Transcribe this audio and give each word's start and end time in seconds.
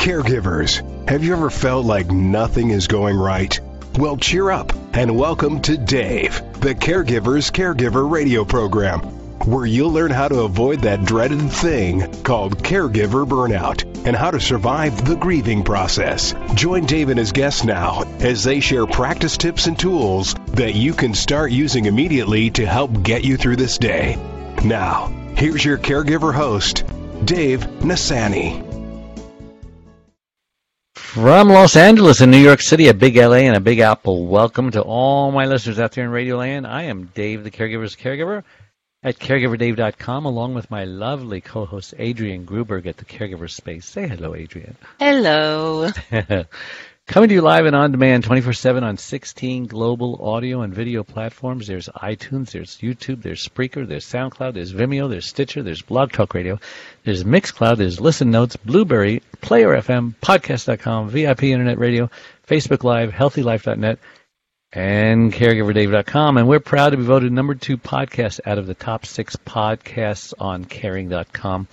Caregivers, 0.00 0.80
have 1.10 1.22
you 1.22 1.34
ever 1.34 1.50
felt 1.50 1.84
like 1.84 2.10
nothing 2.10 2.70
is 2.70 2.86
going 2.86 3.18
right? 3.18 3.60
Well, 3.98 4.16
cheer 4.16 4.50
up 4.50 4.72
and 4.94 5.14
welcome 5.14 5.60
to 5.60 5.76
Dave, 5.76 6.40
the 6.58 6.74
Caregiver's 6.74 7.50
Caregiver 7.50 8.10
radio 8.10 8.46
program, 8.46 9.00
where 9.44 9.66
you'll 9.66 9.92
learn 9.92 10.10
how 10.10 10.28
to 10.28 10.40
avoid 10.40 10.80
that 10.80 11.04
dreaded 11.04 11.52
thing 11.52 12.22
called 12.22 12.62
caregiver 12.62 13.28
burnout 13.28 13.84
and 14.06 14.16
how 14.16 14.30
to 14.30 14.40
survive 14.40 15.04
the 15.04 15.16
grieving 15.16 15.62
process. 15.62 16.34
Join 16.54 16.86
Dave 16.86 17.10
and 17.10 17.18
his 17.18 17.32
guests 17.32 17.62
now 17.62 18.04
as 18.20 18.42
they 18.42 18.60
share 18.60 18.86
practice 18.86 19.36
tips 19.36 19.66
and 19.66 19.78
tools 19.78 20.34
that 20.54 20.74
you 20.74 20.94
can 20.94 21.12
start 21.12 21.52
using 21.52 21.84
immediately 21.84 22.48
to 22.52 22.64
help 22.64 23.02
get 23.02 23.22
you 23.22 23.36
through 23.36 23.56
this 23.56 23.76
day. 23.76 24.16
Now, 24.64 25.08
here's 25.36 25.62
your 25.62 25.76
caregiver 25.76 26.32
host, 26.32 26.84
Dave 27.26 27.60
Nassaney. 27.80 28.69
From 31.12 31.48
Los 31.48 31.74
Angeles 31.74 32.20
and 32.20 32.30
New 32.30 32.38
York 32.38 32.60
City, 32.60 32.86
a 32.86 32.94
big 32.94 33.16
LA 33.16 33.38
and 33.38 33.56
a 33.56 33.60
big 33.60 33.80
Apple, 33.80 34.26
welcome 34.26 34.70
to 34.70 34.80
all 34.80 35.32
my 35.32 35.44
listeners 35.44 35.80
out 35.80 35.90
there 35.90 36.04
in 36.04 36.10
Radio 36.10 36.36
Land. 36.36 36.68
I 36.68 36.84
am 36.84 37.06
Dave, 37.06 37.42
the 37.42 37.50
Caregiver's 37.50 37.96
Caregiver, 37.96 38.44
at 39.02 39.18
caregiverdave.com, 39.18 40.24
along 40.24 40.54
with 40.54 40.70
my 40.70 40.84
lovely 40.84 41.40
co-host 41.40 41.94
Adrienne 41.98 42.46
Gruberg 42.46 42.86
at 42.86 42.96
the 42.96 43.04
Caregiver 43.04 43.50
Space. 43.50 43.86
Say 43.86 44.06
hello, 44.06 44.36
Adrienne. 44.36 44.76
Hello. 45.00 45.90
Coming 47.10 47.28
to 47.30 47.34
you 47.34 47.40
live 47.40 47.66
and 47.66 47.74
on 47.74 47.90
demand 47.90 48.22
24-7 48.22 48.84
on 48.84 48.96
16 48.96 49.66
global 49.66 50.24
audio 50.24 50.60
and 50.60 50.72
video 50.72 51.02
platforms. 51.02 51.66
There's 51.66 51.88
iTunes, 51.88 52.52
there's 52.52 52.78
YouTube, 52.78 53.22
there's 53.22 53.44
Spreaker, 53.44 53.84
there's 53.84 54.06
SoundCloud, 54.06 54.54
there's 54.54 54.72
Vimeo, 54.72 55.10
there's 55.10 55.26
Stitcher, 55.26 55.64
there's 55.64 55.82
Blog 55.82 56.12
Talk 56.12 56.34
Radio, 56.34 56.60
there's 57.02 57.24
Mixcloud, 57.24 57.78
there's 57.78 58.00
Listen 58.00 58.30
Notes, 58.30 58.54
Blubrry, 58.54 59.24
Player 59.40 59.70
FM, 59.70 60.14
Podcast.com, 60.22 61.08
VIP 61.10 61.42
Internet 61.42 61.78
Radio, 61.78 62.08
Facebook 62.46 62.84
Live, 62.84 63.10
HealthyLife.net, 63.10 63.98
and 64.72 65.32
CaregiverDave.com. 65.32 66.36
And 66.36 66.46
we're 66.46 66.60
proud 66.60 66.90
to 66.90 66.96
be 66.96 67.02
voted 67.02 67.32
number 67.32 67.56
two 67.56 67.76
podcast 67.76 68.38
out 68.46 68.58
of 68.58 68.68
the 68.68 68.74
top 68.74 69.04
six 69.04 69.34
podcasts 69.34 70.32
on 70.38 70.64
Caring.com 70.64 71.66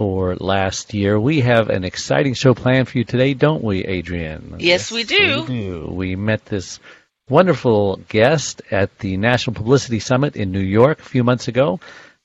for 0.00 0.34
last 0.36 0.94
year. 0.94 1.20
We 1.20 1.42
have 1.42 1.68
an 1.68 1.84
exciting 1.84 2.32
show 2.32 2.54
planned 2.54 2.88
for 2.88 2.96
you 2.96 3.04
today, 3.04 3.34
don't 3.34 3.62
we, 3.62 3.84
Adrienne? 3.84 4.56
Yes, 4.58 4.90
we 4.90 5.04
do. 5.04 5.42
We 5.42 5.46
do. 5.46 5.88
We 5.92 6.16
met 6.16 6.46
this 6.46 6.80
wonderful 7.28 7.96
guest 8.08 8.62
at 8.70 8.98
the 9.00 9.18
National 9.18 9.52
Publicity 9.52 10.00
Summit 10.00 10.36
in 10.36 10.52
New 10.52 10.60
York 10.60 11.00
a 11.00 11.02
few 11.02 11.22
months 11.22 11.48
ago. 11.48 11.80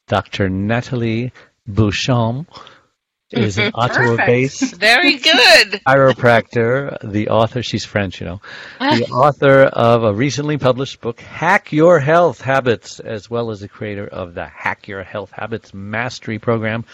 Dr. 0.07 0.47
Nathalie 0.47 1.33
Beauchamp 1.67 2.49
is 3.31 3.57
an 3.57 3.71
Ottawa-based 3.75 4.75
Very 4.75 5.17
good. 5.17 5.33
chiropractor, 5.85 6.97
the 7.03 7.27
author, 7.27 7.61
she's 7.61 7.83
French, 7.83 8.21
you 8.21 8.25
know, 8.25 8.41
the 8.79 9.07
author 9.11 9.63
of 9.63 10.05
a 10.05 10.13
recently 10.13 10.57
published 10.57 11.01
book, 11.01 11.19
Hack 11.19 11.73
Your 11.73 11.99
Health 11.99 12.39
Habits, 12.39 13.01
as 13.01 13.29
well 13.29 13.51
as 13.51 13.59
the 13.59 13.67
creator 13.67 14.07
of 14.07 14.33
the 14.33 14.45
Hack 14.45 14.87
Your 14.87 15.03
Health 15.03 15.31
Habits 15.31 15.73
Mastery 15.73 16.39
Program, 16.39 16.85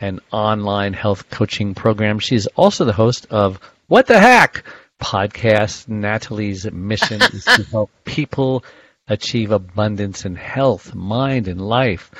an 0.00 0.20
online 0.30 0.92
health 0.92 1.30
coaching 1.30 1.74
program. 1.74 2.18
She's 2.18 2.46
also 2.48 2.84
the 2.84 2.92
host 2.92 3.26
of 3.30 3.60
What 3.86 4.06
the 4.06 4.18
Hack 4.18 4.64
podcast. 5.00 5.88
Nathalie's 5.88 6.70
mission 6.70 7.22
is 7.22 7.44
to 7.44 7.62
help 7.70 7.90
people 8.04 8.64
achieve 9.08 9.50
abundance 9.50 10.24
in 10.24 10.36
health, 10.36 10.94
mind, 10.94 11.48
and 11.48 11.60
life. 11.60 12.10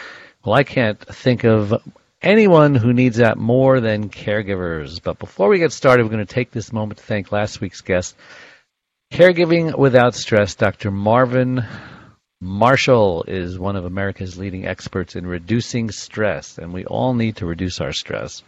Well, 0.44 0.54
I 0.54 0.64
can't 0.64 0.98
think 0.98 1.44
of 1.44 1.74
anyone 2.22 2.74
who 2.74 2.92
needs 2.92 3.18
that 3.18 3.36
more 3.36 3.80
than 3.80 4.08
caregivers. 4.08 5.00
But 5.02 5.18
before 5.18 5.48
we 5.48 5.58
get 5.58 5.72
started, 5.72 6.04
we're 6.04 6.12
going 6.12 6.26
to 6.26 6.34
take 6.34 6.50
this 6.50 6.72
moment 6.72 6.98
to 6.98 7.04
thank 7.04 7.32
last 7.32 7.60
week's 7.60 7.80
guest, 7.80 8.16
Caregiving 9.12 9.76
Without 9.78 10.14
Stress, 10.14 10.54
Dr. 10.54 10.90
Marvin 10.90 11.64
Marshall 12.40 13.24
is 13.26 13.58
one 13.58 13.74
of 13.74 13.84
America's 13.84 14.38
leading 14.38 14.66
experts 14.66 15.16
in 15.16 15.26
reducing 15.26 15.90
stress, 15.90 16.58
and 16.58 16.72
we 16.72 16.84
all 16.84 17.14
need 17.14 17.36
to 17.36 17.46
reduce 17.46 17.80
our 17.80 17.92
stress. 17.92 18.42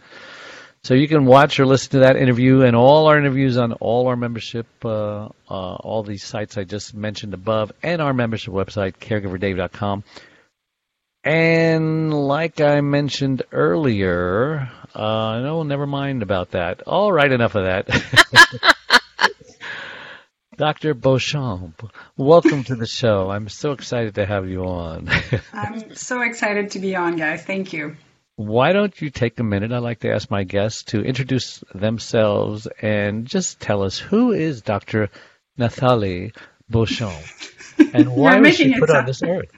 So 0.83 0.93
you 0.93 1.07
can 1.07 1.25
watch 1.25 1.59
or 1.59 1.65
listen 1.65 1.91
to 1.91 1.99
that 1.99 2.15
interview 2.15 2.61
and 2.61 2.75
all 2.75 3.07
our 3.07 3.17
interviews 3.17 3.57
on 3.57 3.73
all 3.73 4.07
our 4.07 4.15
membership, 4.15 4.65
uh, 4.83 5.25
uh, 5.25 5.29
all 5.49 6.03
these 6.03 6.23
sites 6.23 6.57
I 6.57 6.63
just 6.63 6.95
mentioned 6.95 7.33
above, 7.33 7.71
and 7.83 8.01
our 8.01 8.13
membership 8.13 8.53
website, 8.53 8.93
caregiverdave.com. 8.93 10.03
And 11.23 12.13
like 12.13 12.61
I 12.61 12.81
mentioned 12.81 13.43
earlier, 13.51 14.71
uh, 14.95 15.39
no, 15.41 15.61
never 15.61 15.85
mind 15.85 16.23
about 16.23 16.51
that. 16.51 16.81
All 16.83 17.11
right, 17.11 17.31
enough 17.31 17.53
of 17.53 17.65
that. 17.65 18.67
Dr. 20.61 20.93
Beauchamp, 20.93 21.91
welcome 22.17 22.63
to 22.65 22.75
the 22.75 22.85
show. 22.85 23.31
I'm 23.31 23.49
so 23.49 23.71
excited 23.71 24.13
to 24.13 24.27
have 24.27 24.47
you 24.47 24.63
on. 24.65 25.09
I'm 25.53 25.95
so 25.95 26.21
excited 26.21 26.69
to 26.73 26.79
be 26.79 26.95
on, 26.95 27.15
guys. 27.15 27.43
Thank 27.43 27.73
you. 27.73 27.97
Why 28.35 28.71
don't 28.71 29.01
you 29.01 29.09
take 29.09 29.39
a 29.39 29.43
minute? 29.43 29.71
I'd 29.71 29.79
like 29.79 30.01
to 30.01 30.13
ask 30.13 30.29
my 30.29 30.43
guests 30.43 30.83
to 30.91 31.01
introduce 31.01 31.63
themselves 31.73 32.67
and 32.79 33.25
just 33.25 33.59
tell 33.59 33.81
us 33.81 33.97
who 33.97 34.33
is 34.33 34.61
Dr. 34.61 35.09
Nathalie 35.57 36.33
Beauchamp 36.69 37.25
and 37.95 38.15
why 38.15 38.39
was 38.39 38.55
she 38.55 38.77
put 38.77 38.91
on 38.91 39.07
this 39.07 39.23
earth? 39.23 39.49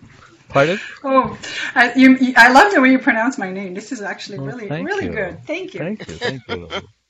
Pardon? 0.48 0.80
Oh, 1.04 1.38
I, 1.76 1.94
you, 1.96 2.34
I 2.38 2.54
love 2.54 2.72
the 2.72 2.80
way 2.80 2.92
you 2.92 3.00
pronounce 3.00 3.38
my 3.38 3.52
name. 3.52 3.74
This 3.74 3.92
is 3.92 4.02
actually 4.02 4.38
oh, 4.38 4.46
really, 4.46 4.70
thank 4.70 4.88
really 4.88 5.08
you. 5.08 5.12
good. 5.12 5.46
Thank 5.46 5.74
you. 5.74 5.80
Thank 5.82 6.08
you. 6.08 6.14
Thank 6.14 6.48
you. 6.48 6.70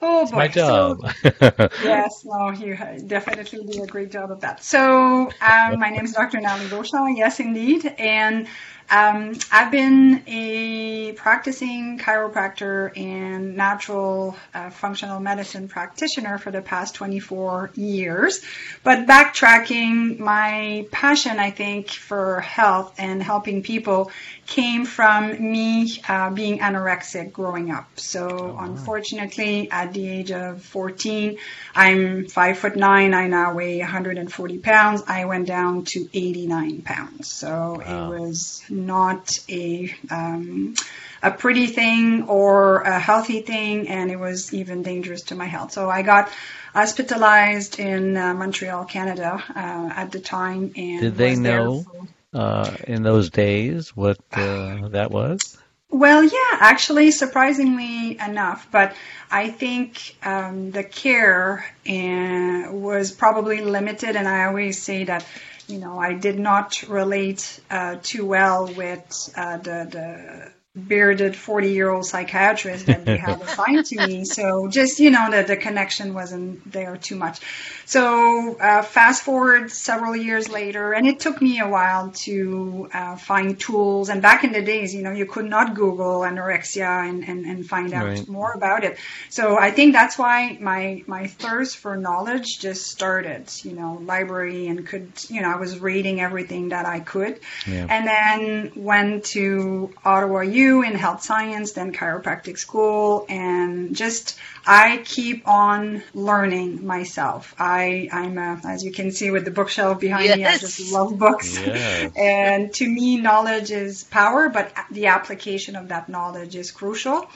Oh 0.00 0.26
It's 0.26 0.32
boy. 0.32 0.44
my 0.44 0.48
job. 0.48 1.00
So, 1.02 1.04
yes, 1.76 2.22
no, 2.24 2.50
you 2.50 2.76
definitely 3.06 3.64
do 3.64 3.82
a 3.82 3.86
great 3.86 4.10
job 4.10 4.30
of 4.30 4.40
that. 4.40 4.62
So, 4.62 5.34
um, 5.40 5.78
my 5.78 5.90
name 5.90 6.04
is 6.04 6.12
Dr. 6.12 6.40
Nathalie 6.40 6.68
Beauchamp. 6.68 7.16
Yes, 7.16 7.40
indeed. 7.40 7.84
And 7.98 8.48
um, 8.90 9.34
I've 9.52 9.70
been 9.70 10.22
a 10.26 11.12
practicing 11.12 11.98
chiropractor 11.98 12.96
and 12.96 13.56
natural 13.56 14.36
uh, 14.54 14.70
functional 14.70 15.20
medicine 15.20 15.68
practitioner 15.68 16.38
for 16.38 16.50
the 16.50 16.62
past 16.62 16.94
24 16.94 17.70
years. 17.74 18.42
But 18.82 19.06
backtracking, 19.06 20.18
my 20.18 20.86
passion, 20.90 21.38
I 21.38 21.50
think, 21.50 21.90
for 21.90 22.40
health 22.40 22.94
and 22.98 23.22
helping 23.22 23.62
people 23.62 24.10
came 24.46 24.86
from 24.86 25.52
me 25.52 26.00
uh, 26.08 26.30
being 26.30 26.58
anorexic 26.60 27.32
growing 27.32 27.70
up. 27.70 27.88
So, 27.96 28.56
unfortunately, 28.58 29.70
at 29.70 29.92
the 29.92 30.08
age 30.08 30.30
of 30.32 30.62
14, 30.62 31.36
I'm 31.74 32.26
five 32.26 32.58
foot 32.58 32.76
nine. 32.76 33.12
I 33.14 33.28
now 33.28 33.54
weigh 33.54 33.78
140 33.80 34.58
pounds. 34.58 35.02
I 35.06 35.26
went 35.26 35.46
down 35.46 35.84
to 35.86 36.08
89 36.14 36.82
pounds. 36.82 37.28
So 37.28 37.82
Wow. 37.86 38.12
it 38.12 38.20
was 38.20 38.62
not 38.86 39.38
a 39.48 39.94
um, 40.10 40.74
a 41.22 41.30
pretty 41.30 41.66
thing 41.66 42.28
or 42.28 42.80
a 42.82 42.98
healthy 42.98 43.40
thing, 43.40 43.88
and 43.88 44.10
it 44.10 44.16
was 44.16 44.54
even 44.54 44.82
dangerous 44.82 45.22
to 45.22 45.34
my 45.34 45.46
health. 45.46 45.72
So 45.72 45.90
I 45.90 46.02
got 46.02 46.30
hospitalized 46.72 47.78
in 47.78 48.16
uh, 48.16 48.34
Montreal, 48.34 48.84
Canada, 48.84 49.42
uh, 49.54 49.90
at 49.94 50.12
the 50.12 50.20
time. 50.20 50.72
And 50.76 51.00
Did 51.00 51.16
they 51.16 51.34
know 51.34 51.82
for- 51.82 52.08
uh, 52.34 52.76
in 52.86 53.02
those 53.02 53.30
days 53.30 53.96
what 53.96 54.18
uh, 54.32 54.88
that 54.88 55.10
was? 55.10 55.58
Well, 55.90 56.22
yeah, 56.22 56.58
actually, 56.60 57.10
surprisingly 57.12 58.18
enough, 58.18 58.68
but 58.70 58.94
I 59.30 59.48
think 59.48 60.16
um, 60.22 60.70
the 60.70 60.84
care 60.84 61.64
uh, 61.88 62.70
was 62.70 63.10
probably 63.10 63.62
limited, 63.62 64.14
and 64.14 64.28
I 64.28 64.44
always 64.44 64.82
say 64.82 65.04
that, 65.04 65.24
you 65.68 65.78
know, 65.78 65.98
I 65.98 66.14
did 66.14 66.38
not 66.38 66.82
relate 66.88 67.60
uh, 67.70 67.96
too 68.02 68.24
well 68.24 68.66
with 68.66 69.32
uh, 69.36 69.58
the 69.58 69.86
the 69.90 70.52
bearded 70.76 71.34
40 71.34 71.72
year 71.72 71.90
old 71.90 72.06
psychiatrist 72.06 72.86
that 72.86 73.04
they 73.04 73.16
had 73.16 73.40
assigned 73.40 73.84
to 73.86 73.98
me. 74.06 74.24
So 74.24 74.68
just, 74.68 75.00
you 75.00 75.10
know, 75.10 75.30
the, 75.30 75.42
the 75.42 75.56
connection 75.56 76.14
wasn't 76.14 76.70
there 76.70 76.96
too 76.96 77.16
much. 77.16 77.40
So 77.84 78.56
uh, 78.58 78.82
fast 78.82 79.22
forward 79.24 79.70
several 79.72 80.14
years 80.14 80.48
later, 80.48 80.92
and 80.92 81.06
it 81.06 81.20
took 81.20 81.40
me 81.40 81.58
a 81.60 81.68
while 81.68 82.10
to 82.24 82.88
uh, 82.92 83.16
find 83.16 83.58
tools. 83.58 84.08
And 84.08 84.22
back 84.22 84.44
in 84.44 84.52
the 84.52 84.62
days, 84.62 84.94
you 84.94 85.02
know, 85.02 85.10
you 85.10 85.26
could 85.26 85.46
not 85.46 85.74
Google 85.74 86.20
anorexia 86.20 87.08
and, 87.08 87.24
and, 87.26 87.44
and 87.46 87.66
find 87.66 87.92
out 87.92 88.04
Right. 88.08 88.28
more 88.28 88.52
about 88.52 88.84
it. 88.84 88.98
So 89.30 89.58
I 89.58 89.70
think 89.70 89.92
that's 89.94 90.18
why 90.18 90.58
my, 90.60 91.02
my 91.06 91.26
thirst 91.26 91.78
for 91.78 91.96
knowledge 91.96 92.58
just 92.60 92.86
started, 92.86 93.50
you 93.64 93.72
know, 93.72 94.00
library 94.02 94.66
and 94.68 94.86
could, 94.86 95.12
you 95.28 95.40
know, 95.42 95.50
I 95.50 95.56
was 95.56 95.78
reading 95.78 96.20
everything 96.20 96.68
that 96.70 96.86
I 96.86 97.00
could. 97.00 97.40
Yeah. 97.66 97.86
And 97.88 98.06
then 98.06 98.72
went 98.76 99.24
to 99.26 99.92
Ottawa 100.04 100.40
NYU 100.58 100.86
in 100.86 100.94
health 100.94 101.22
science, 101.22 101.72
then 101.72 101.92
chiropractic 101.92 102.58
school, 102.58 103.26
and 103.28 103.94
just 103.94 104.38
I 104.66 105.02
keep 105.04 105.46
on 105.46 106.02
learning 106.14 106.86
myself. 106.86 107.54
I 107.58 108.08
I'm 108.12 108.38
a, 108.38 108.60
as 108.64 108.84
you 108.84 108.92
can 108.92 109.10
see 109.10 109.30
with 109.30 109.44
the 109.44 109.50
bookshelf 109.50 110.00
behind 110.00 110.36
me, 110.36 110.44
I 110.44 110.58
just 110.58 110.92
love 110.92 111.18
books. 111.18 111.58
Yes. 111.68 112.12
and 112.16 112.72
to 112.74 112.88
me, 112.88 113.18
knowledge 113.20 113.70
is 113.70 114.04
power, 114.04 114.48
but 114.48 114.72
the 114.90 115.06
application 115.06 115.76
of 115.76 115.88
that 115.88 116.08
knowledge 116.08 116.56
is 116.56 116.70
crucial. 116.70 117.28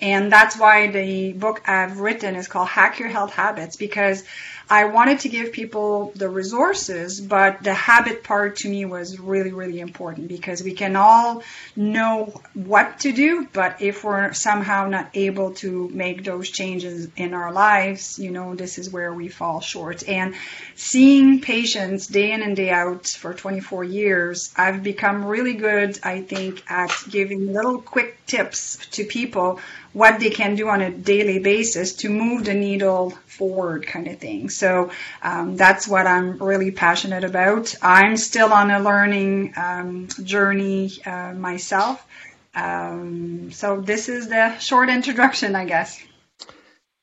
And 0.00 0.32
that's 0.32 0.58
why 0.58 0.88
the 0.88 1.32
book 1.32 1.62
I've 1.66 2.00
written 2.00 2.34
is 2.36 2.48
called 2.48 2.68
Hack 2.68 2.98
Your 2.98 3.08
Health 3.08 3.32
Habits 3.32 3.76
because 3.76 4.24
I 4.70 4.84
wanted 4.84 5.18
to 5.20 5.28
give 5.28 5.52
people 5.52 6.12
the 6.14 6.28
resources, 6.28 7.20
but 7.20 7.64
the 7.64 7.74
habit 7.74 8.22
part 8.22 8.58
to 8.58 8.68
me 8.68 8.84
was 8.84 9.18
really, 9.18 9.52
really 9.52 9.80
important 9.80 10.28
because 10.28 10.62
we 10.62 10.74
can 10.74 10.94
all 10.94 11.42
know 11.74 12.40
what 12.54 13.00
to 13.00 13.10
do, 13.10 13.48
but 13.52 13.82
if 13.82 14.04
we're 14.04 14.32
somehow 14.32 14.86
not 14.86 15.10
able 15.14 15.54
to 15.54 15.88
make 15.88 16.22
those 16.24 16.48
changes 16.48 17.08
in 17.16 17.34
our 17.34 17.52
lives, 17.52 18.20
you 18.20 18.30
know, 18.30 18.54
this 18.54 18.78
is 18.78 18.88
where 18.88 19.12
we 19.12 19.26
fall 19.26 19.60
short. 19.60 20.08
And 20.08 20.36
seeing 20.76 21.40
patients 21.40 22.06
day 22.06 22.30
in 22.30 22.42
and 22.42 22.54
day 22.54 22.70
out 22.70 23.08
for 23.08 23.34
24 23.34 23.82
years, 23.82 24.52
I've 24.56 24.84
become 24.84 25.24
really 25.24 25.54
good, 25.54 25.98
I 26.04 26.20
think, 26.22 26.62
at 26.70 26.92
giving 27.10 27.52
little 27.52 27.82
quick 27.82 28.24
tips 28.26 28.76
to 28.92 29.04
people 29.04 29.58
what 29.92 30.20
they 30.20 30.30
can 30.30 30.54
do 30.54 30.68
on 30.68 30.80
a 30.80 30.90
daily 30.90 31.38
basis 31.38 31.94
to 31.94 32.08
move 32.08 32.44
the 32.44 32.54
needle 32.54 33.10
forward 33.26 33.86
kind 33.86 34.06
of 34.06 34.18
thing. 34.18 34.48
So 34.48 34.90
um, 35.22 35.56
that's 35.56 35.88
what 35.88 36.06
I'm 36.06 36.38
really 36.38 36.70
passionate 36.70 37.24
about. 37.24 37.74
I'm 37.82 38.16
still 38.16 38.52
on 38.52 38.70
a 38.70 38.80
learning 38.80 39.54
um, 39.56 40.08
journey 40.22 40.92
uh, 41.04 41.32
myself. 41.32 42.06
Um, 42.54 43.50
so 43.52 43.80
this 43.80 44.08
is 44.08 44.28
the 44.28 44.56
short 44.58 44.88
introduction, 44.88 45.56
I 45.56 45.64
guess. 45.64 46.00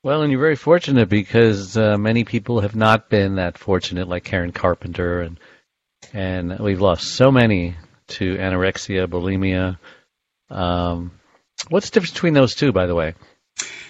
Well, 0.04 0.22
and 0.22 0.31
you're 0.31 0.40
very 0.40 0.56
fortunate 0.56 1.10
because 1.10 1.75
uh, 1.75 1.98
many 1.98 2.24
people 2.24 2.62
have 2.62 2.75
not 2.75 3.10
been 3.10 3.36
that 3.36 3.57
fortunate, 3.57 4.07
like 4.07 4.24
Karen 4.24 4.51
Carpenter, 4.51 5.22
and 5.22 5.40
and 6.13 6.60
we've 6.60 6.80
lost 6.80 7.16
so 7.16 7.31
many 7.31 7.75
to 8.07 8.38
anorexia, 8.38 9.07
bulimia. 9.07 9.78
Um, 10.50 11.12
what's 11.69 11.89
the 11.89 11.94
difference 11.94 12.13
between 12.13 12.33
those 12.33 12.56
two, 12.56 12.71
by 12.71 12.86
the 12.86 12.95
way? 12.95 13.13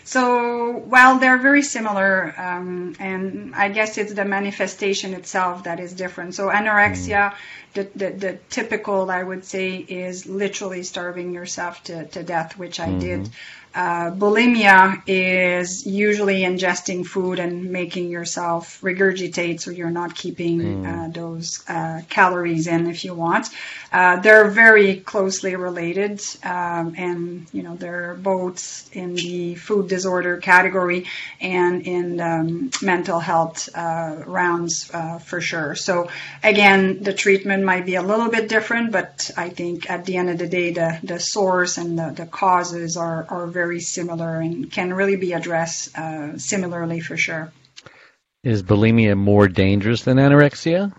So, 0.03 0.77
well, 0.77 1.19
they're 1.19 1.37
very 1.37 1.61
similar, 1.61 2.33
um, 2.37 2.95
and 2.97 3.53
I 3.53 3.67
guess 3.67 3.97
it's 3.97 4.13
the 4.13 4.23
manifestation 4.23 5.13
itself 5.13 5.65
that 5.65 5.81
is 5.81 5.91
different. 5.91 6.33
So, 6.33 6.47
anorexia, 6.47 7.33
the, 7.73 7.89
the, 7.93 8.09
the 8.11 8.39
typical, 8.49 9.11
I 9.11 9.21
would 9.21 9.43
say, 9.43 9.75
is 9.75 10.25
literally 10.25 10.83
starving 10.83 11.33
yourself 11.33 11.83
to, 11.85 12.05
to 12.05 12.23
death, 12.23 12.57
which 12.57 12.79
I 12.79 12.93
did. 12.93 13.29
Uh, 13.75 14.09
bulimia 14.09 15.03
is 15.05 15.85
usually 15.85 16.41
ingesting 16.41 17.05
food 17.05 17.37
and 17.37 17.69
making 17.69 18.09
yourself 18.09 18.79
regurgitate 18.81 19.61
so 19.61 19.69
you're 19.69 19.91
not 19.91 20.15
keeping 20.15 20.83
uh, 20.83 21.09
those 21.13 21.63
uh, 21.67 22.01
calories 22.09 22.65
in 22.65 22.87
if 22.87 23.05
you 23.05 23.13
want. 23.13 23.49
Uh, 23.91 24.19
they're 24.19 24.49
very 24.49 24.97
closely 24.97 25.55
related, 25.55 26.21
um, 26.43 26.93
and 26.97 27.47
you 27.53 27.63
know 27.63 27.75
they're 27.75 28.15
both 28.15 28.89
in 28.93 29.15
the 29.15 29.55
food 29.55 29.87
disorder 29.87 30.37
category 30.37 31.05
and 31.39 31.83
in 31.83 32.19
um, 32.19 32.69
mental 32.81 33.19
health 33.19 33.69
uh, 33.73 34.23
rounds 34.25 34.91
uh, 34.93 35.19
for 35.19 35.39
sure. 35.39 35.73
So 35.75 36.09
again, 36.43 37.01
the 37.01 37.13
treatment 37.13 37.63
might 37.63 37.85
be 37.85 37.95
a 37.95 38.01
little 38.01 38.29
bit 38.29 38.49
different, 38.49 38.91
but 38.91 39.31
I 39.37 39.49
think 39.49 39.89
at 39.89 40.05
the 40.05 40.17
end 40.17 40.29
of 40.29 40.37
the 40.37 40.47
day, 40.47 40.71
the 40.71 40.99
the 41.03 41.19
source 41.19 41.77
and 41.77 41.97
the, 41.97 42.11
the 42.11 42.25
causes 42.25 42.97
are 42.97 43.25
are 43.29 43.47
very 43.47 43.79
similar 43.79 44.41
and 44.41 44.69
can 44.69 44.93
really 44.93 45.15
be 45.15 45.31
addressed 45.33 45.97
uh, 45.97 46.37
similarly 46.37 46.99
for 46.99 47.15
sure. 47.15 47.53
Is 48.43 48.63
bulimia 48.63 49.17
more 49.17 49.47
dangerous 49.47 50.03
than 50.03 50.17
anorexia? 50.17 50.93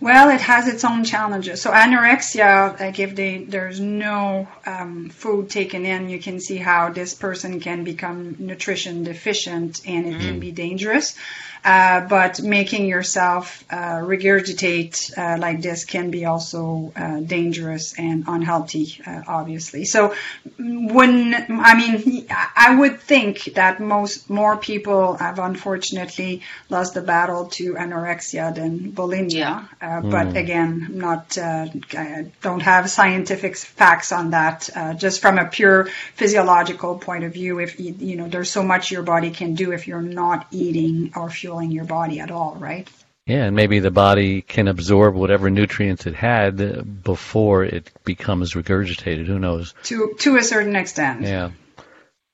Well, 0.00 0.30
it 0.30 0.40
has 0.42 0.68
its 0.68 0.84
own 0.84 1.02
challenges. 1.02 1.60
So 1.60 1.72
anorexia, 1.72 2.78
like 2.78 3.00
if 3.00 3.16
they 3.16 3.38
there's 3.38 3.80
no 3.80 4.46
um, 4.64 5.10
food 5.10 5.50
taken 5.50 5.84
in, 5.84 6.08
you 6.08 6.20
can 6.20 6.38
see 6.38 6.56
how 6.56 6.90
this 6.90 7.14
person 7.14 7.58
can 7.58 7.82
become 7.82 8.36
nutrition 8.38 9.02
deficient, 9.02 9.80
and 9.84 10.06
it 10.06 10.20
can 10.20 10.38
be 10.38 10.52
dangerous. 10.52 11.16
Uh, 11.64 12.00
but 12.08 12.40
making 12.42 12.86
yourself 12.86 13.64
uh, 13.70 14.00
regurgitate 14.00 15.16
uh, 15.18 15.38
like 15.38 15.60
this 15.62 15.84
can 15.84 16.10
be 16.10 16.24
also 16.24 16.92
uh, 16.96 17.20
dangerous 17.20 17.98
and 17.98 18.24
unhealthy, 18.26 19.00
uh, 19.06 19.22
obviously. 19.26 19.84
So, 19.84 20.14
when 20.58 21.34
I 21.50 21.74
mean, 21.74 22.26
I 22.30 22.74
would 22.78 23.00
think 23.00 23.54
that 23.54 23.80
most 23.80 24.30
more 24.30 24.56
people 24.56 25.14
have 25.14 25.38
unfortunately 25.38 26.42
lost 26.70 26.94
the 26.94 27.02
battle 27.02 27.46
to 27.46 27.74
anorexia 27.74 28.54
than 28.54 28.92
bulimia. 28.92 29.32
Yeah. 29.32 29.64
Uh, 29.80 30.00
But 30.00 30.36
again, 30.36 30.86
I'm 30.88 30.98
not 30.98 31.36
uh, 31.38 31.66
I 31.94 32.26
don't 32.42 32.60
have 32.62 32.88
scientific 32.90 33.56
facts 33.56 34.12
on 34.12 34.30
that. 34.30 34.70
Uh, 34.74 34.94
just 34.94 35.20
from 35.20 35.38
a 35.38 35.44
pure 35.44 35.88
physiological 36.14 36.98
point 36.98 37.24
of 37.24 37.32
view, 37.32 37.58
if 37.60 37.78
you, 37.80 37.94
you 37.98 38.16
know, 38.16 38.28
there's 38.28 38.50
so 38.50 38.62
much 38.62 38.90
your 38.90 39.02
body 39.02 39.30
can 39.30 39.54
do 39.54 39.72
if 39.72 39.86
you're 39.86 40.00
not 40.02 40.46
eating 40.50 41.12
or 41.16 41.30
fueling 41.48 41.70
your 41.70 41.84
body 41.84 42.20
at 42.20 42.30
all, 42.30 42.56
right? 42.56 42.86
Yeah, 43.26 43.44
and 43.44 43.56
maybe 43.56 43.78
the 43.78 43.90
body 43.90 44.42
can 44.42 44.68
absorb 44.68 45.14
whatever 45.14 45.48
nutrients 45.50 46.06
it 46.06 46.14
had 46.14 47.02
before 47.02 47.64
it 47.64 47.90
becomes 48.04 48.52
regurgitated. 48.54 49.26
Who 49.26 49.38
knows? 49.38 49.74
To 49.84 50.14
to 50.20 50.36
a 50.36 50.42
certain 50.42 50.76
extent. 50.76 51.22
Yeah. 51.22 51.50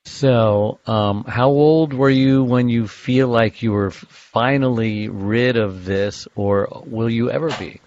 So, 0.06 0.78
um, 0.87 1.25
how 1.25 1.49
old 1.49 1.94
were 1.94 2.11
you 2.11 2.44
when 2.44 2.69
you 2.69 2.87
feel 2.87 3.28
like 3.28 3.62
you 3.62 3.72
were 3.72 3.90
finally 3.90 5.08
rid 5.08 5.56
of 5.56 5.84
this, 5.84 6.28
or 6.37 6.82
will 6.87 7.08
you 7.11 7.31
ever 7.31 7.50
be? 7.58 7.81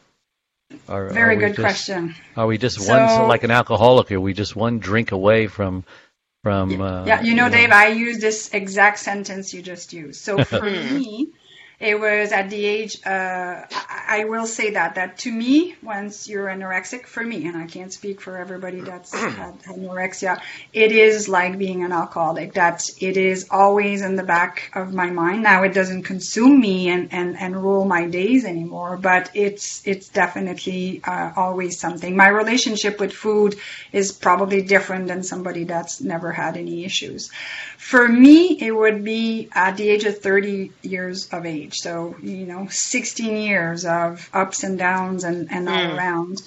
Are, 0.90 1.10
Very 1.10 1.36
are 1.36 1.40
good 1.40 1.56
just- 1.56 1.60
question. 1.60 2.16
Are 2.36 2.48
we 2.48 2.58
just 2.58 2.80
So- 2.82 2.92
one, 2.94 3.28
like 3.28 3.44
an 3.44 3.52
alcoholic? 3.52 4.12
Are 4.12 4.20
we 4.20 4.34
just 4.34 4.56
one 4.56 4.80
drink 4.80 5.12
away 5.12 5.48
from, 5.48 5.84
from? 6.44 6.82
Uh, 6.82 7.04
Yeah, 7.04 7.22
you 7.22 7.34
know, 7.36 7.50
you 7.50 7.50
Dave, 7.50 7.72
I 7.72 7.88
use 7.88 8.20
this 8.20 8.54
exact 8.54 9.00
sentence 9.00 9.54
you 9.54 9.62
just 9.62 9.94
used. 9.94 10.22
So 10.22 10.42
for 10.42 10.70
me, 10.84 11.32
it 11.80 12.00
was 12.00 12.32
at 12.32 12.50
the 12.50 12.66
age, 12.66 12.98
uh, 13.06 13.62
I, 13.72 14.26
will 14.28 14.48
say 14.48 14.72
that, 14.72 14.96
that 14.96 15.20
to 15.20 15.32
me, 15.32 15.76
once 15.84 16.28
you're 16.28 16.48
anorexic, 16.48 17.06
for 17.06 17.24
me, 17.24 17.46
and 17.46 17.56
I 17.56 17.68
can't 17.68 17.94
speak 17.94 18.20
for 18.20 18.36
everybody 18.36 18.82
that's 18.82 19.14
had 19.14 19.62
anorexia, 19.64 20.42
it 20.74 20.92
is 20.92 21.30
like 21.30 21.60
being 21.60 21.84
an 21.84 21.92
alcoholic. 21.92 22.54
That 22.54 22.82
it 23.00 23.16
is 23.16 23.48
always 23.52 24.02
in 24.02 24.16
the 24.16 24.24
back 24.24 24.72
of 24.74 24.92
my 24.92 25.12
mind. 25.12 25.44
Now 25.44 25.62
it 25.62 25.76
doesn't 25.76 26.02
consume 26.02 26.60
me 26.60 26.90
and, 26.90 27.14
and, 27.14 27.38
and 27.38 27.56
rule 27.56 27.86
my 27.86 28.08
days 28.08 28.44
anymore, 28.44 28.98
but 28.98 29.30
it's, 29.36 29.86
it's 29.86 30.10
definitely 30.10 31.02
uh, 31.04 31.34
always 31.36 31.80
something. 31.80 32.16
My 32.16 32.30
relationship 32.30 33.00
with 33.00 33.14
food 33.14 33.56
is 33.92 34.12
probably 34.12 34.64
different 34.64 35.08
than 35.08 35.22
somebody 35.22 35.64
that's 35.64 36.02
never 36.02 36.32
had 36.32 36.58
any 36.58 36.86
issues. 36.86 37.30
For 37.78 38.08
me, 38.08 38.58
it 38.60 38.72
would 38.72 39.04
be 39.04 39.50
at 39.54 39.78
the 39.78 39.88
age 39.88 40.04
of 40.04 40.18
30 40.20 40.72
years 40.82 41.30
of 41.32 41.46
age. 41.46 41.76
So, 41.76 42.16
you 42.22 42.46
know, 42.46 42.68
16 42.70 43.38
years 43.38 43.86
of 43.86 44.30
ups 44.34 44.64
and 44.64 44.78
downs 44.78 45.24
and, 45.24 45.48
and 45.52 45.70
all 45.70 45.76
mm. 45.76 45.96
around. 45.96 46.42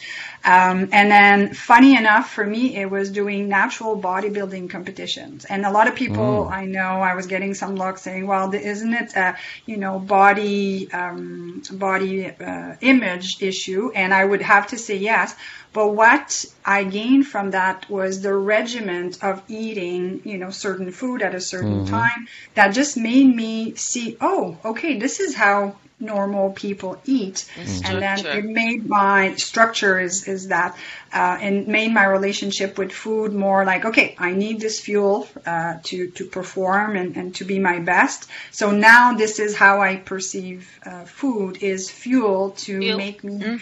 Um, 0.45 0.89
and 0.93 1.11
then, 1.11 1.55
funny 1.55 1.97
enough, 1.97 2.31
for 2.31 2.47
me, 2.47 2.77
it 2.77 2.91
was 2.91 3.11
doing 3.11 3.49
natural 3.49 4.01
bodybuilding 4.01 4.71
competitions. 4.71 5.45
And 5.45 5.67
a 5.67 5.71
lot 5.71 5.87
of 5.87 5.95
people 5.95 6.49
I 6.49 6.65
know, 6.65 7.01
I 7.01 7.15
was 7.15 7.27
getting 7.27 7.55
some 7.55 7.77
looks 7.77 8.03
saying, 8.03 8.27
well, 8.27 8.53
isn't 8.55 8.95
it 8.95 9.15
a, 9.17 9.37
you 9.67 9.77
know, 9.77 9.99
body, 9.99 10.91
um, 10.93 11.63
body 11.73 12.29
uh, 12.29 12.77
image 12.81 13.43
issue? 13.43 13.93
And 13.95 14.15
I 14.15 14.25
would 14.25 14.43
have 14.43 14.69
to 14.69 14.79
say 14.79 14.97
yes. 14.97 15.35
But 15.73 15.95
what 15.95 16.45
I 16.65 16.85
gained 16.85 17.27
from 17.27 17.53
that 17.53 17.89
was 17.89 18.23
the 18.23 18.35
regiment 18.35 19.23
of 19.23 19.43
eating, 19.49 20.21
you 20.25 20.39
know, 20.39 20.51
certain 20.51 20.91
food 20.91 21.23
at 21.23 21.35
a 21.35 21.41
certain 21.41 21.87
time 21.87 22.29
that 22.55 22.69
just 22.69 22.97
made 22.97 23.35
me 23.35 23.75
see, 23.77 24.17
oh, 24.21 24.57
okay, 24.65 24.99
this 24.99 25.21
is 25.21 25.35
how 25.35 25.77
normal 26.01 26.51
people 26.51 27.01
eat. 27.05 27.47
And 27.85 28.03
then 28.03 28.27
it 28.27 28.45
made 28.45 28.89
my 28.89 29.35
structure 29.35 30.01
is, 30.01 30.27
is 30.27 30.49
that, 30.49 30.77
uh, 31.13 31.39
and 31.41 31.69
made 31.69 31.93
my 31.93 32.07
relationship 32.07 32.79
with 32.79 32.93
food 32.93 33.33
more 33.33 33.65
like, 33.65 33.85
okay, 33.85 34.15
I 34.19 34.33
need 34.33 34.61
this 34.61 34.81
fuel, 34.81 35.29
uh, 35.47 35.79
to, 35.85 36.09
to 36.11 36.25
perform 36.25 36.97
and, 36.97 37.17
and 37.17 37.35
to 37.37 37.45
be 37.45 37.59
my 37.59 37.79
best. 37.81 38.29
So 38.51 38.71
now 38.71 39.15
this 39.15 39.39
is 39.39 39.57
how 39.57 39.81
I 39.81 39.97
perceive, 39.97 40.69
uh, 40.85 41.05
food 41.05 41.63
is 41.63 41.91
fuel 41.91 42.51
to 42.51 42.81
Fuel. 42.81 42.97
make 42.97 43.23
me 43.25 43.61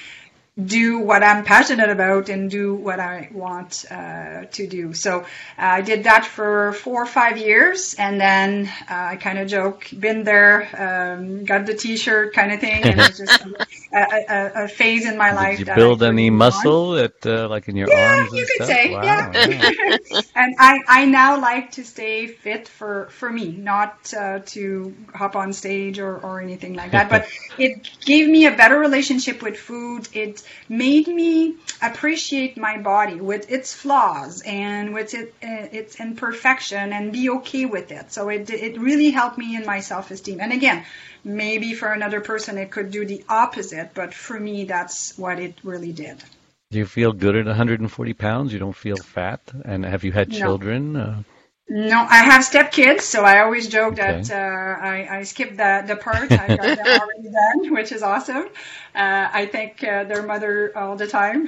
do 0.64 0.98
what 0.98 1.22
I'm 1.22 1.44
passionate 1.44 1.90
about 1.90 2.28
and 2.28 2.50
do 2.50 2.74
what 2.74 2.98
I 2.98 3.28
want 3.32 3.84
uh, 3.90 4.44
to 4.44 4.66
do. 4.66 4.92
So 4.92 5.20
uh, 5.20 5.24
I 5.56 5.82
did 5.82 6.04
that 6.04 6.24
for 6.24 6.72
four 6.72 7.02
or 7.02 7.06
five 7.06 7.38
years, 7.38 7.94
and 7.94 8.20
then 8.20 8.66
uh, 8.90 8.94
I 8.94 9.16
kind 9.16 9.38
of 9.38 9.46
joke, 9.48 9.88
been 9.96 10.24
there, 10.24 10.68
um, 10.76 11.44
got 11.44 11.66
the 11.66 11.74
T-shirt 11.74 12.34
kind 12.34 12.52
of 12.52 12.60
thing, 12.60 12.82
and 12.82 13.00
it 13.00 13.08
was 13.08 13.18
just 13.18 13.40
a, 13.92 13.98
a, 13.98 14.64
a, 14.64 14.68
phase 14.68 15.06
in 15.06 15.16
my 15.16 15.32
life. 15.32 15.58
Did 15.58 15.68
you 15.68 15.74
build 15.74 16.02
any 16.02 16.30
muscle 16.30 16.96
at 16.96 17.24
uh, 17.24 17.48
like 17.48 17.68
in 17.68 17.76
your 17.76 17.88
yeah, 17.88 18.16
arms? 18.16 18.32
you 18.32 18.40
and 18.40 18.48
could 18.48 18.66
stuff? 18.66 18.68
say, 18.68 18.94
Wow, 18.94 19.02
yeah. 19.02 19.46
yeah. 19.46 20.20
and 20.34 20.56
I, 20.58 20.80
I 20.88 21.04
now 21.04 21.40
like 21.40 21.72
to 21.72 21.84
stay 21.84 22.26
fit 22.26 22.66
for, 22.66 23.08
for 23.10 23.30
me, 23.30 23.52
not 23.52 24.12
uh, 24.12 24.40
to 24.46 24.94
hop 25.14 25.36
on 25.36 25.52
stage 25.52 26.00
or, 26.00 26.18
or 26.18 26.40
anything 26.40 26.74
like 26.74 26.90
that. 26.92 27.08
But 27.08 27.28
it 27.58 27.88
gave 28.04 28.28
me 28.28 28.46
a 28.46 28.56
better 28.56 28.78
relationship 28.78 29.42
with 29.42 29.56
food. 29.56 30.08
It 30.12 30.42
made 30.69 31.09
me 31.09 31.57
appreciate 31.83 32.57
my 32.57 32.78
body 32.78 33.21
with 33.21 33.50
its 33.50 33.73
flaws 33.73 34.43
and 34.43 34.95
with 34.95 35.14
it, 35.14 35.35
uh, 35.43 35.69
its 35.73 36.00
imperfection 36.00 36.93
and 36.93 37.12
be 37.12 37.31
okay 37.31 37.64
with 37.67 37.93
it. 37.93 38.12
So 38.12 38.28
it, 38.28 38.50
it 38.50 38.78
really 38.78 39.11
helped 39.11 39.38
me 39.38 39.57
in 39.57 39.64
my 39.64 39.81
self-esteem. 39.81 40.40
And 40.40 40.52
again, 40.52 40.85
maybe 41.25 41.75
for 41.75 41.93
another 41.93 42.21
person 42.21 42.59
it 42.59 42.71
could 42.71 42.90
do 42.90 43.05
the 43.05 43.25
opposite, 43.28 43.90
but 43.95 44.14
for 44.14 44.38
me 44.38 44.64
that's 44.64 45.17
what 45.19 45.38
it 45.38 45.55
really 45.62 45.93
did. 45.93 46.23
Do 46.71 46.78
you 46.78 46.87
feel 46.87 47.12
good 47.12 47.35
at 47.35 47.47
140 47.47 48.12
pounds? 48.12 48.52
You 48.52 48.59
don't 48.59 48.76
feel 48.76 48.99
fat? 48.99 49.40
And 49.64 49.85
have 49.85 50.05
you 50.05 50.12
had 50.12 50.28
No. 50.28 50.38
children? 50.38 50.97
Uh, 50.97 51.23
No, 51.70 51.98
I 52.08 52.25
have 52.25 52.42
stepkids, 52.44 53.02
so 53.02 53.25
I 53.25 53.40
always 53.40 53.68
joke 53.68 53.96
Okay. 53.96 53.96
that 53.96 54.30
uh, 54.30 54.34
I, 54.34 55.18
I 55.18 55.22
skipped 55.25 55.56
the, 55.56 55.84
the 55.87 55.96
part. 55.96 56.34
I 56.34 56.52
got 56.52 56.75
them 56.75 56.92
already 56.92 57.28
done, 57.30 57.72
which 57.75 57.92
is 57.92 58.02
awesome. 58.02 58.46
Uh, 58.94 59.28
I 59.32 59.46
thank 59.52 59.82
uh, 59.84 60.04
their 60.04 60.22
mother 60.22 60.72
all 60.76 60.96
the 60.96 61.06
time 61.06 61.44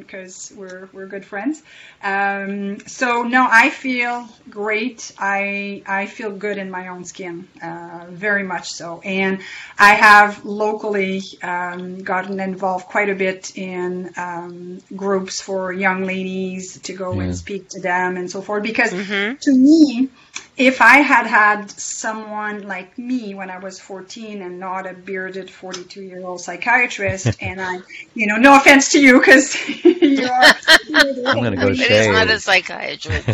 because 0.00 0.52
we're 0.54 0.88
we're 0.92 1.06
good 1.06 1.24
friends. 1.24 1.62
Um, 2.02 2.78
so 2.86 3.22
no, 3.22 3.46
I 3.50 3.70
feel 3.70 4.28
great. 4.50 5.12
I 5.18 5.82
I 5.86 6.06
feel 6.06 6.30
good 6.30 6.58
in 6.58 6.70
my 6.70 6.88
own 6.88 7.04
skin, 7.04 7.48
uh, 7.62 8.06
very 8.10 8.42
much 8.44 8.68
so. 8.70 9.00
And 9.00 9.40
I 9.78 9.94
have 9.94 10.44
locally 10.44 11.22
um, 11.42 12.02
gotten 12.02 12.38
involved 12.40 12.86
quite 12.86 13.08
a 13.10 13.14
bit 13.14 13.52
in 13.56 14.10
um, 14.16 14.80
groups 14.94 15.40
for 15.40 15.72
young 15.72 16.04
ladies 16.04 16.80
to 16.82 16.92
go 16.94 17.20
Yeah. 17.20 17.22
and 17.22 17.34
speak 17.34 17.68
to 17.70 17.80
them 17.80 18.16
and 18.16 18.30
so 18.30 18.42
forth. 18.42 18.62
Because 18.62 18.94
to 19.42 19.52
me, 19.54 20.08
if 20.56 20.80
I 20.80 20.98
had 20.98 21.26
had 21.26 21.70
someone 21.70 22.62
like 22.62 22.96
me 22.96 23.34
when 23.34 23.50
I 23.50 23.58
was 23.58 23.80
14 23.80 24.40
and 24.42 24.60
not 24.60 24.86
a 24.86 24.94
bearded 24.94 25.50
42 25.50 26.02
year 26.02 26.24
old 26.24 26.40
psychiatrist, 26.40 27.36
and 27.40 27.60
I, 27.60 27.78
you 28.14 28.26
know, 28.26 28.36
no 28.36 28.56
offense 28.56 28.90
to 28.92 29.00
you 29.00 29.18
because 29.18 29.56
you 29.84 30.26
are. 30.28 30.54
I'm 31.26 31.42
gonna 31.42 31.56
go 31.56 31.68
It 31.68 31.90
is 31.90 32.06
shave. 32.06 32.12
not 32.12 32.30
a 32.30 32.38
psychiatrist. 32.38 33.28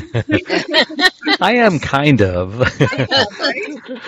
I 1.41 1.55
am 1.57 1.79
kind 1.79 2.23
of. 2.23 2.61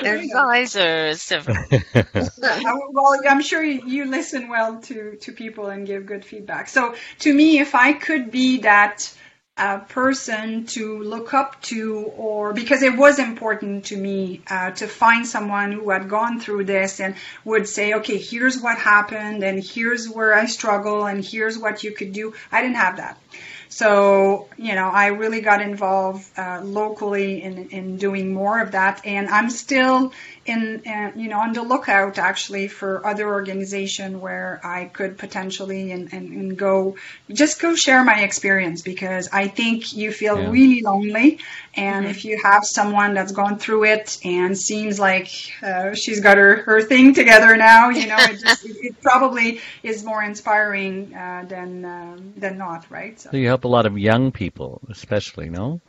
Advisor 0.02 1.06
is 1.08 1.26
different. 1.26 1.84
Uh, 1.94 2.76
well, 2.90 3.16
I'm 3.28 3.42
sure 3.42 3.62
you, 3.62 3.82
you 3.86 4.04
listen 4.06 4.48
well 4.48 4.80
to, 4.82 5.16
to 5.16 5.32
people 5.32 5.66
and 5.68 5.86
give 5.86 6.06
good 6.06 6.24
feedback. 6.24 6.68
So 6.68 6.94
to 7.20 7.34
me, 7.34 7.58
if 7.58 7.74
I 7.74 7.92
could 7.92 8.30
be 8.30 8.58
that 8.60 9.12
uh, 9.56 9.78
person 9.80 10.64
to 10.64 11.02
look 11.02 11.34
up 11.34 11.60
to, 11.62 12.10
or 12.16 12.52
because 12.54 12.82
it 12.82 12.96
was 12.96 13.18
important 13.18 13.84
to 13.84 13.96
me 13.96 14.40
uh, 14.48 14.70
to 14.70 14.86
find 14.86 15.26
someone 15.26 15.72
who 15.72 15.90
had 15.90 16.08
gone 16.08 16.40
through 16.40 16.64
this 16.64 17.00
and 17.00 17.14
would 17.44 17.68
say, 17.68 17.94
okay, 17.94 18.16
here's 18.16 18.60
what 18.60 18.78
happened, 18.78 19.44
and 19.44 19.62
here's 19.62 20.08
where 20.08 20.34
I 20.34 20.46
struggle, 20.46 21.04
and 21.04 21.22
here's 21.22 21.58
what 21.58 21.84
you 21.84 21.92
could 21.92 22.12
do. 22.12 22.32
I 22.50 22.62
didn't 22.62 22.76
have 22.76 22.96
that. 22.96 23.18
So, 23.68 24.48
you 24.58 24.74
know, 24.74 24.90
I 24.90 25.06
really 25.06 25.40
got 25.40 25.62
involved 25.62 26.26
uh, 26.36 26.60
locally 26.62 27.42
in, 27.42 27.70
in 27.70 27.96
doing 27.96 28.30
more 28.30 28.60
of 28.60 28.72
that. 28.72 29.06
And 29.06 29.30
I'm 29.30 29.48
still 29.48 30.12
in, 30.44 30.82
uh, 30.86 31.12
you 31.14 31.28
know, 31.28 31.38
on 31.40 31.52
the 31.52 31.62
lookout 31.62 32.18
actually 32.18 32.68
for 32.68 33.06
other 33.06 33.26
organization 33.26 34.20
where 34.20 34.60
I 34.64 34.86
could 34.86 35.16
potentially 35.18 35.92
and, 35.92 36.12
and, 36.12 36.28
and 36.30 36.56
go, 36.56 36.96
just 37.30 37.60
go 37.60 37.74
share 37.74 38.04
my 38.04 38.22
experience 38.22 38.82
because 38.82 39.28
I 39.32 39.48
think 39.48 39.92
you 39.92 40.10
feel 40.12 40.38
Yeah. 40.38 40.50
really 40.50 40.82
lonely. 40.82 41.38
And 41.74 42.06
if 42.06 42.24
you 42.24 42.40
have 42.42 42.64
someone 42.64 43.14
that's 43.14 43.32
gone 43.32 43.58
through 43.58 43.84
it 43.84 44.18
and 44.24 44.58
seems 44.58 44.98
like 44.98 45.30
uh, 45.62 45.94
she's 45.94 46.20
got 46.20 46.36
her, 46.36 46.56
her 46.62 46.82
thing 46.82 47.14
together 47.14 47.56
now, 47.56 47.90
you 47.90 48.06
know, 48.06 48.24
it, 48.24 48.40
just, 48.40 48.64
it, 48.64 48.76
it 48.80 49.00
probably 49.00 49.60
is 49.82 50.04
more 50.04 50.22
inspiring 50.22 51.14
uh, 51.14 51.44
than 51.48 51.84
um, 51.84 52.34
than 52.36 52.58
not, 52.58 52.90
right? 52.90 53.18
So. 53.18 53.30
So 53.30 53.36
you 53.36 53.46
help 53.46 53.64
a 53.64 53.68
lot 53.68 53.86
of 53.86 53.98
young 53.98 54.32
people, 54.32 54.80
especially, 54.90 55.48
no? 55.48 55.80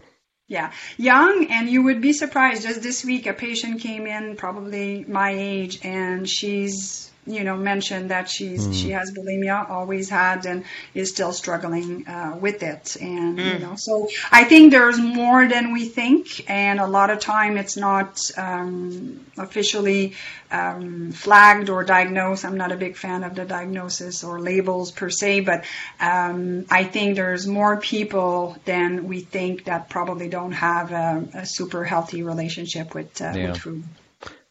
Yeah, 0.47 0.71
young, 0.97 1.47
and 1.49 1.69
you 1.69 1.83
would 1.83 2.01
be 2.01 2.11
surprised. 2.11 2.63
Just 2.63 2.83
this 2.83 3.05
week, 3.05 3.27
a 3.27 3.33
patient 3.33 3.81
came 3.81 4.05
in, 4.05 4.35
probably 4.35 5.05
my 5.07 5.31
age, 5.31 5.79
and 5.83 6.29
she's, 6.29 7.09
you 7.25 7.43
know, 7.43 7.55
mentioned 7.55 8.11
that 8.11 8.29
she's 8.29 8.67
she 8.77 8.91
has 8.91 9.11
bulimia, 9.11 9.69
always 9.69 10.09
had, 10.09 10.45
and 10.45 10.65
is 10.93 11.09
still 11.09 11.31
struggling 11.31 12.05
uh, 12.07 12.37
with 12.39 12.63
it. 12.63 12.97
And 13.01 13.37
you 13.39 13.59
know, 13.59 13.75
so 13.75 14.09
I 14.31 14.43
think 14.43 14.71
there's 14.71 14.99
more 14.99 15.47
than 15.47 15.71
we 15.71 15.85
think, 15.85 16.49
and 16.49 16.79
a 16.79 16.87
lot 16.87 17.09
of 17.09 17.19
time 17.19 17.57
it's 17.57 17.77
not 17.77 18.19
um, 18.37 19.25
officially 19.37 20.15
um, 20.51 21.11
flagged 21.11 21.69
or 21.69 21.83
diagnosed. 21.83 22.45
I'm 22.45 22.57
not 22.57 22.71
a 22.71 22.77
big 22.77 22.95
fan 22.97 23.23
of 23.23 23.35
the 23.35 23.45
diagnosis 23.45 24.23
or 24.23 24.39
labels 24.39 24.91
per 24.91 25.09
se, 25.09 25.41
but 25.41 25.65
um, 25.99 26.65
I 26.69 26.83
think 26.83 27.15
there's 27.15 27.47
more 27.47 27.77
people 27.77 28.57
than 28.65 29.07
we 29.07 29.21
think 29.21 29.65
that 29.65 29.89
probably 29.89 30.27
don't 30.29 30.51
have 30.51 30.91
a, 30.91 31.27
a 31.33 31.45
super 31.45 31.83
healthy 31.83 32.21
relationship 32.23 32.93
with, 32.93 33.21
uh, 33.21 33.31
Yeah. 33.35 33.51
with 33.51 33.57
food. 33.57 33.83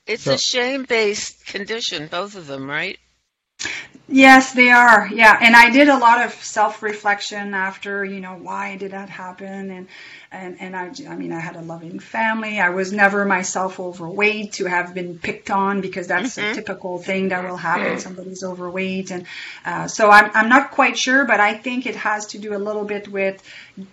It's 0.07 0.25
So- 0.25 0.35
a 0.35 0.39
shame-based 0.39 1.47
condition, 1.47 2.09
both 2.09 2.35
of 2.35 2.47
them, 2.47 2.69
right? 2.69 2.99
Yes, 4.09 4.53
they 4.53 4.69
are. 4.71 5.09
Yeah, 5.11 5.39
and 5.41 5.57
I 5.57 5.71
did 5.71 5.89
a 5.89 5.97
lot 5.97 6.25
of 6.27 6.33
self-reflection 6.35 7.55
after, 7.55 8.05
you 8.05 8.21
know, 8.21 8.35
why 8.35 8.77
did 8.77 8.91
that 8.91 9.09
happen? 9.09 9.71
And 9.71 9.89
and 10.31 10.61
and 10.61 10.77
I, 10.77 10.91
I 11.09 11.17
mean, 11.17 11.33
I 11.33 11.41
had 11.41 11.57
a 11.57 11.63
loving 11.63 11.99
family. 11.99 12.61
I 12.61 12.71
was 12.71 12.93
never 12.93 13.25
myself 13.25 13.81
overweight 13.81 14.55
to 14.55 14.67
have 14.67 14.93
been 14.93 15.19
picked 15.19 15.51
on 15.51 15.81
because 15.81 16.09
that's 16.09 16.37
a 16.37 16.45
typical 16.47 16.99
thing 16.99 17.29
that 17.29 17.45
will 17.45 17.57
happen. 17.57 17.97
Somebody's 17.99 18.43
overweight, 18.43 19.11
and 19.13 19.27
uh, 19.65 19.87
so 19.89 20.11
I'm 20.11 20.31
I'm 20.35 20.49
not 20.49 20.73
quite 20.73 20.99
sure, 20.99 21.25
but 21.25 21.41
I 21.41 21.55
think 21.55 21.87
it 21.87 21.97
has 21.97 22.27
to 22.29 22.39
do 22.39 22.55
a 22.55 22.59
little 22.59 22.85
bit 22.85 23.09
with 23.09 23.43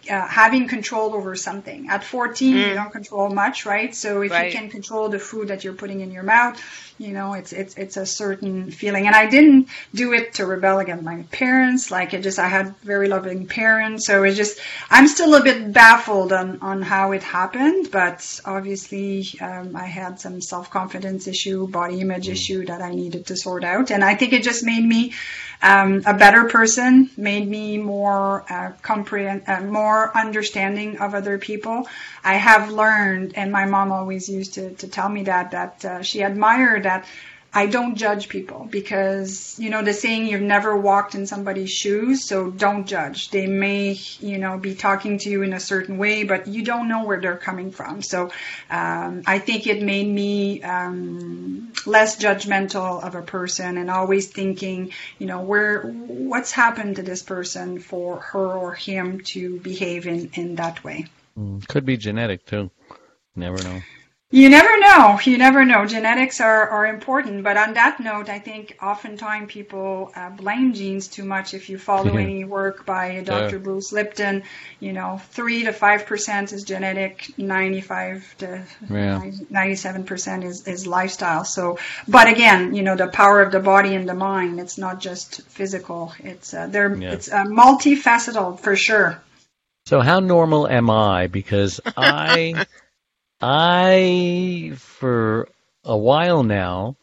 uh, 0.09 0.27
having 0.27 0.67
control 0.67 1.13
over 1.15 1.35
something. 1.35 1.87
At 1.89 2.03
14, 2.03 2.61
you 2.63 2.73
don't 2.73 2.91
control 2.91 3.29
much, 3.29 3.65
right? 3.65 3.93
So 3.95 4.21
if 4.21 4.31
Right. 4.31 4.45
you 4.53 4.59
can 4.59 4.69
control 4.69 5.09
the 5.09 5.19
food 5.19 5.49
that 5.49 5.63
you're 5.63 5.73
putting 5.75 6.01
in 6.01 6.11
your 6.11 6.23
mouth, 6.23 6.59
you 6.99 7.13
know, 7.13 7.33
it's 7.33 7.53
it's 7.53 7.75
it's 7.77 7.95
a 7.97 8.05
certain 8.05 8.69
feeling. 8.71 9.07
And 9.07 9.15
I 9.15 9.25
didn't 9.27 9.69
do 9.95 10.11
it 10.13 10.33
to 10.33 10.45
rebel 10.45 10.79
against 10.79 11.03
my 11.03 11.23
parents. 11.31 11.89
Like 11.89 12.13
it 12.13 12.21
just, 12.21 12.37
I 12.37 12.47
had 12.47 12.75
very 12.79 13.07
loving 13.07 13.47
parents, 13.47 14.05
so 14.05 14.23
it's 14.23 14.35
just, 14.35 14.59
I'm 14.91 15.07
still 15.07 15.33
a 15.35 15.43
bit 15.43 15.71
baffled 15.71 16.33
on 16.33 16.59
on 16.61 16.81
how 16.81 17.13
it 17.13 17.23
happened. 17.23 17.89
But 17.89 18.41
obviously, 18.45 19.25
um, 19.39 19.75
I 19.77 19.85
had 19.85 20.19
some 20.19 20.41
self 20.41 20.69
confidence 20.69 21.25
issue, 21.27 21.67
body 21.69 22.01
image 22.01 22.27
issue 22.27 22.65
that 22.65 22.81
I 22.81 22.93
needed 22.93 23.27
to 23.27 23.37
sort 23.37 23.63
out, 23.63 23.91
and 23.91 24.03
I 24.03 24.15
think 24.15 24.33
it 24.33 24.43
just 24.43 24.65
made 24.65 24.83
me 24.83 25.13
um, 25.61 26.03
a 26.05 26.13
better 26.13 26.45
person, 26.45 27.09
made 27.17 27.47
me 27.47 27.77
more 27.77 28.45
uh, 28.49 28.71
comprehend, 28.81 29.43
uh, 29.47 29.61
more 29.61 30.15
understanding 30.17 30.97
of 30.99 31.13
other 31.13 31.37
people. 31.37 31.87
I 32.23 32.35
have 32.35 32.71
learned, 32.71 33.33
and 33.35 33.51
my 33.51 33.65
mom 33.65 33.91
always 33.91 34.29
used 34.29 34.53
to, 34.55 34.73
to 34.75 34.87
tell 34.87 35.09
me 35.09 35.23
that 35.23 35.51
that 35.51 35.85
uh, 35.85 36.01
she 36.01 36.21
admired 36.21 36.83
I 37.51 37.65
don't 37.65 37.95
judge 37.95 38.29
people 38.29 38.67
because 38.69 39.55
you 39.57 39.71
know 39.71 39.81
the 39.81 39.93
saying 39.93 40.27
you've 40.27 40.41
never 40.41 40.77
walked 40.77 41.15
in 41.15 41.25
somebody's 41.25 41.71
shoes, 41.71 42.23
so 42.23 42.51
don't 42.51 42.85
judge. 42.85 43.31
They 43.31 43.47
may 43.47 43.93
you 44.19 44.37
know 44.37 44.59
be 44.59 44.75
talking 44.75 45.17
to 45.19 45.29
you 45.29 45.41
in 45.41 45.53
a 45.53 45.59
certain 45.59 45.97
way, 45.97 46.23
but 46.23 46.47
you 46.47 46.63
don't 46.63 46.87
know 46.87 47.05
where 47.05 47.19
they're 47.19 47.37
coming 47.37 47.71
from. 47.71 48.03
So 48.03 48.31
um, 48.69 49.23
I 49.25 49.39
think 49.39 49.65
it 49.65 49.81
made 49.81 50.07
me 50.07 50.61
um, 50.61 51.73
less 51.87 52.17
judgmental 52.17 53.03
of 53.03 53.15
a 53.15 53.23
person 53.23 53.77
and 53.77 53.89
always 53.89 54.27
thinking, 54.27 54.91
you 55.17 55.25
know, 55.25 55.41
where 55.41 55.81
what's 55.81 56.51
happened 56.51 56.97
to 56.97 57.01
this 57.01 57.23
person 57.23 57.79
for 57.79 58.19
her 58.19 58.45
or 58.45 58.75
him 58.75 59.21
to 59.33 59.59
behave 59.59 60.05
in 60.05 60.29
in 60.35 60.55
that 60.55 60.83
way. 60.83 61.07
Mm, 61.35 61.67
Could 61.67 61.85
be 61.85 61.97
genetic 61.97 62.45
too. 62.45 62.69
Never 63.35 63.57
know. 63.63 63.81
You 64.31 64.47
never 64.47 64.79
know. 64.79 65.19
You 65.23 65.39
never 65.39 65.65
know. 65.65 65.87
Genetics 65.87 66.39
are, 66.39 66.69
are 66.69 66.85
important. 66.85 67.43
But 67.43 67.57
on 67.57 67.73
that 67.73 67.99
note, 67.99 68.29
I 68.29 68.37
think 68.37 68.77
oftentimes 68.79 69.51
people 69.51 70.11
uh, 70.15 70.29
blame 70.29 70.71
genes 70.73 71.07
too 71.07 71.23
much. 71.23 71.55
If 71.55 71.67
you 71.67 71.79
follow 71.79 72.15
any 72.15 72.43
work 72.45 72.85
by 72.85 73.21
Dr. 73.21 73.57
Bruce 73.57 73.91
Lipton, 73.91 74.43
you 74.79 74.93
know, 74.93 75.19
3 75.31 75.63
to 75.63 75.71
5% 75.71 76.53
is 76.53 76.63
genetic, 76.63 77.31
95 77.39 78.35
to 78.37 78.63
Yeah. 78.87 79.19
97% 79.51 80.43
is, 80.43 80.67
is 80.67 80.85
lifestyle. 80.85 81.43
So, 81.43 81.79
but 82.07 82.27
again, 82.27 82.75
you 82.75 82.83
know, 82.83 82.95
the 82.95 83.07
power 83.07 83.41
of 83.41 83.51
the 83.51 83.59
body 83.59 83.95
and 83.95 84.07
the 84.07 84.13
mind, 84.13 84.59
it's 84.59 84.77
not 84.77 84.99
just 84.99 85.41
physical. 85.49 86.13
It's, 86.19 86.53
uh, 86.53 86.67
they're, 86.67 86.93
Yeah. 86.95 87.13
it's 87.13 87.31
uh, 87.31 87.45
multifaceted 87.45 88.59
for 88.59 88.75
sure. 88.75 89.23
So 89.87 90.01
how 90.01 90.19
normal 90.19 90.67
am 90.67 90.91
I? 90.91 91.25
Because 91.25 91.81
I, 91.97 92.67
I 93.41 94.73
for 94.75 95.47
a 95.83 95.97
while 95.97 96.43
now, 96.43 96.97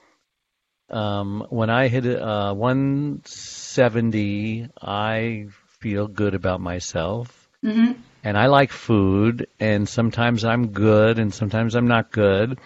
um, 0.90 1.46
when 1.50 1.68
I 1.70 1.88
hit 1.88 2.06
uh, 2.06 2.54
170, 2.54 4.68
I 4.80 5.48
feel 5.80 6.06
good 6.08 6.34
about 6.34 6.60
myself, 6.60 7.48
hmm 7.62 7.92
and 8.24 8.36
I 8.36 8.46
like 8.46 8.72
food, 8.72 9.46
and 9.60 9.88
sometimes 9.88 10.44
I'm 10.44 10.72
good, 10.72 11.20
and 11.20 11.32
sometimes 11.32 11.76
I'm 11.76 11.86
not 11.86 12.10
good. 12.10 12.58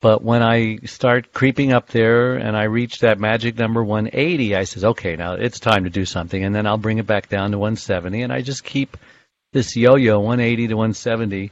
But 0.00 0.22
when 0.22 0.40
I 0.40 0.76
start 0.84 1.32
creeping 1.32 1.72
up 1.72 1.88
there 1.88 2.36
and 2.36 2.56
I 2.56 2.62
reach 2.64 3.00
that 3.00 3.18
magic 3.18 3.58
number 3.58 3.82
180, 3.82 4.54
I 4.54 4.62
says, 4.62 4.84
okay, 4.84 5.16
now 5.16 5.32
it's 5.32 5.58
time 5.58 5.82
to 5.84 5.90
do 5.90 6.04
something, 6.04 6.44
and 6.44 6.54
then 6.54 6.68
I'll 6.68 6.78
bring 6.78 6.98
it 6.98 7.06
back 7.06 7.28
down 7.28 7.50
to 7.50 7.58
170, 7.58 8.22
and 8.22 8.32
I 8.32 8.42
just 8.42 8.62
keep 8.62 8.96
this 9.52 9.74
yo-yo 9.74 10.20
180 10.20 10.68
to 10.68 10.74
170. 10.74 11.50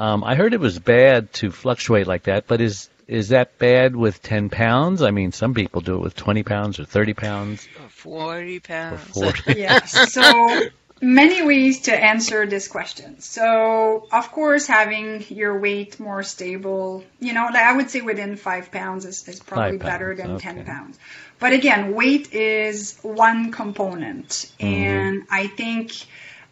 Um, 0.00 0.24
I 0.24 0.34
heard 0.34 0.54
it 0.54 0.60
was 0.60 0.78
bad 0.78 1.30
to 1.34 1.50
fluctuate 1.50 2.06
like 2.06 2.22
that, 2.24 2.46
but 2.46 2.60
is 2.60 2.88
is 3.06 3.28
that 3.30 3.58
bad 3.58 3.94
with 3.96 4.22
10 4.22 4.48
pounds? 4.50 5.02
I 5.02 5.10
mean, 5.10 5.32
some 5.32 5.52
people 5.52 5.80
do 5.80 5.96
it 5.96 6.00
with 6.00 6.14
20 6.14 6.42
pounds 6.44 6.78
or 6.80 6.84
30 6.84 7.12
pounds 7.14 7.68
Or 7.82 7.88
40 7.88 8.56
or 8.56 8.60
pounds. 8.60 9.00
40. 9.02 9.54
Yes. 9.58 10.12
So 10.12 10.60
many 11.02 11.42
ways 11.42 11.82
to 11.82 11.92
answer 11.94 12.46
this 12.46 12.68
question. 12.68 13.20
So 13.20 14.06
of 14.12 14.30
course, 14.32 14.66
having 14.66 15.24
your 15.28 15.58
weight 15.58 15.98
more 16.00 16.22
stable, 16.22 17.04
you 17.18 17.32
know, 17.34 17.48
I 17.52 17.76
would 17.76 17.90
say 17.90 18.00
within 18.00 18.36
five 18.36 18.70
pounds 18.70 19.04
is, 19.04 19.26
is 19.28 19.40
probably 19.40 19.78
Five 19.78 19.86
better 19.90 20.14
than 20.14 20.30
okay. 20.32 20.42
ten 20.54 20.64
pounds. 20.64 20.98
But 21.40 21.52
again, 21.52 21.94
weight 21.94 22.32
is 22.32 22.98
one 23.02 23.50
component, 23.52 24.28
Mm-hmm. 24.60 24.64
and 24.66 25.22
I 25.30 25.48
think 25.48 25.92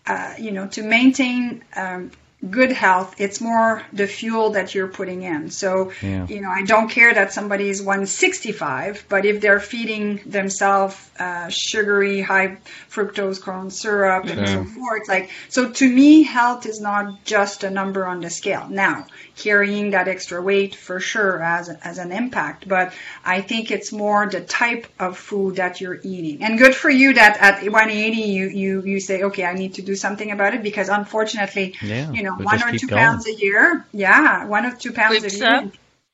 uh, 0.06 0.34
you 0.38 0.50
know 0.50 0.66
to 0.76 0.82
maintain. 0.82 1.62
Um, 1.74 2.10
Good 2.48 2.70
health, 2.70 3.16
it's 3.18 3.40
more 3.40 3.82
the 3.92 4.06
fuel 4.06 4.50
that 4.50 4.72
you're 4.72 4.86
putting 4.86 5.22
in. 5.22 5.50
So, 5.50 5.90
Yeah. 6.00 6.24
you 6.28 6.40
know, 6.40 6.50
I 6.50 6.62
don't 6.62 6.88
care 6.88 7.12
that 7.12 7.32
somebody 7.32 7.68
is 7.68 7.82
165, 7.82 9.04
but 9.08 9.24
if 9.26 9.40
they're 9.40 9.58
feeding 9.58 10.20
themselves 10.24 10.94
uh, 11.18 11.48
sugary, 11.48 12.20
high 12.20 12.58
fructose 12.92 13.42
corn 13.42 13.70
syrup 13.70 14.26
and 14.26 14.48
so 14.48 14.62
forth, 14.64 15.08
like, 15.08 15.30
so 15.48 15.68
to 15.72 15.88
me, 15.88 16.22
health 16.22 16.64
is 16.66 16.80
not 16.80 17.24
just 17.24 17.64
a 17.64 17.70
number 17.70 18.06
on 18.06 18.20
the 18.20 18.30
scale. 18.30 18.68
Now, 18.70 19.06
carrying 19.36 19.90
that 19.90 20.06
extra 20.06 20.40
weight 20.40 20.76
for 20.76 21.00
sure 21.00 21.40
has, 21.40 21.66
has 21.80 21.98
an 21.98 22.12
impact, 22.12 22.68
but 22.68 22.92
I 23.24 23.40
think 23.40 23.72
it's 23.72 23.90
more 23.90 24.26
the 24.26 24.42
type 24.42 24.86
of 25.00 25.18
food 25.18 25.56
that 25.56 25.80
you're 25.80 25.98
eating. 26.04 26.44
And 26.44 26.56
good 26.56 26.74
for 26.76 26.88
you 26.90 27.14
that 27.14 27.36
at 27.40 27.62
180, 27.64 28.16
you, 28.16 28.48
you, 28.48 28.82
you 28.84 29.00
say, 29.00 29.22
okay, 29.24 29.44
I 29.44 29.54
need 29.54 29.74
to 29.74 29.82
do 29.82 29.96
something 29.96 30.30
about 30.30 30.54
it 30.54 30.62
because 30.62 30.88
unfortunately, 30.88 31.74
Yeah, 31.82 32.12
you 32.12 32.22
know, 32.22 32.27
we 32.36 32.44
one 32.44 32.62
or 32.62 32.72
two 32.72 32.86
going. 32.86 32.98
pounds 33.02 33.26
a 33.26 33.34
year, 33.34 33.86
yeah, 33.92 34.44
one 34.46 34.66
or 34.66 34.74
two 34.74 34.92
pounds 34.92 35.20
Creeps 35.20 35.34
a 35.34 35.38
year, 35.38 35.54
up. 35.54 35.64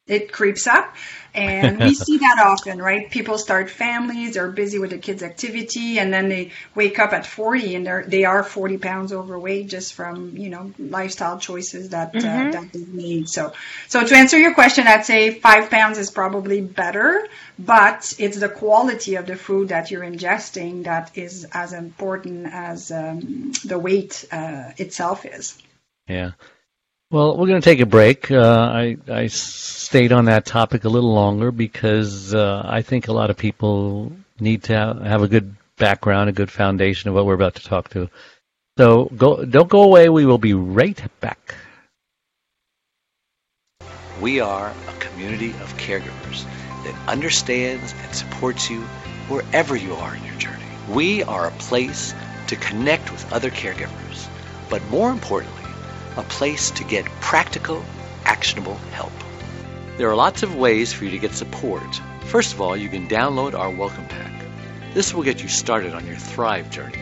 it 0.07 0.33
creeps 0.33 0.67
up. 0.67 0.95
And 1.35 1.81
we 1.81 1.95
see 1.95 2.19
that 2.19 2.39
often, 2.45 2.81
right? 2.81 3.11
People 3.11 3.39
start 3.39 3.69
families, 3.71 4.35
they're 4.35 4.51
busy 4.53 4.79
with 4.79 4.91
the 4.91 4.99
kids' 4.99 5.23
activity, 5.23 5.99
and 5.99 6.13
then 6.13 6.29
they 6.29 6.53
wake 6.77 6.99
up 7.01 7.13
at 7.13 7.27
40 7.27 7.75
and 7.75 7.87
they're, 7.87 8.05
they 8.07 8.25
are 8.25 8.45
40 8.45 8.79
pounds 8.79 9.13
overweight 9.13 9.69
just 9.69 9.95
from, 9.95 10.37
you 10.37 10.49
know, 10.51 10.73
lifestyle 10.79 11.39
choices 11.39 11.89
that, 11.91 12.15
uh, 12.15 12.21
that 12.21 12.73
they've 12.73 12.89
made. 12.95 13.29
So, 13.29 13.53
so 13.89 14.05
to 14.07 14.15
answer 14.15 14.39
your 14.39 14.55
question, 14.55 14.87
I'd 14.87 15.05
say 15.05 15.41
five 15.41 15.71
pounds 15.71 15.99
is 15.99 16.11
probably 16.11 16.61
better, 16.61 17.27
but 17.59 18.15
it's 18.19 18.39
the 18.39 18.49
quality 18.49 19.17
of 19.17 19.27
the 19.27 19.37
food 19.37 19.69
that 19.71 19.91
you're 19.91 20.03
ingesting 20.05 20.85
that 20.85 21.11
is 21.17 21.47
as 21.53 21.73
important 21.73 22.47
as 22.53 22.93
um, 22.93 23.53
the 23.65 23.79
weight 23.79 24.25
uh, 24.31 24.71
itself 24.77 25.25
is. 25.27 25.59
Yeah. 26.09 26.33
Well, 27.11 27.37
we're 27.37 27.47
going 27.47 27.61
to 27.61 27.65
take 27.65 27.81
a 27.81 27.87
break. 27.87 28.31
Uh, 28.31 28.71
I, 28.73 28.97
I 29.09 29.27
stayed 29.29 30.13
on 30.13 30.25
that 30.25 30.47
topic 30.47 30.85
a 30.85 30.89
little 30.89 31.15
longer 31.15 31.53
because 31.53 32.35
uh, 32.35 32.63
I 32.65 32.83
think 32.83 33.09
a 33.09 33.13
lot 33.13 33.31
of 33.31 33.37
people 33.37 34.13
need 34.41 34.65
to 34.65 34.75
have, 34.75 35.01
have 35.03 35.23
a 35.23 35.29
good 35.29 35.55
background, 35.79 36.29
a 36.29 36.33
good 36.33 36.51
foundation 36.51 37.09
of 37.09 37.15
what 37.15 37.27
we're 37.27 37.35
about 37.35 37.55
to 37.57 37.63
talk 37.63 37.91
to. 37.91 38.11
So 38.77 39.05
go, 39.17 39.45
don't 39.45 39.69
go 39.69 39.83
away. 39.83 40.09
We 40.09 40.27
will 40.27 40.39
be 40.39 40.55
right 40.55 41.01
back. 41.21 41.55
We 44.21 44.41
are 44.41 44.73
a 44.89 44.93
community 44.99 45.51
of 45.51 45.77
caregivers 45.77 46.45
that 46.85 47.09
understands 47.09 47.95
and 48.03 48.15
supports 48.15 48.69
you 48.69 48.81
wherever 49.29 49.77
you 49.77 49.95
are 49.95 50.17
in 50.17 50.25
your 50.25 50.35
journey. 50.37 50.65
We 50.89 51.23
are 51.25 51.47
a 51.47 51.53
place 51.53 52.15
to 52.49 52.57
connect 52.57 53.11
with 53.11 53.33
other 53.33 53.51
caregivers, 53.51 54.29
but 54.69 54.85
more 54.89 55.11
importantly, 55.11 55.64
a 56.17 56.23
place 56.23 56.71
to 56.73 56.85
get 56.85 57.05
practical, 57.21 57.85
actionable 58.25 58.77
help. 58.93 59.13
There 59.97 60.09
are 60.11 60.17
lots 60.17 60.43
of 60.43 60.57
ways 60.57 60.93
for 60.93 61.05
you 61.05 61.11
to 61.11 61.19
get 61.19 61.33
support. 61.33 62.01
First 62.27 62.55
of 62.55 62.61
all, 62.61 62.77
you 62.77 62.89
can 62.89 63.09
download 63.09 63.55
our 63.55 63.71
welcome 63.71 64.07
pack. 64.07 64.33
This 64.93 65.13
will 65.13 65.23
get 65.23 65.43
you 65.43 65.49
started 65.49 65.93
on 65.93 66.07
your 66.07 66.17
Thrive 66.17 66.71
journey. 66.71 66.99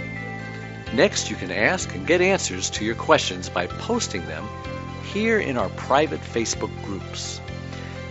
Next, 0.94 1.30
you 1.30 1.36
can 1.36 1.50
ask 1.50 1.94
and 1.94 2.06
get 2.06 2.20
answers 2.20 2.68
to 2.70 2.84
your 2.84 2.94
questions 2.94 3.48
by 3.48 3.66
posting 3.66 4.26
them 4.26 4.46
here 5.12 5.38
in 5.38 5.56
our 5.56 5.68
private 5.70 6.20
Facebook 6.20 6.70
groups. 6.84 7.40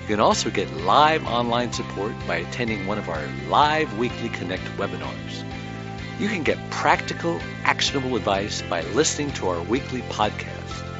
You 0.01 0.07
can 0.07 0.19
also 0.19 0.49
get 0.49 0.71
live 0.77 1.25
online 1.25 1.73
support 1.73 2.13
by 2.27 2.37
attending 2.37 2.85
one 2.85 2.97
of 2.97 3.09
our 3.09 3.23
live 3.49 3.97
weekly 3.97 4.29
Connect 4.29 4.63
webinars. 4.77 5.43
You 6.19 6.27
can 6.27 6.43
get 6.43 6.57
practical, 6.69 7.39
actionable 7.63 8.15
advice 8.15 8.61
by 8.63 8.81
listening 8.93 9.31
to 9.33 9.47
our 9.47 9.61
weekly 9.63 10.01
podcast. 10.03 10.90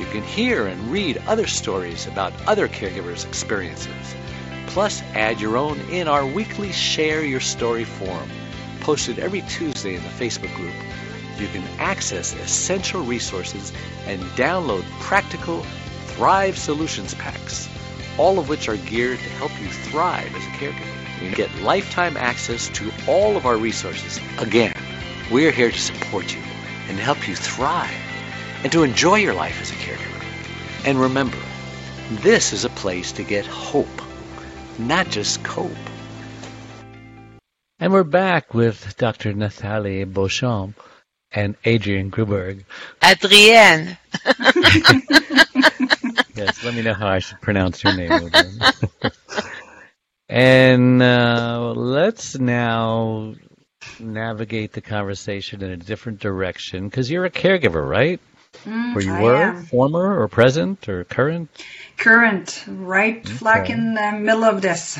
You 0.00 0.06
can 0.06 0.22
hear 0.22 0.66
and 0.66 0.90
read 0.90 1.22
other 1.26 1.46
stories 1.46 2.06
about 2.06 2.32
other 2.46 2.68
caregivers' 2.68 3.26
experiences. 3.26 4.14
Plus, 4.66 5.02
add 5.12 5.42
your 5.42 5.58
own 5.58 5.78
in 5.90 6.08
our 6.08 6.24
weekly 6.24 6.72
Share 6.72 7.22
Your 7.22 7.38
Story 7.38 7.84
forum, 7.84 8.30
posted 8.80 9.18
every 9.18 9.42
Tuesday 9.42 9.96
in 9.96 10.02
the 10.02 10.08
Facebook 10.08 10.54
group. 10.54 10.72
You 11.38 11.48
can 11.48 11.62
access 11.78 12.34
essential 12.34 13.02
resources 13.02 13.74
and 14.06 14.22
download 14.38 14.84
practical 15.00 15.66
Thrive 16.06 16.56
Solutions 16.56 17.12
packs, 17.12 17.68
all 18.16 18.38
of 18.38 18.48
which 18.48 18.70
are 18.70 18.78
geared 18.78 19.18
to 19.18 19.28
help 19.36 19.52
you 19.60 19.68
thrive 19.68 20.34
as 20.34 20.42
a 20.42 20.56
caregiver. 20.56 21.22
You 21.22 21.36
get 21.36 21.54
lifetime 21.60 22.16
access 22.16 22.70
to 22.70 22.90
all 23.06 23.36
of 23.36 23.44
our 23.44 23.58
resources. 23.58 24.18
Again, 24.38 24.72
we're 25.30 25.52
here 25.52 25.70
to 25.70 25.78
support 25.78 26.34
you 26.34 26.40
and 26.88 26.98
help 26.98 27.28
you 27.28 27.36
thrive 27.36 28.09
and 28.62 28.72
to 28.72 28.82
enjoy 28.82 29.16
your 29.16 29.34
life 29.34 29.60
as 29.60 29.70
a 29.70 29.74
caregiver. 29.74 30.24
And 30.84 31.00
remember, 31.00 31.38
this 32.10 32.52
is 32.52 32.64
a 32.64 32.70
place 32.70 33.12
to 33.12 33.22
get 33.22 33.46
hope, 33.46 33.86
not 34.78 35.08
just 35.08 35.42
cope. 35.44 35.70
And 37.78 37.92
we're 37.92 38.04
back 38.04 38.52
with 38.52 38.96
Dr. 38.96 39.32
Nathalie 39.32 40.04
Beauchamp 40.04 40.80
and 41.32 41.56
Adrian 41.64 42.10
Gruberg. 42.10 42.64
Adrienne. 43.02 43.96
Yes, 46.40 46.64
let 46.64 46.74
me 46.74 46.80
know 46.80 46.94
how 46.94 47.06
I 47.06 47.18
should 47.18 47.40
pronounce 47.42 47.84
your 47.84 47.94
name. 47.94 48.10
Adrian. 48.10 48.60
and 50.30 51.02
uh, 51.02 51.72
let's 51.76 52.38
now 52.38 53.34
navigate 53.98 54.72
the 54.72 54.80
conversation 54.80 55.62
in 55.62 55.70
a 55.70 55.76
different 55.76 56.20
direction 56.20 56.88
because 56.88 57.10
you're 57.10 57.26
a 57.26 57.30
caregiver, 57.30 57.86
right? 57.86 58.20
Mm, 58.64 58.94
Where 58.94 59.04
you 59.04 59.12
I 59.14 59.22
were, 59.22 59.36
am. 59.36 59.64
former 59.64 60.20
or 60.20 60.28
present 60.28 60.88
or 60.88 61.04
current? 61.04 61.48
Current, 61.96 62.64
right 62.66 63.26
flack 63.26 63.70
in 63.70 63.94
the 63.94 64.12
middle 64.12 64.44
of 64.44 64.60
this. 64.60 64.98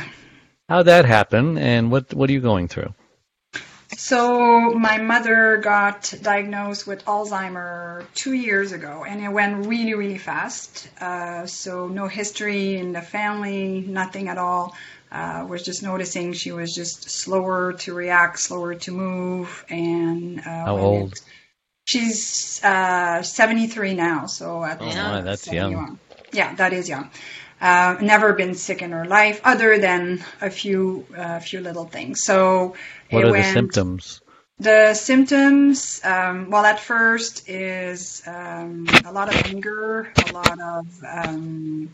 How'd 0.68 0.86
that 0.86 1.04
happen, 1.04 1.58
and 1.58 1.90
what 1.90 2.14
what 2.14 2.30
are 2.30 2.32
you 2.32 2.40
going 2.40 2.68
through? 2.68 2.94
So 3.96 4.70
my 4.70 4.98
mother 4.98 5.56
got 5.58 6.14
diagnosed 6.22 6.86
with 6.86 7.04
Alzheimer 7.06 8.04
two 8.14 8.32
years 8.34 8.70
ago, 8.72 9.04
and 9.06 9.20
it 9.22 9.28
went 9.28 9.66
really, 9.66 9.94
really 9.94 10.16
fast. 10.18 10.88
Uh, 11.00 11.44
so 11.46 11.88
no 11.88 12.06
history 12.06 12.76
in 12.76 12.92
the 12.92 13.02
family, 13.02 13.84
nothing 13.86 14.28
at 14.28 14.38
all. 14.38 14.74
Uh, 15.10 15.44
was 15.48 15.64
just 15.64 15.82
noticing 15.82 16.32
she 16.32 16.52
was 16.52 16.72
just 16.72 17.10
slower 17.10 17.72
to 17.72 17.92
react, 17.92 18.38
slower 18.38 18.76
to 18.76 18.92
move, 18.92 19.64
and 19.68 20.38
uh, 20.38 20.42
How 20.66 20.76
old? 20.78 21.12
it- 21.14 21.22
she's 21.90 22.60
uh, 22.62 23.22
73 23.22 23.94
now, 23.94 24.26
so 24.26 24.64
at 24.64 24.80
Oh, 24.80 25.22
that's 25.22 25.46
young. 25.52 25.98
yeah, 26.32 26.54
that 26.54 26.72
is 26.72 26.88
young. 26.88 27.10
Uh, 27.60 27.96
never 28.00 28.32
been 28.32 28.54
sick 28.54 28.80
in 28.80 28.92
her 28.92 29.04
life, 29.04 29.40
other 29.44 29.78
than 29.78 30.24
a 30.40 30.50
few 30.50 31.04
a 31.16 31.40
few 31.40 31.60
little 31.60 31.84
things. 31.84 32.22
So 32.24 32.74
What 33.10 33.24
are 33.24 33.32
the 33.32 33.42
symptoms? 33.42 34.20
The 34.58 34.94
symptoms, 34.94 36.00
um, 36.04 36.50
well, 36.50 36.64
at 36.66 36.80
first 36.80 37.48
is 37.48 38.22
um, 38.26 38.86
a 39.06 39.12
lot 39.12 39.28
of 39.32 39.36
anger, 39.46 40.12
a 40.28 40.32
lot 40.32 40.58
of, 40.60 40.86
um, 41.18 41.88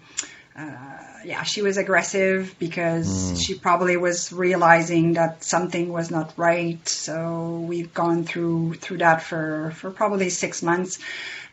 uh, 0.58 0.96
yeah, 1.24 1.42
she 1.42 1.62
was 1.62 1.76
aggressive 1.76 2.54
because 2.58 3.42
she 3.42 3.58
probably 3.58 3.96
was 3.96 4.32
realizing 4.32 5.14
that 5.14 5.42
something 5.42 5.92
was 5.92 6.10
not 6.10 6.32
right. 6.36 6.86
So 6.88 7.64
we've 7.66 7.92
gone 7.92 8.24
through 8.24 8.74
through 8.74 8.98
that 8.98 9.22
for 9.22 9.72
for 9.72 9.90
probably 9.90 10.30
six 10.30 10.62
months. 10.62 10.98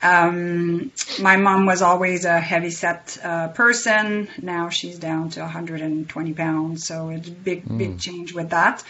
Um, 0.01 0.91
my 1.19 1.37
mom 1.37 1.65
was 1.65 1.81
always 1.81 2.25
a 2.25 2.39
heavy 2.39 2.69
set 2.69 3.17
uh, 3.23 3.47
person. 3.49 4.29
Now 4.41 4.69
she's 4.69 4.99
down 4.99 5.29
to 5.31 5.41
120 5.41 6.33
pounds, 6.33 6.85
so 6.85 7.09
it's 7.09 7.27
a 7.27 7.31
big 7.31 7.77
big 7.77 7.99
change 7.99 8.33
with 8.33 8.51
that 8.51 8.83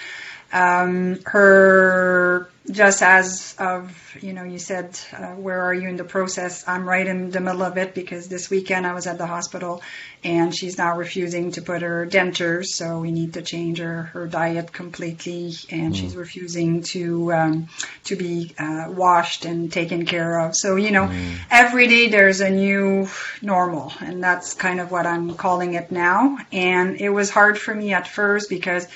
um, 0.54 1.20
her 1.26 2.50
just 2.72 3.02
as 3.02 3.56
of 3.60 4.16
you 4.22 4.32
know 4.32 4.44
you 4.44 4.58
said 4.58 4.98
uh, 5.12 5.34
where 5.34 5.62
are 5.64 5.74
you 5.74 5.90
in 5.90 5.98
the 5.98 6.04
process? 6.06 6.64
I'm 6.66 6.88
right 6.88 7.06
in 7.06 7.30
the 7.30 7.42
middle 7.42 7.64
of 7.64 7.78
it 7.78 7.94
because 7.94 8.30
this 8.30 8.50
weekend 8.50 8.88
i 8.88 8.94
was 8.94 9.06
at 9.06 9.18
the 9.18 9.26
hospital 9.26 9.82
and 10.24 10.56
she's 10.56 10.78
now 10.78 10.96
refusing 10.96 11.52
to 11.52 11.62
put 11.62 11.82
her 11.82 12.06
dentures 12.06 12.68
so 12.68 13.00
we 13.00 13.12
need 13.12 13.34
to 13.34 13.42
change 13.42 13.80
her, 13.80 14.04
her 14.04 14.28
diet 14.28 14.72
completely 14.72 15.54
and 15.70 15.96
she's 15.96 16.16
refusing 16.16 16.84
to 16.84 17.34
um, 17.34 17.68
to 18.06 18.16
be 18.16 18.54
uh, 18.58 18.86
washed 18.90 19.44
and 19.44 19.72
taken 19.74 20.06
care 20.06 20.40
of. 20.40 20.56
So 20.56 20.78
you 20.78 20.92
know 20.92 21.12
every 21.52 21.88
day 21.88 22.10
there's 22.10 22.40
a 22.40 22.50
new 22.50 23.10
normal 23.42 23.92
and 24.00 24.24
that's 24.24 24.54
kind 24.54 24.80
of 24.80 24.92
what 24.92 25.06
i'm 25.06 25.34
calling 25.36 25.74
it 25.74 25.92
now. 25.92 26.38
And 26.52 27.02
it 27.02 27.10
was 27.10 27.30
hard 27.30 27.58
for 27.58 27.74
me 27.76 27.92
at 27.92 28.08
first 28.08 28.50
because 28.50 28.88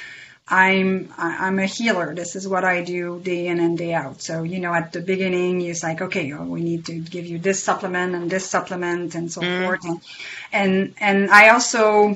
I'm 0.49 1.13
I'm 1.17 1.59
a 1.59 1.65
healer. 1.65 2.15
This 2.15 2.35
is 2.35 2.47
what 2.47 2.63
I 2.63 2.81
do 2.81 3.19
day 3.19 3.47
in 3.47 3.59
and 3.59 3.77
day 3.77 3.93
out. 3.93 4.21
So 4.21 4.43
you 4.43 4.59
know, 4.59 4.73
at 4.73 4.93
the 4.93 5.01
beginning, 5.01 5.61
it's 5.61 5.83
like, 5.83 6.01
okay, 6.01 6.31
oh, 6.33 6.45
we 6.45 6.61
need 6.61 6.85
to 6.85 6.99
give 6.99 7.25
you 7.25 7.37
this 7.37 7.61
supplement 7.61 8.15
and 8.15 8.29
this 8.29 8.49
supplement 8.49 9.15
and 9.15 9.29
so 9.31 9.41
forth, 9.41 9.83
and 9.83 10.01
and 10.53 10.93
and 11.01 11.29
I 11.31 11.49
also 11.49 12.15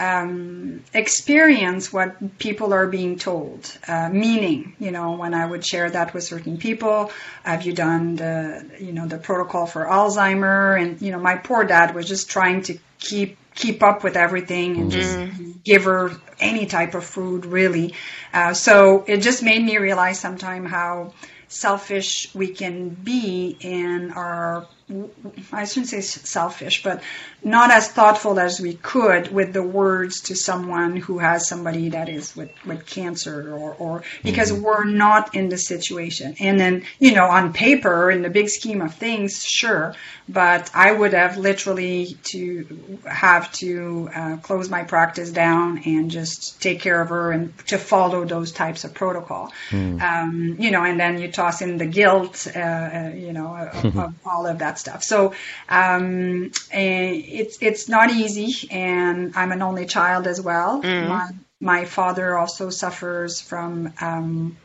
um, 0.00 0.82
experience 0.94 1.92
what 1.92 2.38
people 2.38 2.72
are 2.72 2.88
being 2.88 3.18
told. 3.18 3.70
Uh, 3.86 4.08
meaning, 4.08 4.74
you 4.80 4.90
know, 4.90 5.12
when 5.12 5.34
I 5.34 5.46
would 5.46 5.64
share 5.64 5.90
that 5.90 6.12
with 6.12 6.24
certain 6.24 6.56
people, 6.56 7.12
have 7.44 7.62
you 7.62 7.72
done 7.72 8.16
the 8.16 8.68
you 8.80 8.92
know 8.92 9.06
the 9.06 9.18
protocol 9.18 9.66
for 9.66 9.84
Alzheimer? 9.84 10.80
And 10.80 11.00
you 11.00 11.12
know, 11.12 11.20
my 11.20 11.36
poor 11.36 11.64
dad 11.64 11.94
was 11.94 12.08
just 12.08 12.30
trying 12.30 12.62
to 12.62 12.78
keep 12.98 13.36
keep 13.54 13.82
up 13.82 14.04
with 14.04 14.16
everything 14.16 14.76
and 14.76 14.90
just 14.90 15.18
give 15.64 15.84
her 15.84 16.12
any 16.40 16.66
type 16.66 16.94
of 16.94 17.04
food 17.04 17.46
really. 17.46 17.94
Uh, 18.32 18.54
so 18.54 19.04
it 19.06 19.18
just 19.18 19.42
made 19.42 19.62
me 19.62 19.78
realize 19.78 20.18
sometime 20.18 20.64
how 20.64 21.12
selfish 21.48 22.32
we 22.34 22.48
can 22.48 22.88
be 22.90 23.56
in 23.60 24.12
our 24.12 24.66
I 25.52 25.64
shouldn't 25.64 25.88
say 25.88 26.00
selfish, 26.00 26.82
but 26.82 27.02
not 27.42 27.70
as 27.70 27.88
thoughtful 27.88 28.38
as 28.38 28.60
we 28.60 28.74
could 28.74 29.32
with 29.32 29.52
the 29.52 29.62
words 29.62 30.22
to 30.22 30.34
someone 30.34 30.96
who 30.96 31.18
has 31.18 31.48
somebody 31.48 31.90
that 31.90 32.08
is 32.08 32.34
with, 32.34 32.50
with 32.66 32.86
cancer 32.86 33.54
or, 33.54 33.74
or 33.74 34.02
because 34.22 34.52
we're 34.52 34.84
not 34.84 35.34
in 35.34 35.48
the 35.48 35.58
situation. 35.58 36.34
And 36.40 36.58
then, 36.58 36.84
you 36.98 37.14
know, 37.14 37.26
on 37.26 37.52
paper, 37.52 38.10
in 38.10 38.22
the 38.22 38.30
big 38.30 38.48
scheme 38.48 38.82
of 38.82 38.94
things, 38.94 39.44
sure, 39.44 39.94
but 40.28 40.70
I 40.74 40.92
would 40.92 41.12
have 41.12 41.36
literally 41.36 42.16
to 42.24 43.00
have 43.06 43.52
to 43.54 44.10
uh, 44.14 44.36
close 44.38 44.68
my 44.68 44.84
practice 44.84 45.30
down 45.30 45.82
and 45.84 46.10
just 46.10 46.60
take 46.60 46.80
care 46.80 47.00
of 47.00 47.08
her 47.08 47.32
and 47.32 47.56
to 47.68 47.78
follow 47.78 48.24
those 48.24 48.52
types 48.52 48.84
of 48.84 48.94
protocol. 48.94 49.52
Um, 49.72 50.56
you 50.58 50.70
know, 50.70 50.84
and 50.84 50.98
then 50.98 51.18
you 51.20 51.30
toss 51.30 51.62
in 51.62 51.78
the 51.78 51.86
guilt, 51.86 52.46
uh, 52.54 52.58
uh, 52.58 53.12
you 53.14 53.32
know, 53.32 53.56
of, 53.56 53.96
of 53.96 54.14
all 54.26 54.46
of 54.46 54.58
that 54.58 54.78
stuff. 54.80 55.02
So 55.04 55.34
um, 55.68 56.50
eh, 56.72 57.12
it's 57.40 57.58
it's 57.60 57.88
not 57.88 58.10
easy, 58.10 58.68
and 58.70 59.32
I'm 59.36 59.52
an 59.52 59.62
only 59.62 59.86
child 59.86 60.26
as 60.26 60.40
well. 60.40 60.88
My 60.98 61.28
my 61.60 61.84
father 61.84 62.36
also 62.38 62.70
suffers 62.70 63.40
from 63.40 63.92
um, 64.00 64.56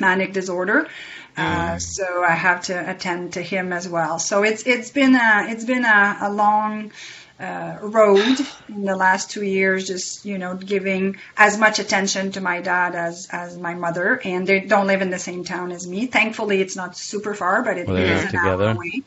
manic 0.00 0.32
disorder. 0.32 0.88
Uh, 1.36 1.78
so 1.78 2.24
I 2.24 2.32
have 2.32 2.62
to 2.62 2.90
attend 2.90 3.34
to 3.34 3.42
him 3.42 3.72
as 3.72 3.88
well. 3.88 4.18
So 4.18 4.42
it's 4.44 4.62
it's 4.66 4.90
been 4.90 5.14
a 5.16 5.46
it's 5.48 5.64
been 5.64 5.84
a, 5.84 6.18
a 6.22 6.32
long 6.32 6.92
uh, 7.40 7.78
road 7.82 8.38
in 8.68 8.84
the 8.84 8.96
last 8.96 9.30
two 9.30 9.42
years. 9.44 9.86
Just 9.86 10.24
you 10.24 10.38
know, 10.38 10.56
giving 10.56 11.16
as 11.36 11.58
much 11.58 11.78
attention 11.80 12.32
to 12.32 12.40
my 12.40 12.60
dad 12.60 12.94
as 12.94 13.28
as 13.32 13.58
my 13.58 13.74
mother, 13.74 14.20
and 14.24 14.46
they 14.46 14.60
don't 14.60 14.86
live 14.86 15.02
in 15.02 15.10
the 15.10 15.18
same 15.18 15.44
town 15.44 15.72
as 15.72 15.86
me. 15.86 16.06
Thankfully, 16.06 16.60
it's 16.60 16.76
not 16.76 16.96
super 16.96 17.34
far, 17.34 17.62
but 17.62 17.78
it 17.78 17.88
Well, 17.88 17.96
is 17.96 18.24
an 18.24 18.36
hour 18.36 18.56
together. 18.56 18.70
away. 18.74 19.02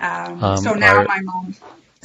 Um, 0.00 0.52
Um, 0.52 0.56
so 0.56 0.74
now 0.74 1.02
my 1.02 1.20
mom. 1.22 1.56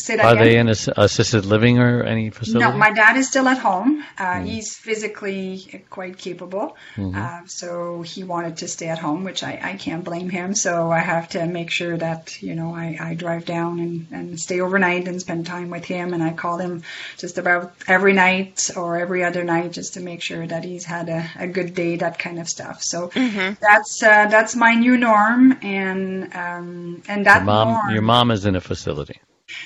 Say 0.02 0.16
that 0.16 0.26
Are 0.26 0.34
again? 0.34 0.46
they 0.46 0.58
in 0.58 0.68
assisted 0.98 1.46
living 1.46 1.78
or 1.78 2.04
any 2.04 2.32
facility? 2.32 2.66
No, 2.66 2.78
my 2.78 2.92
dad 2.92 3.18
is 3.18 3.28
still 3.28 3.48
at 3.48 3.60
home. 3.60 4.04
Uh, 4.18 4.42
He's 4.42 4.76
physically 4.76 5.84
quite 5.90 6.18
capable. 6.18 6.76
Uh, 6.98 7.42
so 7.46 8.02
he 8.02 8.24
wanted 8.24 8.58
to 8.58 8.68
stay 8.68 8.88
at 8.88 8.98
home, 8.98 9.24
which 9.24 9.44
I, 9.44 9.60
I 9.62 9.74
can't 9.76 10.04
blame 10.04 10.30
him. 10.30 10.56
So 10.56 10.92
I 10.92 11.00
have 11.00 11.30
to 11.30 11.46
make 11.46 11.70
sure 11.70 11.96
that, 11.98 12.42
you 12.42 12.56
know, 12.56 12.74
I, 12.74 12.98
I 13.00 13.14
drive 13.14 13.46
down 13.46 13.80
and, 13.80 14.08
and 14.12 14.40
stay 14.40 14.60
overnight 14.60 15.08
and 15.08 15.22
spend 15.22 15.46
time 15.46 15.70
with 15.70 15.86
him. 15.86 16.14
And 16.14 16.24
I 16.24 16.34
call 16.34 16.58
him 16.58 16.84
just 17.18 17.38
about 17.38 17.74
every 17.88 18.14
night 18.14 18.72
or 18.76 18.98
every 18.98 19.24
other 19.24 19.44
night 19.44 19.72
just 19.72 19.94
to 19.94 20.00
make 20.00 20.22
sure 20.22 20.46
that 20.48 20.64
he's 20.64 20.86
had 20.86 21.10
a, 21.10 21.30
a 21.38 21.48
good 21.48 21.74
day, 21.76 21.98
that 21.98 22.18
kind 22.18 22.40
of 22.40 22.50
stuff. 22.50 22.82
So 22.84 23.12
that's 23.16 24.02
uh, 24.04 24.26
that's 24.28 24.56
my 24.56 24.74
new 24.74 24.98
norm. 24.98 25.58
And, 25.62 26.34
um, 26.34 27.04
and 27.08 27.26
that 27.28 27.38
your 27.38 27.46
mom, 27.46 27.68
norm, 27.68 27.94
your 27.94 28.02
mom 28.02 28.32
is 28.32 28.46
in 28.46 28.56
a 28.56 28.62
facility. 28.62 29.20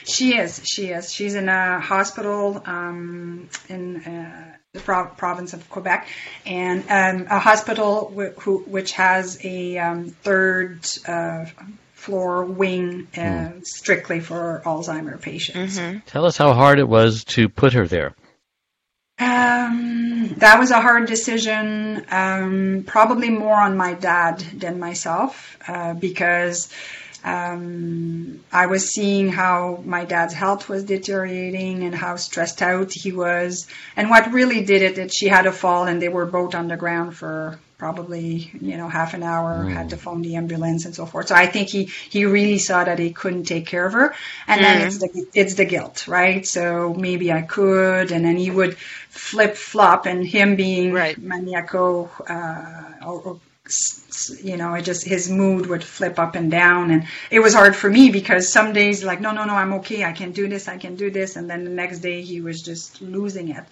She 0.06 0.38
is. 0.38 0.62
She 0.66 0.88
is. 0.90 1.14
She's 1.14 1.36
in 1.36 1.50
a 1.50 1.80
hospital 1.80 2.62
um, 2.66 3.50
in 3.70 3.98
uh, 3.98 4.56
the 4.74 4.80
pro- 4.80 5.08
province 5.08 5.54
of 5.54 5.70
Quebec, 5.70 6.08
and 6.46 6.84
um, 6.90 7.28
a 7.30 7.40
hospital 7.40 8.10
w- 8.10 8.34
who, 8.40 8.60
which 8.60 8.94
has 8.94 9.44
a 9.44 9.78
um, 9.78 10.10
third 10.10 10.88
uh, 11.08 11.46
floor 11.94 12.46
wing 12.46 13.08
uh, 13.18 13.52
strictly 13.64 14.20
for 14.20 14.62
Alzheimer 14.66 15.20
patients. 15.20 15.80
Tell 16.06 16.26
us 16.26 16.38
how 16.38 16.54
hard 16.54 16.80
it 16.80 16.88
was 16.88 17.24
to 17.26 17.50
put 17.50 17.74
her 17.74 17.88
there. 17.88 18.14
Um, 19.18 20.34
that 20.38 20.60
was 20.60 20.72
a 20.72 20.82
hard 20.82 21.08
decision, 21.08 22.06
um, 22.12 22.84
probably 22.86 23.30
more 23.30 23.56
on 23.56 23.78
my 23.78 23.94
dad 23.94 24.40
than 24.40 24.80
myself, 24.80 25.58
uh, 25.68 25.94
because 25.94 26.70
um, 27.26 28.46
I 28.52 28.68
was 28.68 28.90
seeing 28.92 29.30
how 29.30 29.82
my 29.86 30.06
dad's 30.06 30.34
health 30.34 30.70
was 30.70 30.86
deteriorating 30.86 31.84
and 31.84 31.96
how 31.96 32.16
stressed 32.18 32.62
out 32.62 32.92
he 32.94 33.12
was. 33.12 33.68
And 33.98 34.10
what 34.10 34.32
really 34.32 34.64
did 34.66 34.82
it, 34.84 34.96
that 34.98 35.14
she 35.14 35.28
had 35.28 35.48
a 35.48 35.52
fall 35.52 35.86
and 35.88 36.02
they 36.02 36.10
were 36.10 36.26
both 36.28 36.56
on 36.56 36.68
the 36.68 36.78
ground 36.78 37.16
for 37.18 37.60
probably, 37.78 38.52
you 38.62 38.78
know, 38.78 38.88
half 38.88 39.14
an 39.14 39.24
hour, 39.24 39.66
had 39.68 39.90
to 39.90 39.98
phone 39.98 40.22
the 40.22 40.36
ambulance 40.36 40.86
and 40.86 40.96
so 40.96 41.06
forth. 41.06 41.28
So 41.28 41.36
I 41.36 41.48
think 41.48 41.70
he, 41.70 41.86
he 42.10 42.26
really 42.26 42.60
saw 42.60 42.84
that 42.84 43.00
he 43.00 43.12
couldn't 43.12 43.46
take 43.46 43.68
care 43.68 43.86
of 43.86 43.94
her. 43.94 44.16
And 44.48 44.64
then 44.64 44.80
it's 44.80 44.98
the, 45.00 45.10
it's 45.34 45.56
the 45.56 45.66
guilt, 45.66 46.08
right? 46.08 46.46
So 46.46 46.94
maybe 46.94 47.32
I 47.34 47.42
could, 47.42 48.12
and 48.12 48.24
then 48.26 48.38
he 48.38 48.52
would 48.52 48.78
flip 48.78 49.56
flop 49.58 50.06
and 50.06 50.26
him 50.26 50.56
being 50.56 50.94
Right. 50.94 51.18
maniacal, 51.18 52.12
uh, 52.30 52.84
or, 53.06 53.22
or 53.22 53.40
you 54.44 54.58
know, 54.58 54.74
it 54.76 54.84
just 54.84 55.06
his 55.06 55.30
mood 55.30 55.66
would 55.68 55.84
flip 55.84 56.20
up 56.20 56.36
and 56.36 56.52
down, 56.52 56.92
and 56.92 57.08
it 57.32 57.40
was 57.40 57.54
hard 57.54 57.76
for 57.76 57.90
me 57.90 58.10
because 58.12 58.52
some 58.52 58.74
days 58.74 59.04
like, 59.04 59.20
no, 59.22 59.32
no, 59.32 59.46
no, 59.46 59.54
I'm 59.54 59.74
okay, 59.74 60.04
I 60.04 60.12
can 60.12 60.32
do 60.32 60.48
this, 60.48 60.68
I 60.68 60.78
can 60.78 60.96
do 60.96 61.10
this, 61.10 61.36
and 61.36 61.50
then 61.50 61.64
the 61.64 61.72
next 61.72 62.00
day 62.00 62.22
he 62.22 62.42
was 62.42 62.62
just 62.62 63.02
losing 63.02 63.50
it, 63.50 63.64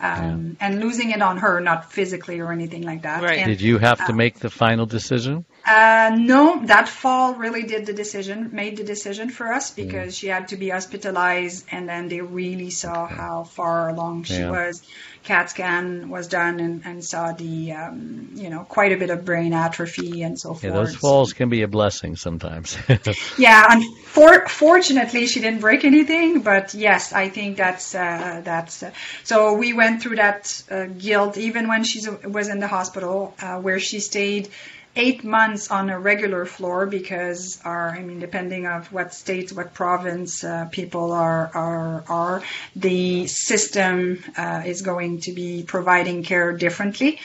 um, 0.00 0.56
and 0.60 0.80
losing 0.80 1.10
it 1.10 1.20
on 1.20 1.36
her, 1.38 1.60
not 1.60 1.92
physically 1.92 2.40
or 2.40 2.52
anything 2.52 2.82
like 2.82 3.02
that. 3.02 3.22
Right. 3.22 3.38
And, 3.38 3.48
Did 3.48 3.60
you 3.60 3.78
have 3.78 4.06
to 4.06 4.12
make 4.12 4.38
the 4.38 4.50
final 4.50 4.86
decision? 4.86 5.44
Uh, 5.66 6.14
no, 6.18 6.60
that 6.66 6.88
fall 6.88 7.34
really 7.34 7.62
did 7.62 7.86
the 7.86 7.94
decision, 7.94 8.50
made 8.52 8.76
the 8.76 8.84
decision 8.84 9.30
for 9.30 9.50
us 9.52 9.70
because 9.70 10.16
she 10.16 10.26
had 10.26 10.48
to 10.48 10.56
be 10.56 10.68
hospitalized, 10.68 11.64
and 11.70 11.88
then 11.88 12.08
they 12.08 12.20
really 12.20 12.70
saw 12.70 13.06
how 13.06 13.44
far 13.44 13.88
along 13.88 14.24
she 14.24 14.34
Yeah. 14.34 14.50
was. 14.50 14.82
CAT 15.24 15.48
scan 15.48 16.10
was 16.10 16.28
done, 16.28 16.60
and, 16.60 16.82
and 16.84 17.02
saw 17.02 17.32
the, 17.32 17.72
um, 17.72 18.28
you 18.34 18.50
know, 18.50 18.64
quite 18.68 18.92
a 18.92 18.96
bit 18.98 19.08
of 19.08 19.24
brain 19.24 19.54
atrophy 19.54 20.22
and 20.22 20.38
so 20.38 20.50
forth. 20.50 20.64
Yeah, 20.64 20.72
those 20.72 20.96
falls 20.96 21.32
can 21.32 21.48
be 21.48 21.62
a 21.62 21.68
blessing 21.68 22.16
sometimes. 22.16 22.76
Yeah, 23.38 23.66
unfor- 23.66 24.48
fortunately, 24.48 25.26
she 25.26 25.40
didn't 25.40 25.60
break 25.60 25.84
anything, 25.84 26.40
but 26.40 26.74
yes, 26.74 27.12
I 27.12 27.30
think 27.30 27.56
that's 27.56 27.94
uh, 27.94 28.42
that's. 28.44 28.82
Uh, 28.82 28.90
so 29.24 29.54
we 29.54 29.72
went 29.72 30.02
through 30.02 30.16
that 30.16 30.62
uh, 30.70 30.86
guilt 30.86 31.38
even 31.38 31.68
when 31.68 31.84
she 31.84 32.02
was 32.24 32.48
in 32.48 32.60
the 32.60 32.68
hospital, 32.68 33.34
uh, 33.40 33.58
where 33.60 33.80
she 33.80 34.00
stayed 34.00 34.50
eight 34.96 35.24
months 35.24 35.70
on 35.70 35.90
a 35.90 35.98
regular 35.98 36.44
floor 36.44 36.86
because 36.86 37.58
our, 37.64 37.90
I 37.90 38.02
mean, 38.02 38.20
depending 38.20 38.66
of 38.66 38.92
what 38.92 39.12
state, 39.12 39.52
what 39.52 39.74
province 39.74 40.44
uh, 40.44 40.66
people 40.70 41.12
are 41.12 41.50
are 41.54 42.04
are, 42.08 42.42
the 42.76 43.26
system 43.26 44.22
uh, 44.36 44.62
is 44.64 44.82
going 44.82 45.20
to 45.22 45.32
be 45.32 45.64
providing 45.64 46.22
care 46.22 46.52
differently. 46.52 47.20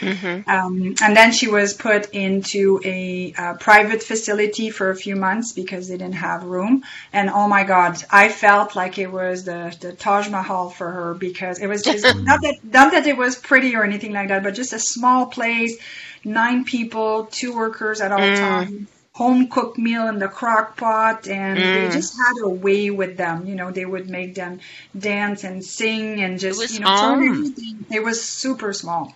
Um, 0.48 0.96
and 1.02 1.16
then 1.16 1.32
she 1.32 1.48
was 1.48 1.74
put 1.74 2.10
into 2.12 2.82
a, 2.84 3.34
uh 3.38 3.54
private 3.56 4.02
facility 4.02 4.70
for 4.70 4.90
a 4.90 4.96
few 4.96 5.16
months 5.16 5.54
because 5.54 5.88
they 5.88 5.98
didn't 5.98 6.14
have 6.16 6.44
room. 6.44 6.84
And 7.14 7.30
oh 7.30 7.48
my 7.48 7.64
God, 7.64 7.98
I 8.10 8.30
felt 8.30 8.76
like 8.76 8.98
it 8.98 9.12
was 9.12 9.44
the 9.44 9.76
the 9.80 9.94
Taj 9.94 10.30
Mahal 10.30 10.70
for 10.70 10.90
her 10.90 11.14
because 11.14 11.60
it 11.60 11.68
was 11.68 11.82
just 11.84 12.04
not 12.30 12.42
that 12.42 12.56
not 12.64 12.92
that 12.94 13.06
it 13.06 13.18
was 13.18 13.36
pretty 13.36 13.76
or 13.76 13.84
anything 13.84 14.14
like 14.14 14.30
that, 14.30 14.44
but 14.44 14.56
just 14.56 14.74
a 14.74 14.80
small 14.80 15.28
place 15.28 15.78
nine 16.24 16.64
people, 16.66 17.26
two 17.32 17.56
workers 17.56 18.02
at 18.02 18.12
all 18.12 18.18
times, 18.20 18.88
home 19.14 19.50
cooked 19.50 19.78
meal 19.78 20.08
in 20.08 20.18
the 20.20 20.28
crock 20.28 20.78
pot, 20.78 21.28
and 21.28 21.58
they 21.58 21.90
just 21.94 22.16
had 22.18 22.34
a 22.44 22.50
way 22.50 22.90
with 22.90 23.18
them. 23.18 23.46
You 23.46 23.56
know, 23.56 23.70
they 23.72 23.86
would 23.86 24.10
make 24.10 24.36
them 24.36 24.60
dance 24.98 25.44
and 25.44 25.64
sing 25.64 26.22
and 26.22 26.40
just, 26.40 26.74
you 26.74 26.80
know, 26.80 27.14
everything. 27.14 27.86
It 27.92 28.04
was 28.04 28.24
super 28.24 28.72
small. 28.74 29.14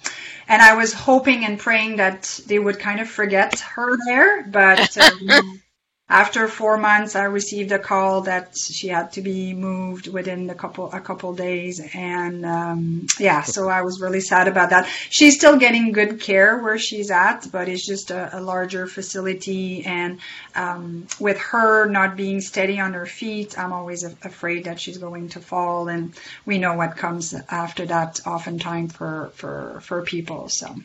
And 0.48 0.62
I 0.62 0.76
was 0.76 0.94
hoping 0.94 1.46
and 1.46 1.58
praying 1.58 1.98
that 1.98 2.42
they 2.48 2.60
would 2.60 2.80
kind 2.80 3.00
of 3.00 3.08
forget 3.10 3.60
her 3.62 3.98
there, 4.06 4.44
but 4.44 4.98
um, 4.98 5.62
after 6.10 6.48
four 6.48 6.78
months, 6.78 7.16
I 7.16 7.24
received 7.24 7.72
a 7.72 7.80
call 7.80 8.22
that 8.22 8.58
she 8.58 8.90
had 8.90 9.14
to 9.14 9.22
be 9.22 9.54
moved 9.54 10.08
within 10.08 10.50
a 10.50 10.56
couple 10.56 10.92
a 10.92 11.00
couple 11.00 11.34
days, 11.34 11.80
and 11.94 12.46
um, 12.46 13.08
yeah, 13.20 13.42
so 13.42 13.70
I 13.70 13.82
was 13.84 14.02
really 14.02 14.20
sad 14.20 14.48
about 14.48 14.70
that. 14.72 14.88
She's 15.10 15.36
still 15.36 15.58
getting 15.58 15.92
good 15.94 16.20
care 16.20 16.60
where 16.62 16.78
she's 16.78 17.10
at, 17.10 17.48
but 17.52 17.70
it's 17.70 17.86
just 17.86 18.12
a, 18.12 18.38
a 18.38 18.42
larger 18.42 18.86
facility, 18.86 19.86
and 19.86 20.20
um, 20.56 21.08
with 21.20 21.38
her 21.40 21.88
not 21.90 22.18
being 22.18 22.42
steady 22.42 22.80
on 22.80 22.94
her 22.94 23.06
feet, 23.06 23.58
I'm 23.58 23.72
always 23.74 24.04
a- 24.04 24.16
afraid 24.24 24.66
that 24.66 24.80
she's 24.80 24.98
going 24.98 25.30
to 25.30 25.40
fall, 25.40 25.88
and 25.88 26.14
we 26.46 26.58
know 26.60 26.74
what 26.76 26.98
comes 26.98 27.34
after 27.50 27.86
that, 27.88 28.20
oftentimes 28.28 28.94
for 28.94 29.32
for 29.36 29.80
for 29.82 30.02
people. 30.04 30.50
So. 30.50 30.76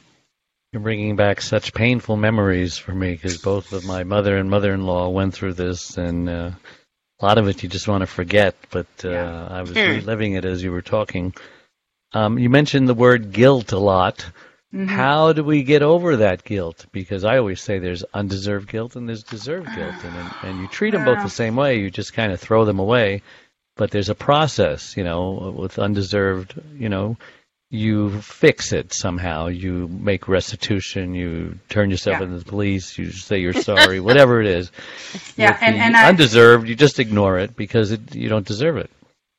You're 0.72 0.82
bringing 0.82 1.16
back 1.16 1.40
such 1.40 1.72
painful 1.72 2.16
memories 2.16 2.76
for 2.76 2.92
me 2.92 3.12
because 3.12 3.38
both 3.38 3.72
of 3.72 3.86
my 3.86 4.04
mother 4.04 4.36
and 4.36 4.50
mother-in-law 4.50 5.08
went 5.08 5.32
through 5.32 5.54
this, 5.54 5.96
and 5.96 6.28
uh, 6.28 6.50
a 7.20 7.24
lot 7.24 7.38
of 7.38 7.48
it 7.48 7.62
you 7.62 7.70
just 7.70 7.88
want 7.88 8.02
to 8.02 8.06
forget. 8.06 8.54
But 8.70 8.86
uh, 9.02 9.08
Yeah. 9.10 9.46
I 9.50 9.62
was 9.62 9.72
Hmm. 9.72 9.78
reliving 9.92 10.34
it 10.34 10.44
as 10.44 10.62
you 10.62 10.70
were 10.70 10.82
talking. 10.82 11.34
Um, 12.12 12.38
you 12.38 12.50
mentioned 12.50 12.86
the 12.86 12.94
word 12.94 13.32
guilt 13.32 13.72
a 13.72 13.78
lot. 13.78 14.26
Mhm. 14.74 14.88
How 14.88 15.32
do 15.32 15.42
we 15.42 15.62
get 15.62 15.82
over 15.82 16.16
that 16.16 16.44
guilt? 16.44 16.84
Because 16.92 17.24
I 17.24 17.38
always 17.38 17.62
say 17.62 17.78
there's 17.78 18.04
undeserved 18.12 18.68
guilt 18.68 18.94
and 18.96 19.08
there's 19.08 19.22
deserved 19.22 19.74
guilt, 19.74 20.04
and 20.04 20.16
and, 20.16 20.34
and 20.42 20.58
you 20.60 20.68
treat 20.68 20.90
them 20.90 21.04
both 21.04 21.22
the 21.22 21.30
same 21.30 21.56
way. 21.56 21.78
You 21.78 21.90
just 21.90 22.12
kind 22.12 22.30
of 22.30 22.40
throw 22.40 22.66
them 22.66 22.78
away. 22.78 23.22
But 23.76 23.90
there's 23.90 24.10
a 24.10 24.14
process, 24.14 24.96
you 24.98 25.04
know, 25.04 25.54
with 25.56 25.78
undeserved, 25.78 26.60
you 26.76 26.90
know, 26.90 27.16
you 27.70 28.20
fix 28.22 28.72
it 28.72 28.92
somehow. 28.94 29.48
You 29.48 29.88
make 29.88 30.26
restitution. 30.28 31.14
You 31.14 31.58
turn 31.68 31.90
yourself 31.90 32.18
Yeah. 32.18 32.24
into 32.24 32.38
the 32.38 32.44
police. 32.44 32.96
You 32.96 33.10
say 33.12 33.38
you're 33.40 33.52
sorry, 33.70 34.00
whatever 34.00 34.40
it 34.40 34.46
is. 34.46 34.70
Yeah, 35.36 35.52
With 35.52 35.58
and- 35.62 35.76
and 35.76 35.96
I- 35.96 36.08
undeserved, 36.08 36.68
you 36.68 36.74
just 36.74 36.98
ignore 36.98 37.38
it 37.38 37.56
because 37.56 37.92
it, 37.92 38.14
you 38.14 38.28
don't 38.28 38.46
deserve 38.46 38.78
it. 38.78 38.90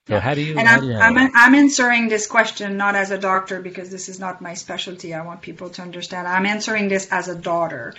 So 0.07 0.15
Yeah. 0.15 0.19
how 0.21 0.33
do 0.33 0.41
you? 0.41 0.57
And 0.57 0.67
I'm, 0.67 0.83
you 0.83 0.95
I'm? 0.95 1.31
I'm 1.35 1.55
answering 1.55 2.07
this 2.09 2.25
question 2.27 2.77
not 2.77 2.95
as 2.95 3.11
a 3.11 3.17
doctor 3.17 3.61
because 3.61 3.89
this 3.91 4.09
is 4.09 4.19
not 4.19 4.41
my 4.41 4.53
specialty. 4.55 5.13
I 5.13 5.21
want 5.21 5.41
people 5.41 5.69
to 5.71 5.81
understand. 5.81 6.27
I'm 6.27 6.45
answering 6.45 6.87
this 6.87 7.07
as 7.11 7.27
a 7.29 7.35
daughter. 7.35 7.93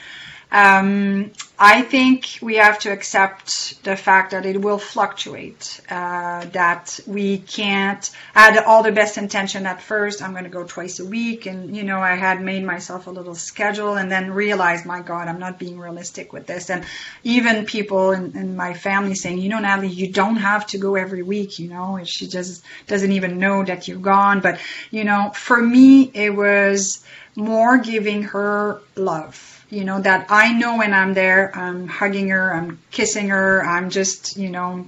Um, 0.53 1.31
I 1.63 1.83
think 1.83 2.39
we 2.41 2.57
have 2.57 2.79
to 2.81 2.91
accept 2.91 3.85
the 3.85 3.95
fact 3.95 4.31
that 4.31 4.47
it 4.47 4.61
will 4.61 4.79
fluctuate, 4.79 5.81
uh, 5.91 6.47
that 6.47 6.99
we 7.07 7.39
can't 7.39 8.11
had 8.35 8.57
all 8.65 8.83
the 8.83 8.93
best 8.93 9.19
intention 9.19 9.67
at 9.67 9.81
first. 9.81 10.23
I'm 10.23 10.33
going 10.33 10.45
to 10.45 10.51
go 10.51 10.65
twice 10.65 10.99
a 10.99 11.05
week. 11.05 11.47
And, 11.47 11.77
you 11.77 11.83
know, 11.83 12.01
I 12.01 12.15
had 12.15 12.41
made 12.43 12.65
myself 12.65 13.07
a 13.07 13.11
little 13.11 13.35
schedule 13.35 13.97
and 13.97 14.11
then 14.11 14.31
realized, 14.31 14.87
my 14.87 15.01
God, 15.01 15.29
I'm 15.29 15.39
not 15.39 15.59
being 15.59 15.79
realistic 15.79 16.33
with 16.33 16.47
this. 16.47 16.71
And 16.71 16.85
even 17.25 17.67
people 17.67 18.13
in, 18.13 18.37
in 18.37 18.57
my 18.57 18.73
family 18.73 19.15
saying, 19.15 19.39
you 19.39 19.51
know, 19.51 19.61
Nathalie, 19.61 19.89
you 19.89 20.11
don't 20.11 20.37
have 20.37 20.67
to 20.69 20.79
go 20.79 20.97
every 20.97 21.23
week, 21.23 21.59
you 21.59 21.69
know, 21.69 22.01
she 22.05 22.27
just 22.27 22.65
doesn't 22.87 23.13
even 23.13 23.39
know 23.39 23.65
that 23.65 23.87
you've 23.87 24.03
gone. 24.03 24.41
But, 24.41 24.59
you 24.91 25.05
know, 25.05 25.31
for 25.35 25.61
me, 25.61 26.11
it 26.15 26.35
was 26.35 27.05
more 27.37 27.79
giving 27.79 28.23
her 28.25 28.81
love 28.97 29.50
you 29.71 29.85
know 29.85 30.01
that 30.01 30.27
i 30.29 30.53
know 30.53 30.79
when 30.79 30.93
i'm 30.93 31.15
there 31.15 31.57
i'm 31.57 31.87
hugging 31.87 32.29
her 32.29 32.53
i'm 32.53 32.79
kissing 32.91 33.29
her 33.29 33.65
i'm 33.65 33.91
just 33.91 34.37
you 34.37 34.51
know 34.51 34.87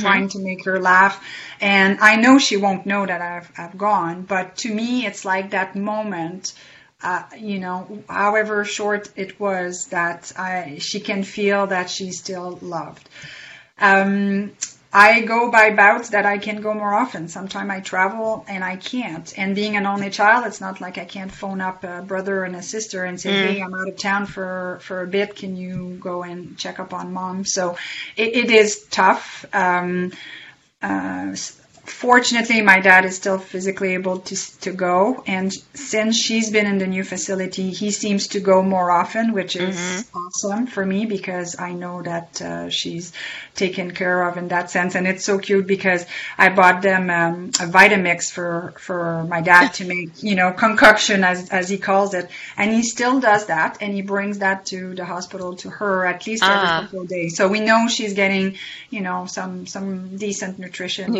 trying 0.00 0.28
to 0.28 0.40
make 0.40 0.64
her 0.64 0.80
laugh. 0.80 1.24
And 1.60 2.00
i 2.00 2.16
know 2.16 2.38
she 2.38 2.56
won't 2.56 2.86
know 2.86 3.06
that 3.06 3.22
i've, 3.22 3.50
I've 3.56 3.78
gone 3.78 4.22
but 4.22 4.56
to 4.58 4.74
me 4.74 5.06
it's 5.06 5.24
like 5.24 5.50
that 5.50 5.76
moment 5.76 6.54
uh, 7.02 7.22
you 7.38 7.60
know 7.60 8.02
however 8.08 8.64
short 8.64 9.08
it 9.16 9.38
was 9.38 9.86
that 9.88 10.32
i 10.36 10.78
she 10.80 10.98
can 10.98 11.22
feel 11.22 11.68
that 11.68 11.88
she's 11.88 12.18
still 12.18 12.58
loved. 12.62 13.08
Um, 13.78 14.52
I 14.92 15.20
go 15.22 15.50
by 15.50 15.70
bouts 15.74 16.10
that 16.10 16.24
I 16.26 16.38
can 16.38 16.60
go 16.62 16.72
more 16.72 16.94
often. 16.94 17.28
Sometimes 17.28 17.70
I 17.70 17.80
travel 17.80 18.44
and 18.48 18.64
I 18.64 18.76
can't. 18.76 19.32
And 19.38 19.54
being 19.54 19.76
an 19.76 19.86
only 19.86 20.10
child, 20.10 20.46
it's 20.46 20.60
not 20.60 20.80
like 20.80 20.96
I 20.98 21.04
can't 21.04 21.30
phone 21.30 21.60
up 21.60 21.84
a 21.84 22.02
brother 22.02 22.44
and 22.44 22.56
a 22.56 22.62
sister 22.62 23.04
and 23.04 23.20
say, 23.20 23.34
"Hey, 23.36 23.60
I'm 23.60 23.74
out 23.74 23.88
of 23.88 23.96
town 23.98 24.26
for 24.26 24.78
for 24.82 25.02
a 25.02 25.06
bit. 25.06 25.36
Can 25.36 25.56
you 25.56 25.98
go 26.00 26.22
and 26.22 26.56
check 26.56 26.80
up 26.80 26.94
on 26.94 27.12
mom?" 27.12 27.44
So 27.44 27.76
it, 28.16 28.36
it 28.36 28.50
is 28.50 28.84
tough. 28.90 29.44
Um, 29.52 30.12
uh, 30.82 31.34
fortunately, 31.86 32.60
my 32.62 32.80
dad 32.80 33.04
is 33.04 33.16
still 33.16 33.38
physically 33.38 33.94
able 33.94 34.18
to 34.20 34.36
to 34.60 34.72
go, 34.72 35.22
and 35.26 35.52
since 35.74 36.16
she's 36.16 36.50
been 36.50 36.66
in 36.66 36.78
the 36.78 36.86
new 36.86 37.04
facility, 37.04 37.70
he 37.70 37.90
seems 37.90 38.28
to 38.28 38.40
go 38.40 38.62
more 38.62 38.90
often, 38.90 39.32
which 39.32 39.56
is 39.56 40.04
awesome 40.14 40.66
for 40.66 40.84
me 40.84 41.06
because 41.06 41.56
I 41.58 41.72
know 41.72 42.02
that 42.02 42.42
uh, 42.42 42.68
she's 42.70 43.12
taken 43.54 43.90
care 43.92 44.28
of 44.28 44.36
in 44.36 44.48
that 44.48 44.70
sense, 44.70 44.94
and 44.94 45.06
it's 45.06 45.24
so 45.24 45.38
cute 45.38 45.66
because 45.66 46.04
I 46.38 46.48
bought 46.50 46.82
them 46.82 47.10
um, 47.10 47.50
a 47.60 47.66
Vitamix 47.66 48.30
for 48.32 48.74
for 48.78 49.24
my 49.24 49.40
dad 49.40 49.68
to 49.74 49.84
make, 49.94 50.22
you 50.22 50.34
know, 50.34 50.52
concoction 50.52 51.24
as 51.24 51.48
as 51.50 51.68
he 51.68 51.78
calls 51.78 52.14
it, 52.14 52.30
and 52.56 52.72
he 52.72 52.82
still 52.82 53.20
does 53.20 53.46
that, 53.46 53.78
and 53.80 53.92
he 53.94 54.02
brings 54.02 54.38
that 54.38 54.66
to 54.66 54.94
the 54.94 55.04
hospital 55.04 55.56
to 55.56 55.70
her 55.70 56.06
at 56.06 56.26
least 56.26 56.42
every 56.44 56.68
Ah. 56.68 56.80
couple 56.82 57.00
of 57.02 57.08
days. 57.08 57.36
So 57.36 57.48
we 57.48 57.60
know 57.60 57.88
she's 57.88 58.14
getting, 58.14 58.56
you 58.90 59.00
know, 59.00 59.26
some 59.26 59.66
some 59.66 60.16
decent 60.16 60.58
nutrition. 60.58 61.16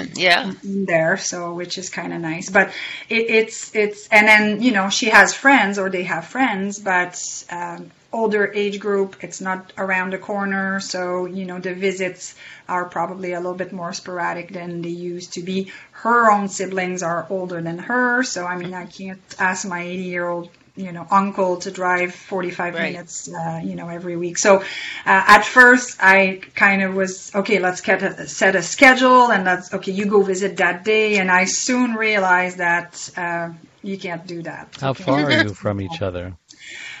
Yeah. 0.13 0.53
there, 0.63 1.17
so 1.17 1.53
which 1.53 1.77
is 1.77 1.89
kind 1.89 2.13
of 2.13 2.21
nice. 2.21 2.49
But 2.49 2.69
it, 3.09 3.29
it's 3.29 3.75
it's 3.75 4.07
and 4.09 4.27
then 4.27 4.61
you 4.61 4.71
know 4.71 4.89
she 4.89 5.09
has 5.09 5.33
friends 5.33 5.77
or 5.77 5.89
they 5.89 6.03
have 6.03 6.25
friends, 6.25 6.79
but 6.79 7.21
um, 7.49 7.91
older 8.13 8.51
age 8.53 8.79
group. 8.79 9.15
It's 9.21 9.41
not 9.41 9.73
around 9.77 10.13
the 10.13 10.17
corner, 10.17 10.79
so 10.79 11.25
you 11.25 11.45
know 11.45 11.59
the 11.59 11.73
visits 11.73 12.35
are 12.67 12.85
probably 12.85 13.33
a 13.33 13.37
little 13.39 13.57
bit 13.57 13.71
more 13.73 13.93
sporadic 13.93 14.51
than 14.51 14.81
they 14.81 14.89
used 14.89 15.33
to 15.33 15.43
be. 15.43 15.71
Her 15.91 16.31
own 16.31 16.47
siblings 16.49 17.03
are 17.03 17.27
older 17.29 17.61
than 17.61 17.77
her, 17.79 18.23
so 18.23 18.45
I 18.45 18.57
mean 18.57 18.73
I 18.73 18.85
can't 18.85 19.21
ask 19.39 19.67
my 19.67 19.81
80 19.81 20.03
year 20.03 20.27
old 20.27 20.49
you 20.75 20.91
know 20.91 21.05
uncle 21.11 21.57
to 21.57 21.71
drive 21.71 22.13
45 22.13 22.73
Right. 22.73 22.81
minutes 22.81 23.29
uh, 23.33 23.59
you 23.63 23.75
know 23.75 23.89
every 23.89 24.15
week 24.15 24.37
so 24.37 24.57
uh, 24.59 24.63
at 25.05 25.43
first 25.43 25.97
i 26.01 26.39
kind 26.55 26.81
of 26.81 26.93
was 26.95 27.33
okay 27.35 27.59
let's 27.59 27.81
get 27.81 28.01
a, 28.03 28.27
set 28.27 28.55
a 28.55 28.61
schedule 28.63 29.31
and 29.31 29.43
let's 29.45 29.73
okay 29.73 29.91
you 29.91 30.05
go 30.05 30.21
visit 30.21 30.57
that 30.57 30.83
day 30.85 31.17
and 31.17 31.29
i 31.31 31.45
soon 31.45 31.93
realized 31.95 32.57
that 32.57 33.09
uh, 33.17 33.49
you 33.83 33.97
can't 33.97 34.25
do 34.27 34.41
that 34.43 34.67
How 34.79 34.91
You 34.97 35.05
can't 35.05 35.05
far 35.05 35.23
are 35.23 35.31
you 35.31 35.53
from 35.53 35.79
each 35.79 36.01
other? 36.01 36.37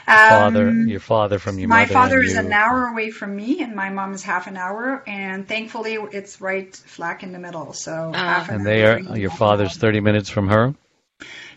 Um, 0.07 0.55
Father, 0.55 0.77
your 0.83 0.99
father 0.99 1.37
from 1.37 1.59
your 1.59 1.67
my 1.67 1.85
mother. 1.85 1.95
father 1.95 2.19
and 2.19 2.21
is 2.21 2.35
you. 2.35 2.35
an 2.35 2.51
hour 2.53 2.87
away 2.87 3.11
from 3.11 3.35
me 3.35 3.61
and 3.61 3.75
my 3.75 3.89
mom 3.89 4.13
is 4.13 4.23
half 4.23 4.47
an 4.47 4.57
hour 4.57 5.03
and 5.07 5.47
thankfully 5.47 5.93
it's 6.11 6.41
right 6.41 6.75
flack 6.75 7.23
in 7.23 7.31
the 7.31 7.39
middle 7.39 7.73
so 7.73 8.19
half 8.23 8.49
an 8.49 8.57
And 8.57 8.65
hour 8.65 8.67
they 8.67 8.85
are 8.85 9.01
your 9.15 9.29
half 9.29 9.45
an 9.45 9.53
hour. 9.53 9.69
father's 9.69 9.77
30 9.77 9.99
minutes 9.99 10.29
from 10.29 10.47
her. 10.49 10.75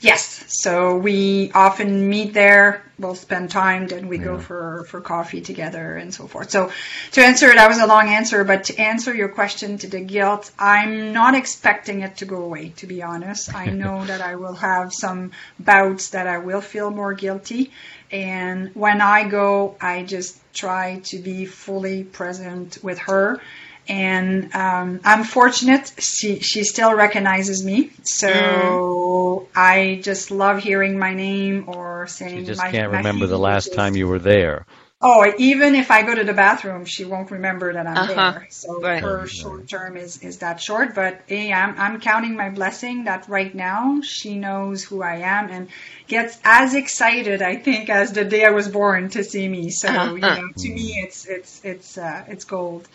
Yes. 0.00 0.44
So 0.48 0.96
we 0.96 1.50
often 1.54 2.08
meet 2.08 2.34
there. 2.34 2.82
We'll 2.98 3.14
spend 3.14 3.50
time, 3.50 3.88
then 3.88 4.06
we 4.06 4.18
go 4.18 4.38
for, 4.38 4.84
for 4.88 5.00
coffee 5.00 5.40
together 5.40 5.96
and 5.96 6.14
so 6.14 6.26
forth. 6.28 6.50
So 6.50 6.70
to 7.12 7.20
answer 7.22 7.48
it, 7.48 7.56
that 7.56 7.68
was 7.68 7.80
a 7.80 7.86
long 7.86 8.08
answer, 8.08 8.44
but 8.44 8.64
to 8.64 8.78
answer 8.78 9.12
your 9.12 9.28
question 9.28 9.78
to 9.78 9.88
the 9.88 10.00
guilt, 10.00 10.52
I'm 10.58 11.12
not 11.12 11.34
expecting 11.34 12.02
it 12.02 12.18
to 12.18 12.24
go 12.24 12.42
away, 12.42 12.68
to 12.76 12.86
be 12.86 13.02
honest. 13.02 13.52
I 13.52 13.66
know 13.70 14.04
that 14.04 14.20
I 14.20 14.36
will 14.36 14.54
have 14.54 14.92
some 14.92 15.32
bouts 15.58 16.10
that 16.10 16.26
I 16.28 16.38
will 16.38 16.60
feel 16.60 16.90
more 16.90 17.14
guilty. 17.14 17.72
And 18.12 18.72
when 18.74 19.00
I 19.00 19.26
go, 19.26 19.76
I 19.80 20.04
just 20.04 20.38
try 20.52 21.00
to 21.04 21.18
be 21.18 21.46
fully 21.46 22.04
present 22.04 22.78
with 22.82 22.98
her 22.98 23.40
and 23.88 24.54
um, 24.54 25.00
I'm 25.04 25.24
fortunate. 25.24 25.92
She 25.98 26.40
she 26.40 26.64
still 26.64 26.94
recognizes 26.94 27.64
me, 27.64 27.90
so 28.02 29.48
I 29.54 30.00
just 30.02 30.30
love 30.30 30.58
hearing 30.62 30.98
my 30.98 31.14
name 31.14 31.68
or 31.68 32.06
saying 32.06 32.40
She 32.40 32.46
just 32.46 32.62
my, 32.62 32.70
can't 32.70 32.90
my 32.90 32.98
remember 32.98 33.26
the 33.26 33.38
last 33.38 33.66
just- 33.66 33.76
time 33.76 33.96
you 33.96 34.08
were 34.08 34.18
there. 34.18 34.66
Oh, 35.06 35.30
even 35.36 35.74
if 35.74 35.90
I 35.90 36.00
go 36.00 36.14
to 36.14 36.24
the 36.24 36.32
bathroom, 36.32 36.86
she 36.86 37.04
won't 37.04 37.30
remember 37.30 37.74
that 37.74 37.86
I'm 37.86 37.94
Uh-huh. 37.94 38.14
there. 38.14 38.46
So 38.48 38.80
Right. 38.80 39.02
her 39.02 39.26
short 39.26 39.68
term 39.68 39.98
is, 39.98 40.22
is 40.22 40.38
that 40.38 40.62
short. 40.62 40.94
But 40.94 41.20
hey, 41.26 41.52
I'm 41.52 41.78
I'm 41.78 42.00
counting 42.00 42.36
my 42.36 42.48
blessing 42.48 43.04
that 43.04 43.28
right 43.28 43.54
now 43.54 44.00
she 44.02 44.34
knows 44.36 44.82
who 44.82 45.02
I 45.02 45.16
am 45.16 45.50
and 45.50 45.68
gets 46.08 46.38
as 46.42 46.74
excited, 46.74 47.42
I 47.42 47.56
think, 47.56 47.90
as 47.90 48.12
the 48.12 48.24
day 48.24 48.46
I 48.46 48.50
was 48.50 48.68
born 48.68 49.10
to 49.10 49.24
see 49.24 49.46
me. 49.46 49.68
So 49.68 49.90
Uh-huh. 49.90 50.36
know, 50.36 50.48
to 50.56 50.68
me, 50.72 50.94
it's 51.04 51.26
it's 51.26 51.60
it's 51.64 51.98
uh, 51.98 52.24
it's 52.28 52.44
gold. 52.46 52.88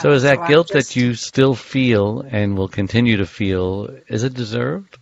So 0.00 0.12
is 0.12 0.22
that 0.24 0.38
I'm 0.40 0.48
guilt 0.48 0.68
just- 0.68 0.90
that 0.94 0.96
you 1.00 1.14
still 1.14 1.54
feel 1.54 2.20
and 2.30 2.56
will 2.56 2.68
continue 2.68 3.16
to 3.18 3.26
feel, 3.26 3.88
is 4.08 4.22
it 4.24 4.34
deserved? 4.34 4.98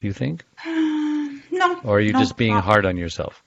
Do 0.00 0.06
you 0.08 0.12
think? 0.12 0.44
no, 0.66 1.80
Or 1.84 1.96
are 1.96 2.00
you 2.00 2.12
no, 2.12 2.18
just 2.18 2.36
being 2.36 2.54
not- 2.54 2.64
hard 2.64 2.86
on 2.86 2.96
yourself? 2.96 3.42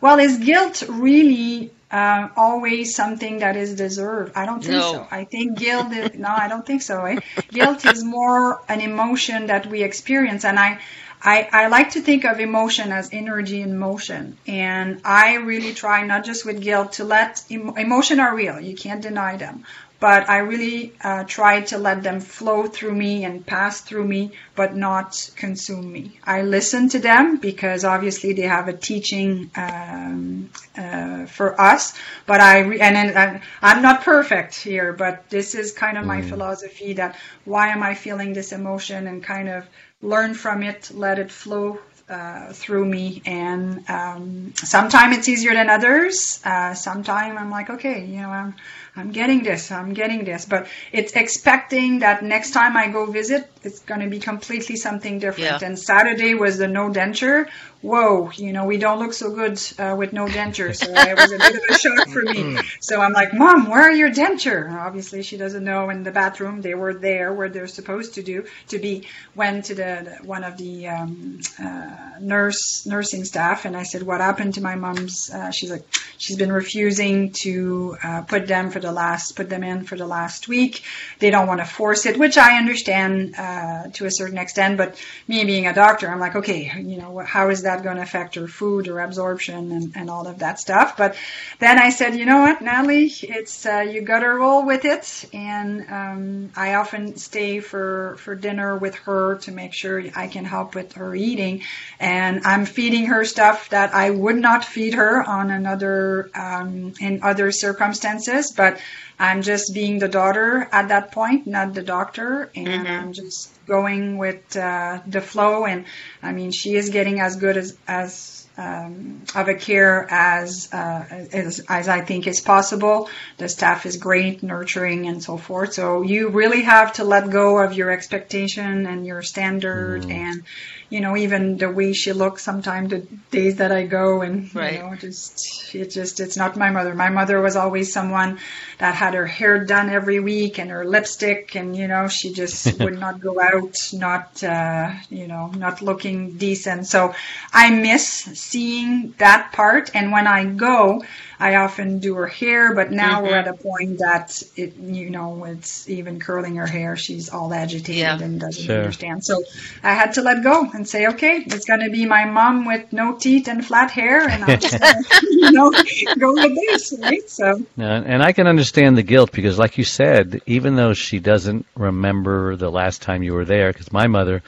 Well, 0.00 0.18
is 0.18 0.38
guilt 0.38 0.84
really 0.88 1.70
uh, 1.90 2.28
always 2.36 2.94
something 2.94 3.38
that 3.40 3.56
is 3.56 3.74
deserved? 3.74 4.32
I 4.36 4.46
don't 4.46 4.60
think 4.60 4.72
No. 4.72 4.92
so. 4.92 5.06
I 5.10 5.24
think 5.24 5.58
guilt 5.58 5.92
is, 5.92 6.14
no, 6.18 6.28
I 6.28 6.48
don't 6.48 6.64
think 6.66 6.82
so. 6.82 7.04
Eh? 7.04 7.20
Guilt 7.50 7.84
is 7.84 8.02
more 8.04 8.60
an 8.68 8.80
emotion 8.80 9.46
that 9.48 9.66
we 9.66 9.82
experience. 9.82 10.44
And 10.44 10.58
I, 10.58 10.78
I, 11.26 11.48
I 11.52 11.66
like 11.66 11.90
to 11.90 12.00
think 12.00 12.24
of 12.24 12.38
emotion 12.38 12.92
as 12.92 13.10
energy 13.12 13.60
in 13.60 13.76
motion. 13.76 14.38
And 14.46 15.00
I 15.04 15.34
really 15.34 15.74
try, 15.74 16.06
not 16.06 16.24
just 16.24 16.46
with 16.46 16.60
guilt, 16.60 16.92
to 16.94 17.04
let 17.04 17.42
em- 17.50 17.76
emotion 17.76 18.20
are 18.20 18.34
real. 18.34 18.60
You 18.60 18.76
can't 18.76 19.02
deny 19.02 19.36
them. 19.36 19.64
But 19.98 20.28
I 20.28 20.38
really 20.38 20.92
uh, 21.02 21.24
try 21.24 21.62
to 21.62 21.78
let 21.78 22.02
them 22.02 22.20
flow 22.20 22.66
through 22.68 22.94
me 22.94 23.24
and 23.24 23.44
pass 23.44 23.80
through 23.80 24.04
me, 24.06 24.32
but 24.54 24.76
not 24.76 25.30
consume 25.36 25.90
me. 25.90 26.20
I 26.22 26.42
listen 26.42 26.90
to 26.90 26.98
them 26.98 27.38
because 27.38 27.82
obviously 27.82 28.34
they 28.34 28.42
have 28.42 28.68
a 28.68 28.74
teaching 28.74 29.50
um, 29.56 30.50
uh, 30.76 31.24
for 31.26 31.58
us. 31.58 31.94
But 32.26 32.40
I 32.42 32.58
re- 32.60 32.80
and, 32.80 32.96
and 32.96 33.10
and 33.16 33.40
I'm 33.62 33.80
not 33.82 34.02
perfect 34.02 34.54
here, 34.54 34.92
but 34.92 35.30
this 35.30 35.54
is 35.54 35.72
kind 35.72 35.96
of 35.96 36.04
my 36.04 36.20
philosophy 36.20 36.92
that 36.92 37.16
why 37.46 37.68
am 37.68 37.82
I 37.82 37.94
feeling 37.94 38.34
this 38.34 38.52
emotion 38.52 39.06
and 39.06 39.24
kind 39.24 39.48
of 39.48 39.66
learn 40.02 40.34
from 40.34 40.62
it, 40.62 40.90
let 40.94 41.18
it 41.18 41.30
flow 41.30 41.78
uh, 42.08 42.52
through 42.52 42.84
me. 42.84 43.22
And 43.26 43.88
um, 43.90 44.52
sometimes 44.56 45.18
it's 45.18 45.28
easier 45.28 45.54
than 45.54 45.68
others. 45.68 46.40
Uh, 46.44 46.74
sometimes 46.74 47.36
I'm 47.38 47.50
like, 47.50 47.70
okay, 47.70 48.04
you 48.04 48.22
know, 48.22 48.30
I'm 48.30 48.54
I'm 48.98 49.12
getting 49.12 49.42
this, 49.42 49.70
I'm 49.70 49.92
getting 49.92 50.24
this. 50.24 50.46
But 50.46 50.68
it's 50.92 51.12
expecting 51.12 51.98
that 51.98 52.22
next 52.22 52.52
time 52.52 52.76
I 52.76 52.88
go 52.88 53.06
visit, 53.06 53.50
it's 53.62 53.80
going 53.80 54.00
to 54.00 54.08
be 54.08 54.18
completely 54.18 54.76
something 54.76 55.18
different. 55.18 55.60
Yeah. 55.60 55.66
And 55.66 55.78
Saturday 55.78 56.34
was 56.34 56.56
the 56.58 56.68
no 56.68 56.88
denture. 56.90 57.48
Whoa, 57.86 58.32
you 58.34 58.52
know, 58.52 58.64
we 58.64 58.78
don't 58.78 58.98
look 58.98 59.12
so 59.12 59.30
good 59.30 59.60
uh, 59.78 59.94
with 59.96 60.12
no 60.12 60.26
denture. 60.26 60.74
So 60.74 60.92
it 60.92 61.16
was 61.16 61.30
a 61.30 61.38
bit 61.38 61.54
of 61.54 61.62
a 61.70 61.78
shock 61.78 62.08
for 62.08 62.22
me. 62.22 62.58
So 62.80 63.00
I'm 63.00 63.12
like, 63.12 63.32
Mom, 63.32 63.70
where 63.70 63.82
are 63.82 63.92
your 63.92 64.10
denture? 64.10 64.72
Obviously, 64.72 65.22
she 65.22 65.36
doesn't 65.36 65.62
know. 65.62 65.88
In 65.90 66.02
the 66.02 66.10
bathroom, 66.10 66.62
they 66.62 66.74
were 66.74 66.94
there 66.94 67.32
where 67.32 67.48
they're 67.48 67.68
supposed 67.68 68.14
to 68.14 68.24
do 68.24 68.44
to 68.68 68.80
be. 68.80 69.06
Went 69.36 69.66
to 69.66 69.74
the, 69.76 70.18
the 70.18 70.26
one 70.26 70.42
of 70.42 70.56
the 70.56 70.88
um, 70.88 71.40
uh, 71.62 72.18
nurse 72.20 72.86
nursing 72.86 73.24
staff, 73.24 73.64
and 73.66 73.76
I 73.76 73.84
said, 73.84 74.02
"What 74.02 74.20
happened 74.20 74.54
to 74.54 74.60
my 74.60 74.74
mom's?" 74.74 75.30
Uh, 75.30 75.52
she's 75.52 75.70
like, 75.70 75.86
"She's 76.18 76.36
been 76.36 76.52
refusing 76.52 77.32
to 77.44 77.96
uh, 78.02 78.22
put 78.22 78.48
them 78.48 78.70
for 78.70 78.80
the 78.80 78.90
last 78.90 79.36
put 79.36 79.48
them 79.48 79.62
in 79.62 79.84
for 79.84 79.96
the 79.96 80.06
last 80.06 80.48
week. 80.48 80.82
They 81.20 81.30
don't 81.30 81.46
want 81.46 81.60
to 81.60 81.66
force 81.66 82.04
it, 82.06 82.18
which 82.18 82.36
I 82.36 82.58
understand 82.58 83.34
uh, 83.38 83.88
to 83.92 84.06
a 84.06 84.10
certain 84.10 84.38
extent. 84.38 84.76
But 84.76 85.00
me 85.28 85.44
being 85.44 85.66
a 85.68 85.74
doctor, 85.74 86.08
I'm 86.10 86.18
like, 86.20 86.34
okay, 86.34 86.72
you 86.78 86.96
know, 86.98 87.18
how 87.18 87.50
is 87.50 87.62
that 87.62 87.75
going 87.82 87.96
to 87.96 88.02
affect 88.02 88.34
her 88.34 88.48
food 88.48 88.88
or 88.88 89.00
absorption 89.00 89.72
and, 89.72 89.92
and 89.96 90.10
all 90.10 90.26
of 90.26 90.38
that 90.40 90.60
stuff? 90.60 90.96
But 90.96 91.16
then 91.58 91.78
I 91.78 91.90
said, 91.90 92.14
you 92.16 92.24
know 92.26 92.40
what, 92.40 92.60
Nathalie, 92.62 93.12
it's 93.22 93.66
uh, 93.66 93.80
you 93.80 94.02
got 94.02 94.20
to 94.20 94.28
roll 94.28 94.64
with 94.64 94.84
it, 94.84 95.24
and 95.32 95.86
um, 95.90 96.52
I 96.56 96.74
often 96.74 97.16
stay 97.16 97.60
for 97.60 98.16
for 98.18 98.34
dinner 98.34 98.76
with 98.76 98.94
her 98.96 99.36
to 99.38 99.52
make 99.52 99.72
sure 99.72 100.02
I 100.14 100.28
can 100.28 100.44
help 100.44 100.74
with 100.74 100.92
her 100.94 101.14
eating, 101.14 101.62
and 102.00 102.44
I'm 102.44 102.66
feeding 102.66 103.06
her 103.06 103.24
stuff 103.24 103.70
that 103.70 103.94
I 103.94 104.10
would 104.10 104.36
not 104.36 104.64
feed 104.64 104.94
her 104.94 105.22
on 105.22 105.50
another 105.50 106.30
um, 106.34 106.92
in 107.00 107.22
other 107.22 107.52
circumstances, 107.52 108.52
but 108.52 108.78
I'm 109.18 109.42
just 109.42 109.72
being 109.74 109.98
the 109.98 110.08
daughter 110.08 110.68
at 110.72 110.88
that 110.88 111.12
point, 111.12 111.46
not 111.46 111.74
the 111.74 111.82
doctor, 111.82 112.50
and 112.54 112.86
I'm 112.86 113.12
just 113.12 113.50
going 113.66 114.18
with 114.18 114.56
uh, 114.56 115.00
the 115.06 115.20
flow. 115.20 115.64
And 115.64 115.86
I 116.22 116.32
mean, 116.32 116.50
she 116.50 116.74
is 116.74 116.90
getting 116.90 117.20
as 117.20 117.36
good 117.36 117.56
as 117.56 117.76
as 117.88 118.46
um, 118.58 119.22
of 119.34 119.48
a 119.48 119.54
care 119.54 120.06
as, 120.10 120.72
uh, 120.72 121.04
as 121.32 121.60
as 121.68 121.88
I 121.88 122.00
think 122.00 122.26
is 122.26 122.40
possible. 122.40 123.08
The 123.36 123.48
staff 123.48 123.84
is 123.86 123.96
great, 123.96 124.42
nurturing, 124.42 125.06
and 125.06 125.22
so 125.22 125.36
forth. 125.36 125.74
So 125.74 126.02
you 126.02 126.28
really 126.30 126.62
have 126.62 126.94
to 126.94 127.04
let 127.04 127.30
go 127.30 127.58
of 127.58 127.74
your 127.74 127.90
expectation 127.90 128.86
and 128.86 129.06
your 129.06 129.22
standard, 129.22 130.10
and 130.10 130.42
you 130.88 131.00
know, 131.00 131.16
even 131.16 131.56
the 131.56 131.70
way 131.70 131.92
she 131.92 132.12
looks. 132.12 132.42
Sometimes 132.42 132.90
the 132.90 133.06
days 133.30 133.56
that 133.56 133.72
I 133.72 133.86
go 133.86 134.22
and 134.22 134.54
Right. 134.54 134.74
you 134.74 134.78
know, 134.80 134.94
just 134.94 135.74
it 135.74 135.90
just 135.90 136.20
it's 136.20 136.36
not 136.36 136.56
my 136.56 136.70
mother. 136.70 136.94
My 136.94 137.08
mother 137.08 137.40
was 137.40 137.56
always 137.56 137.92
someone 137.92 138.38
that 138.78 138.94
had 138.94 139.14
her 139.14 139.26
hair 139.26 139.64
done 139.64 139.90
every 139.90 140.20
week 140.20 140.58
and 140.58 140.70
her 140.70 140.84
lipstick, 140.84 141.56
and 141.56 141.76
you 141.76 141.88
know, 141.88 142.08
she 142.08 142.32
just 142.32 142.78
would 142.80 142.98
not 142.98 143.20
go 143.20 143.40
out, 143.40 143.76
not 143.92 144.42
uh, 144.44 144.92
you 145.10 145.26
know, 145.26 145.48
not 145.48 145.82
looking 145.82 146.36
decent. 146.36 146.86
So 146.86 147.14
I 147.52 147.70
miss 147.70 148.04
seeing 148.04 149.14
that 149.18 149.52
part, 149.52 149.90
and 149.94 150.12
when 150.12 150.26
I 150.26 150.44
go. 150.44 151.02
I 151.38 151.56
often 151.56 151.98
do 151.98 152.14
her 152.14 152.26
hair, 152.26 152.74
but 152.74 152.90
now 152.90 153.22
we're 153.22 153.28
mm-hmm. 153.30 153.48
at 153.48 153.48
a 153.48 153.54
point 153.54 153.98
that 153.98 154.42
it, 154.56 154.76
you 154.76 155.10
know, 155.10 155.44
it's 155.44 155.88
even 155.88 156.18
curling 156.20 156.56
her 156.56 156.66
hair. 156.66 156.96
She's 156.96 157.28
all 157.28 157.52
agitated 157.52 157.96
Yeah. 157.96 158.18
and 158.20 158.40
doesn't 158.40 158.64
Sure. 158.64 158.78
understand. 158.78 159.24
So 159.24 159.42
I 159.82 159.92
had 159.94 160.14
to 160.14 160.22
let 160.22 160.42
go 160.42 160.68
and 160.72 160.88
say, 160.88 161.06
okay, 161.08 161.42
it's 161.46 161.64
going 161.66 161.80
to 161.80 161.90
be 161.90 162.06
my 162.06 162.24
mom 162.24 162.64
with 162.64 162.92
no 162.92 163.16
teeth 163.16 163.48
and 163.48 163.64
flat 163.64 163.90
hair, 163.90 164.28
and 164.28 164.44
I'm 164.44 164.58
just 164.60 164.78
going 164.80 165.02
to, 165.10 165.26
you 165.30 165.50
know, 165.52 165.70
go 166.18 166.32
with 166.32 166.54
this, 166.54 166.94
right? 167.00 167.28
So 167.28 167.64
and 167.76 168.22
I 168.22 168.32
can 168.32 168.46
understand 168.46 168.96
the 168.96 169.02
guilt 169.02 169.32
because, 169.32 169.58
like 169.58 169.78
you 169.78 169.84
said, 169.84 170.40
even 170.46 170.76
though 170.76 170.94
she 170.94 171.18
doesn't 171.18 171.66
remember 171.76 172.56
the 172.56 172.70
last 172.70 173.02
time 173.02 173.22
you 173.22 173.34
were 173.34 173.44
there, 173.44 173.72
because 173.72 173.92
my 173.92 174.06
mother, 174.06 174.42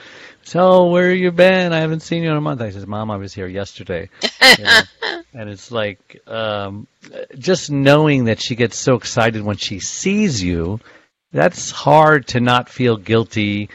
so 0.48 0.86
where 0.86 1.12
you 1.12 1.30
been? 1.30 1.72
I 1.72 1.80
haven't 1.80 2.00
seen 2.00 2.22
you 2.22 2.30
in 2.30 2.36
a 2.36 2.40
month. 2.40 2.60
I 2.62 2.70
says, 2.70 2.86
Mom, 2.86 3.10
I 3.10 3.16
was 3.16 3.34
here 3.34 3.46
yesterday. 3.48 4.08
You 4.58 4.64
know? 4.64 4.80
and 5.34 5.50
it's 5.50 5.70
like 5.70 6.22
um, 6.26 6.86
just 7.38 7.70
knowing 7.70 8.24
that 8.24 8.40
she 8.40 8.56
gets 8.56 8.78
so 8.78 8.94
excited 8.94 9.42
when 9.42 9.58
she 9.58 9.78
sees 9.78 10.42
you. 10.42 10.80
That's 11.32 11.70
hard 11.70 12.26
to 12.28 12.40
not 12.40 12.70
feel 12.70 12.96
guilty 12.96 13.68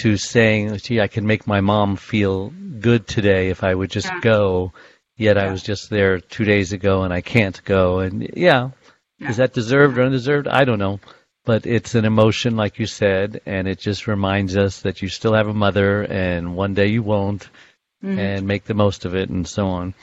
to 0.00 0.16
saying, 0.16 0.74
"Gee, 0.78 1.00
I 1.02 1.08
can 1.08 1.26
make 1.26 1.46
my 1.46 1.60
mom 1.60 1.96
feel 1.96 2.48
good 2.80 3.06
today 3.06 3.50
if 3.50 3.62
I 3.62 3.74
would 3.74 3.90
just 3.90 4.06
Yeah. 4.08 4.20
go." 4.22 4.72
Yet 5.16 5.36
I 5.36 5.52
was 5.52 5.62
just 5.62 5.90
there 5.90 6.18
two 6.20 6.44
days 6.44 6.72
ago 6.72 7.02
and 7.04 7.12
I 7.12 7.20
can't 7.20 7.62
go. 7.64 8.00
And 8.00 8.30
yeah, 8.34 8.70
Yeah. 9.18 9.28
is 9.30 9.36
that 9.36 9.52
deserved 9.52 9.98
or 9.98 10.02
undeserved? 10.02 10.48
I 10.48 10.64
don't 10.64 10.78
know. 10.80 10.98
But 11.44 11.66
it's 11.66 11.94
an 11.94 12.04
emotion, 12.06 12.56
like 12.56 12.78
you 12.78 12.86
said, 12.86 13.40
and 13.46 13.68
it 13.68 13.78
just 13.78 14.06
reminds 14.06 14.56
us 14.56 14.80
that 14.80 15.02
you 15.02 15.08
still 15.08 15.34
have 15.34 15.46
a 15.48 15.54
mother 15.54 16.02
and 16.02 16.56
one 16.56 16.72
day 16.74 16.86
you 16.86 17.02
won't, 17.02 17.48
mhm. 18.02 18.18
and 18.18 18.46
make 18.46 18.64
the 18.64 18.74
most 18.74 19.04
of 19.04 19.14
it 19.14 19.28
and 19.28 19.46
so 19.46 19.66
on. 19.68 19.94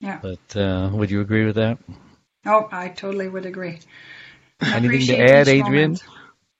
yeah. 0.00 0.20
But 0.22 0.56
uh, 0.56 0.90
would 0.92 1.10
you 1.10 1.20
agree 1.20 1.44
with 1.44 1.56
that? 1.56 1.78
Oh, 2.46 2.68
I 2.72 2.88
totally 2.88 3.28
would 3.28 3.44
agree. 3.46 3.78
I 4.62 4.76
Anything 4.76 5.06
to 5.08 5.18
add, 5.18 5.48
Adrienne? 5.48 5.98
moment. 5.98 6.02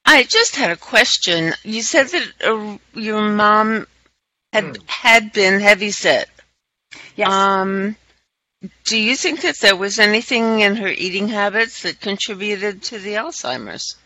I 0.04 0.24
just 0.24 0.56
had 0.56 0.70
a 0.70 0.76
question. 0.76 1.52
You 1.64 1.82
said 1.82 2.08
that 2.08 2.26
uh, 2.44 2.78
your 2.94 3.22
mom 3.22 3.86
had 4.52 4.78
had 4.86 5.32
been 5.32 5.60
heavy 5.60 5.90
set. 5.90 6.28
Yes. 7.16 7.28
Um, 7.30 7.96
do 8.84 8.98
you 8.98 9.16
think 9.16 9.42
that 9.42 9.58
there 9.60 9.76
was 9.76 9.98
anything 9.98 10.60
in 10.60 10.76
her 10.76 10.88
eating 10.88 11.28
habits 11.28 11.82
that 11.82 12.00
contributed 12.00 12.82
to 12.84 12.98
the 12.98 13.14
Alzheimer's? 13.14 13.96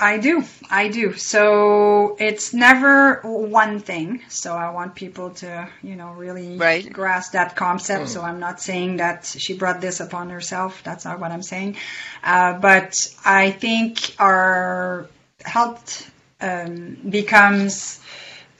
I 0.00 0.16
do. 0.18 0.44
I 0.70 0.88
do. 0.88 1.12
So 1.14 2.16
it's 2.18 2.54
never 2.54 3.20
one 3.22 3.80
thing. 3.80 4.22
So 4.28 4.54
I 4.54 4.70
want 4.70 4.94
people 4.94 5.30
to, 5.42 5.68
you 5.82 5.94
know, 5.96 6.12
really 6.12 6.56
Right. 6.56 6.90
grasp 6.90 7.32
that 7.32 7.54
concept. 7.54 8.08
So 8.08 8.22
I'm 8.22 8.40
not 8.40 8.60
saying 8.60 8.96
that 8.96 9.26
she 9.26 9.54
brought 9.54 9.80
this 9.80 10.00
upon 10.00 10.30
herself. 10.30 10.82
That's 10.84 11.04
not 11.04 11.20
what 11.20 11.32
I'm 11.32 11.42
saying. 11.42 11.76
Uh, 12.24 12.54
but 12.54 12.94
I 13.24 13.50
think 13.50 14.14
our 14.18 15.06
health 15.44 16.10
um, 16.40 16.96
becomes 17.08 18.00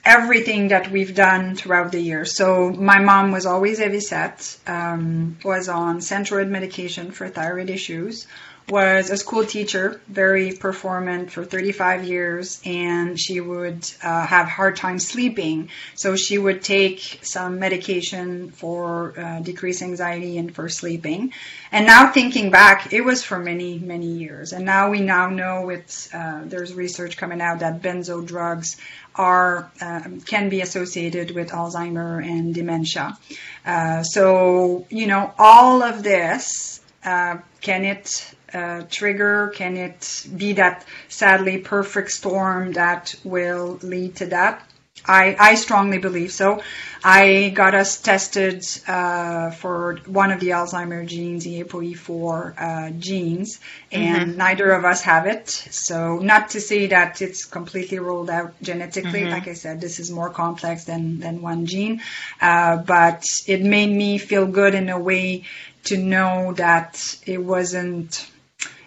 everything 0.04 0.68
that 0.68 0.90
we've 0.90 1.14
done 1.14 1.54
throughout 1.56 1.92
the 1.92 2.00
year. 2.00 2.24
So 2.24 2.70
my 2.70 3.00
mom 3.00 3.32
was 3.32 3.46
always 3.46 3.78
heavy 3.78 4.00
set, 4.00 4.56
um, 4.66 5.36
was 5.44 5.68
on 5.68 5.98
Synthroid 6.00 6.48
medication 6.48 7.10
for 7.10 7.28
thyroid 7.28 7.68
issues, 7.70 8.26
was 8.68 9.10
a 9.10 9.16
school 9.16 9.44
teacher, 9.44 10.00
very 10.08 10.52
performant 10.52 11.30
for 11.30 11.44
35 11.44 12.04
years, 12.04 12.60
and 12.64 13.18
she 13.18 13.40
would 13.40 13.90
uh, 14.02 14.26
have 14.26 14.46
hard 14.46 14.76
time 14.76 14.98
sleeping. 14.98 15.70
So 15.94 16.16
she 16.16 16.38
would 16.38 16.62
take 16.62 17.20
some 17.22 17.58
medication 17.58 18.50
for 18.50 19.18
uh, 19.18 19.40
decreased 19.40 19.82
anxiety 19.82 20.38
and 20.38 20.54
for 20.54 20.68
sleeping. 20.68 21.32
And 21.72 21.86
now 21.86 22.12
thinking 22.12 22.50
back, 22.50 22.92
it 22.92 23.00
was 23.00 23.24
for 23.24 23.38
many, 23.38 23.78
many 23.78 24.06
years. 24.06 24.52
And 24.52 24.64
now 24.64 24.90
we 24.90 25.00
now 25.00 25.28
know 25.28 25.62
with 25.66 26.08
uh, 26.12 26.42
there's 26.44 26.74
research 26.74 27.16
coming 27.16 27.40
out 27.40 27.60
that 27.60 27.82
benzo 27.82 28.24
drugs 28.24 28.76
are 29.14 29.70
um, 29.80 30.20
can 30.20 30.48
be 30.48 30.60
associated 30.60 31.32
with 31.32 31.50
Alzheimer 31.50 32.24
and 32.24 32.54
dementia. 32.54 33.18
Uh, 33.66 34.02
so 34.02 34.86
you 34.88 35.06
know 35.06 35.32
all 35.38 35.82
of 35.82 36.02
this 36.02 36.80
uh, 37.04 37.38
can 37.60 37.84
it 37.84 38.34
uh, 38.52 38.82
trigger? 38.90 39.52
Can 39.54 39.76
it 39.76 40.26
be 40.36 40.54
that 40.54 40.84
sadly 41.08 41.58
perfect 41.58 42.10
storm 42.10 42.72
that 42.72 43.14
will 43.24 43.78
lead 43.82 44.16
to 44.16 44.26
that? 44.26 44.66
I, 45.04 45.36
I 45.38 45.54
strongly 45.54 45.98
believe 45.98 46.30
so. 46.30 46.62
I 47.02 47.52
got 47.54 47.74
us 47.74 48.00
tested 48.00 48.66
uh, 48.86 49.50
for 49.50 49.98
one 50.06 50.30
of 50.30 50.40
the 50.40 50.50
Alzheimer 50.50 51.06
genes, 51.06 51.44
the 51.44 51.64
ApoE4 51.64 52.54
uh, 52.58 52.90
genes, 52.98 53.60
and 53.90 54.30
mm-hmm. 54.30 54.38
neither 54.38 54.70
of 54.72 54.84
us 54.84 55.00
have 55.02 55.26
it. 55.26 55.48
So, 55.48 56.18
not 56.18 56.50
to 56.50 56.60
say 56.60 56.88
that 56.88 57.22
it's 57.22 57.46
completely 57.46 57.98
ruled 57.98 58.28
out 58.28 58.52
genetically. 58.60 59.22
Mm-hmm. 59.22 59.30
Like 59.30 59.48
I 59.48 59.54
said, 59.54 59.80
this 59.80 59.98
is 59.98 60.10
more 60.10 60.28
complex 60.28 60.84
than, 60.84 61.20
than 61.20 61.40
one 61.40 61.64
gene. 61.64 62.02
Uh, 62.40 62.76
but 62.76 63.24
it 63.46 63.62
made 63.62 63.90
me 63.90 64.18
feel 64.18 64.46
good 64.46 64.74
in 64.74 64.90
a 64.90 64.98
way 64.98 65.44
to 65.84 65.96
know 65.96 66.52
that 66.54 67.18
it 67.26 67.38
wasn't 67.38 68.30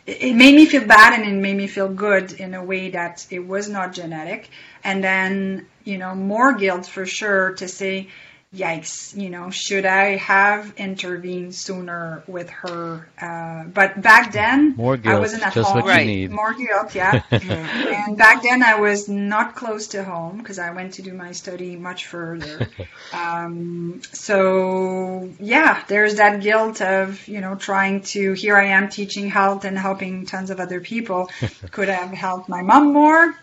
it 0.06 0.36
made 0.36 0.56
me 0.56 0.66
feel 0.66 0.86
bad 0.86 1.20
and 1.20 1.30
it 1.30 1.40
made 1.40 1.56
me 1.56 1.68
feel 1.68 1.88
good 1.88 2.34
in 2.34 2.54
a 2.54 2.64
way 2.64 2.90
that 2.90 3.26
it 3.30 3.40
was 3.40 3.70
not 3.70 3.94
genetic. 3.94 4.50
And 4.84 5.04
then, 5.04 5.68
you 5.86 5.98
know, 5.98 6.14
more 6.14 6.54
guilt 6.54 6.86
for 6.86 7.06
sure 7.06 7.54
to 7.54 7.68
say, 7.68 8.10
yikes, 8.54 9.20
you 9.20 9.30
know, 9.30 9.50
should 9.50 9.86
I 9.86 10.18
have 10.18 10.74
intervened 10.78 11.56
sooner 11.56 12.24
with 12.28 12.50
her? 12.50 13.10
Uh, 13.20 13.64
but 13.66 14.02
back 14.02 14.32
then, 14.32 14.76
more 14.76 14.96
guilt, 14.98 15.16
I 15.16 15.20
wasn't 15.20 15.44
at 15.44 15.54
just 15.54 15.70
home. 15.70 15.82
What 15.82 15.86
you 15.86 15.92
right. 15.92 16.06
need. 16.06 16.32
More 16.32 16.54
guilt, 16.54 16.94
yeah. 16.94 17.24
and 17.32 18.18
back 18.18 18.44
then, 18.44 18.62
I 18.62 18.80
was 18.80 19.10
not 19.10 19.56
close 19.56 19.88
to 19.88 20.04
home 20.04 20.38
because 20.38 20.60
I 20.60 20.72
went 20.72 20.94
to 20.96 21.02
do 21.02 21.14
my 21.14 21.32
study 21.32 21.76
much 21.76 22.06
further. 22.06 22.70
um, 23.14 24.02
so 24.12 25.32
yeah, 25.40 25.84
there's 25.88 26.16
that 26.16 26.42
guilt 26.42 26.82
of 26.82 27.28
you 27.28 27.42
know 27.42 27.56
trying 27.56 28.02
to. 28.14 28.34
Here 28.34 28.58
I 28.58 28.66
am 28.68 28.90
teaching 28.90 29.30
health 29.30 29.66
and 29.66 29.78
helping 29.78 30.26
tons 30.26 30.52
of 30.52 30.60
other 30.60 30.80
people. 30.80 31.30
Could 31.72 31.90
have 31.90 32.12
helped 32.12 32.50
my 32.50 32.62
mom 32.62 32.94
more 32.94 33.36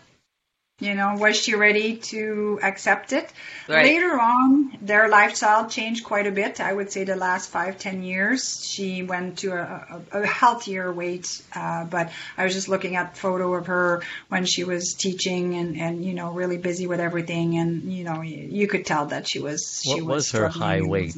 you 0.81 0.95
know, 0.95 1.15
was 1.15 1.37
she 1.37 1.55
ready 1.55 1.95
to 2.11 2.59
accept 2.61 3.13
it? 3.13 3.31
Right. 3.69 3.85
Later 3.85 4.19
on, 4.19 4.77
their 4.81 5.07
lifestyle 5.07 5.69
changed 5.69 6.03
quite 6.03 6.27
a 6.27 6.31
bit. 6.31 6.59
I 6.59 6.73
would 6.73 6.91
say 6.91 7.03
the 7.05 7.15
last 7.15 7.49
five, 7.51 7.77
ten 7.77 8.03
years, 8.03 8.65
she 8.67 9.03
went 9.03 9.37
to 9.39 9.51
a, 9.53 10.01
a, 10.11 10.21
a 10.21 10.25
healthier 10.25 10.91
weight. 10.91 11.41
Uh, 11.55 11.85
but 11.85 12.11
I 12.37 12.43
was 12.43 12.53
just 12.53 12.67
looking 12.67 12.95
at 12.97 13.15
photo 13.15 13.53
of 13.53 13.67
her 13.67 14.01
when 14.29 14.45
she 14.45 14.63
was 14.63 14.95
teaching 14.95 15.55
and, 15.55 15.77
and 15.77 16.03
you 16.03 16.13
know, 16.13 16.31
really 16.33 16.57
busy 16.57 16.87
with 16.87 16.99
everything. 16.99 17.57
And, 17.57 17.93
you 17.93 18.03
know, 18.03 18.21
you, 18.21 18.47
you 18.49 18.67
could 18.67 18.85
tell 18.85 19.05
that 19.07 19.27
she 19.27 19.39
was, 19.39 19.83
What 19.85 19.95
she 19.95 20.01
was 20.01 20.31
her 20.31 20.49
high 20.49 20.81
weight? 20.81 21.15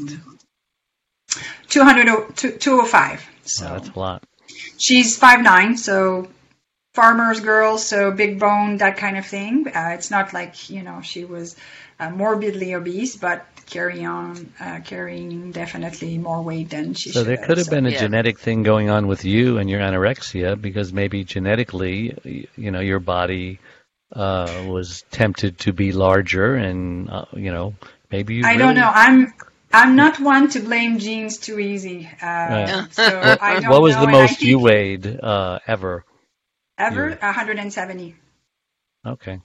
200, 1.70 2.36
205. 2.36 3.26
So 3.45 3.66
Oh, 3.66 3.74
that's 3.74 3.89
a 3.89 3.99
lot. 3.99 4.24
she's 4.78 5.18
five 5.18 5.41
nine, 5.41 5.78
so 5.78 6.28
farmer's 6.94 7.39
girl, 7.39 7.78
so 7.78 8.12
big 8.12 8.39
bone, 8.39 8.78
that 8.78 8.98
kind 8.98 9.18
of 9.18 9.26
thing. 9.26 9.68
Uh, 9.68 9.91
it's 9.96 10.12
not 10.12 10.34
like 10.34 10.70
you 10.70 10.84
know 10.84 11.02
she 11.02 11.26
was 11.26 11.56
uh, 12.00 12.10
morbidly 12.10 12.76
obese, 12.76 13.16
but 13.16 13.46
carry 13.66 14.06
on 14.06 14.54
uh, 14.60 14.80
carrying 14.84 15.52
definitely 15.52 16.18
more 16.18 16.41
weight 16.44 16.70
than 16.70 16.94
she 16.94 17.12
So 17.12 17.20
should 17.20 17.28
there 17.28 17.38
could 17.38 17.58
have 17.58 17.66
So- 17.66 17.72
been 17.72 17.86
a 17.88 17.91
Yeah. 17.91 18.00
genetic 18.00 18.39
thing 18.39 18.64
going 18.64 18.89
on 18.89 19.08
with 19.08 19.26
you 19.26 19.58
and 19.58 19.70
your 19.70 19.80
anorexia 19.80 20.60
because 20.60 20.94
maybe 20.94 21.24
genetically, 21.24 22.48
you 22.56 22.72
know, 22.72 22.80
your 22.82 23.00
body 23.00 23.60
uh, 24.16 24.66
was 24.68 25.04
tempted 25.10 25.58
to 25.60 25.74
be 25.74 25.91
larger, 25.91 26.56
and 26.56 27.10
uh, 27.10 27.26
you 27.34 27.52
know, 27.52 27.74
maybe 28.12 28.36
you. 28.36 28.44
I 28.46 28.50
really, 28.52 28.60
don't 28.60 28.76
know. 28.76 28.91
I'm 28.94 29.34
I'm 29.74 29.96
not 29.96 30.20
one 30.20 30.50
to 30.50 30.60
blame 30.60 31.00
genes 31.00 31.38
too 31.38 31.58
easy. 31.58 32.08
Uh, 32.22 32.26
Right. 32.28 32.88
So 32.94 33.04
I 33.41 33.60
don't 33.62 33.72
What 33.72 33.82
was 33.82 33.96
know, 33.96 34.02
the 34.02 34.08
and 34.10 34.16
I 34.16 34.22
most 34.22 34.41
you 34.44 34.60
weighed 34.60 35.20
uh, 35.20 35.58
ever? 35.66 36.06
Ever? 36.78 37.09
you- 37.09 37.15
170. 37.19 38.15
Okay. 39.05 39.39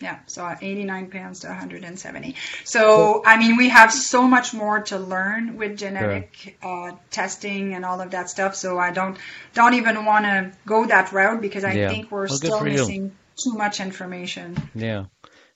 Yeah, 0.00 0.20
so 0.26 0.48
89 0.60 1.10
pounds 1.10 1.40
to 1.40 1.48
170. 1.48 2.36
So, 2.64 3.20
I 3.26 3.36
mean, 3.36 3.56
we 3.56 3.68
have 3.70 3.92
so 3.92 4.22
much 4.28 4.54
more 4.54 4.80
to 4.82 4.98
learn 4.98 5.56
with 5.56 5.76
genetic 5.76 6.56
uh, 6.62 6.92
testing 7.10 7.74
and 7.74 7.84
all 7.84 8.00
of 8.00 8.12
that 8.12 8.30
stuff. 8.30 8.54
So 8.54 8.78
I 8.78 8.92
don't 8.92 9.18
don't 9.54 9.74
even 9.74 10.04
want 10.04 10.24
to 10.24 10.52
go 10.66 10.86
that 10.86 11.10
route 11.12 11.40
because 11.40 11.64
I 11.64 11.72
Yeah. 11.72 11.88
think 11.90 12.12
we're 12.12 12.28
Well, 12.28 12.36
still 12.36 12.58
for 12.60 12.68
you. 12.68 12.74
missing 12.74 13.16
too 13.36 13.54
much 13.54 13.80
information. 13.80 14.56
Yeah. 14.74 15.06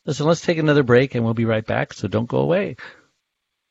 Listen, 0.07 0.27
let's 0.27 0.41
take 0.41 0.59
another 0.59 0.83
break, 0.83 1.15
and 1.15 1.25
we'll 1.25 1.35
be 1.35 1.45
right 1.45 1.65
back. 1.65 1.93
So 1.93 2.09
don't 2.09 2.27
go 2.29 2.39
away. 2.39 2.75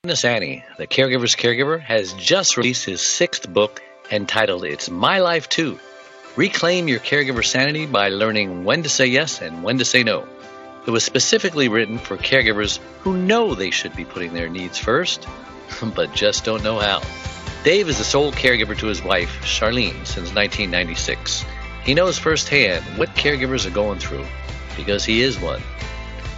Nassaney, 0.05 0.63
the 0.77 0.87
caregiver's 0.87 1.35
caregiver, 1.35 1.81
has 1.81 2.13
just 2.13 2.55
released 2.55 2.85
his 2.85 3.01
sixth 3.01 3.51
book 3.51 3.81
entitled 4.09 4.63
It's 4.63 4.89
My 4.89 5.19
Life 5.19 5.49
Too. 5.49 5.77
Reclaim 6.35 6.87
your 6.87 6.99
caregiver 6.99 7.45
sanity 7.45 7.85
by 7.85 8.09
learning 8.09 8.63
when 8.63 8.83
to 8.83 8.89
say 8.89 9.05
yes 9.05 9.41
and 9.41 9.63
when 9.63 9.77
to 9.79 9.85
say 9.85 10.03
no. 10.03 10.25
It 10.87 10.91
was 10.91 11.03
specifically 11.03 11.67
written 11.67 11.97
for 11.97 12.17
caregivers 12.17 12.79
who 13.01 13.17
know 13.17 13.53
they 13.53 13.71
should 13.71 13.95
be 13.95 14.05
putting 14.05 14.33
their 14.33 14.49
needs 14.49 14.77
first, 14.77 15.27
but 15.95 16.13
just 16.13 16.45
don't 16.45 16.63
know 16.63 16.79
how. 16.79 17.01
Dave 17.63 17.89
is 17.89 17.97
the 17.97 18.03
sole 18.03 18.31
caregiver 18.31 18.77
to 18.77 18.87
his 18.87 19.03
wife, 19.03 19.41
Charlene, 19.43 20.05
since 20.05 20.33
1996. 20.33 21.45
He 21.83 21.93
knows 21.93 22.17
firsthand 22.17 22.83
what 22.97 23.09
caregivers 23.09 23.65
are 23.65 23.71
going 23.71 23.99
through 23.99 24.25
because 24.77 25.03
he 25.03 25.21
is 25.21 25.39
one 25.39 25.61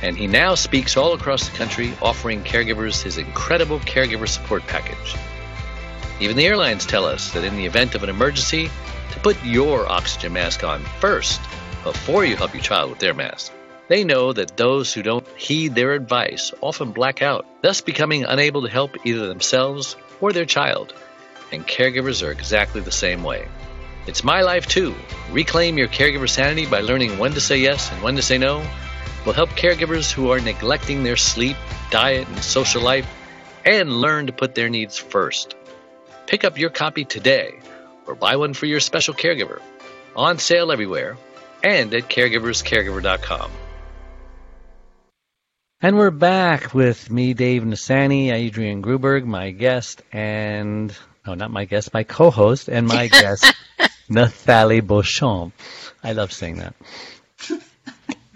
and 0.04 0.18
he 0.18 0.28
now 0.28 0.54
speaks 0.54 0.98
all 0.98 1.14
across 1.14 1.48
the 1.48 1.58
country 1.58 1.94
offering 2.02 2.44
caregivers 2.44 3.02
his 3.02 3.18
incredible 3.18 3.80
caregiver 3.80 4.28
support 4.28 4.62
package. 4.68 5.16
Even 6.20 6.36
the 6.36 6.46
airlines 6.46 6.86
tell 6.86 7.06
us 7.06 7.32
that 7.32 7.46
in 7.46 7.56
the 7.56 7.66
event 7.66 7.96
of 7.96 8.04
an 8.04 8.10
emergency, 8.10 8.70
to 9.14 9.20
put 9.20 9.44
your 9.46 9.88
oxygen 9.88 10.34
mask 10.34 10.64
on 10.64 10.84
first 11.00 11.40
before 11.84 12.26
you 12.26 12.36
help 12.36 12.54
your 12.54 12.64
child 12.64 12.90
with 12.90 13.00
their 13.00 13.14
mask. 13.14 13.52
They 13.88 14.04
know 14.04 14.34
that 14.34 14.58
those 14.58 14.94
who 14.94 15.04
don't 15.04 15.28
heed 15.38 15.76
their 15.76 15.94
advice 15.94 16.52
often 16.62 16.92
black 16.92 17.22
out, 17.22 17.46
thus 17.62 17.82
becoming 17.82 18.24
unable 18.24 18.64
to 18.64 18.70
help 18.70 19.06
either 19.06 19.28
themselves 19.28 19.96
or 20.20 20.34
their 20.34 20.46
child. 20.46 20.94
And 21.52 21.68
caregivers 21.68 22.26
are 22.26 22.32
exactly 22.32 22.82
the 22.82 22.92
same 22.92 23.24
way. 23.24 23.48
It's 24.08 24.24
my 24.24 24.42
life 24.42 24.68
too. 24.68 24.96
Reclaim 25.32 25.78
your 25.78 25.88
caregiver 25.88 26.30
sanity 26.30 26.66
by 26.66 26.82
learning 26.82 27.20
when 27.20 27.34
to 27.34 27.42
say 27.42 27.58
yes 27.58 27.92
and 27.92 28.02
when 28.02 28.16
to 28.16 28.22
say 28.22 28.38
no 28.38 28.66
will 29.26 29.34
help 29.34 29.50
caregivers 29.52 30.12
who 30.12 30.32
are 30.32 30.40
neglecting 30.40 31.04
their 31.04 31.16
sleep, 31.18 31.56
diet, 31.92 32.28
and 32.28 32.40
social 32.40 32.82
life 32.82 33.08
and 33.64 34.02
learn 34.02 34.28
to 34.28 34.34
put 34.34 34.56
their 34.56 34.70
needs 34.70 34.98
first. 34.98 35.56
Pick 36.26 36.44
up 36.44 36.58
your 36.58 36.70
copy 36.70 37.06
today 37.06 37.60
or 38.06 38.16
buy 38.16 38.36
one 38.36 38.54
for 38.54 38.66
your 38.66 38.80
special 38.80 39.14
caregiver. 39.14 39.62
On 40.16 40.38
sale 40.38 40.72
everywhere 40.72 41.18
and 41.64 41.94
at 41.94 42.10
caregiverscaregiver.com. 42.10 43.52
And 45.82 45.98
we're 45.98 46.12
back 46.12 46.74
with 46.74 47.10
me, 47.12 47.34
Dave 47.34 47.64
Nassaney, 47.64 48.32
Adrienne 48.32 48.82
Gruberg, 48.82 49.26
my 49.26 49.52
guest, 49.52 50.02
and 50.14 50.96
no, 51.28 51.34
not 51.34 51.52
my 51.52 51.66
guest, 51.66 51.94
my 51.94 52.04
co-host, 52.04 52.70
and 52.70 52.88
my 52.88 53.08
guest, 53.22 53.54
Nathalie 54.08 54.80
Beauchamp. 54.80 55.54
I 56.02 56.14
love 56.14 56.32
saying 56.32 56.60
that. 56.60 56.76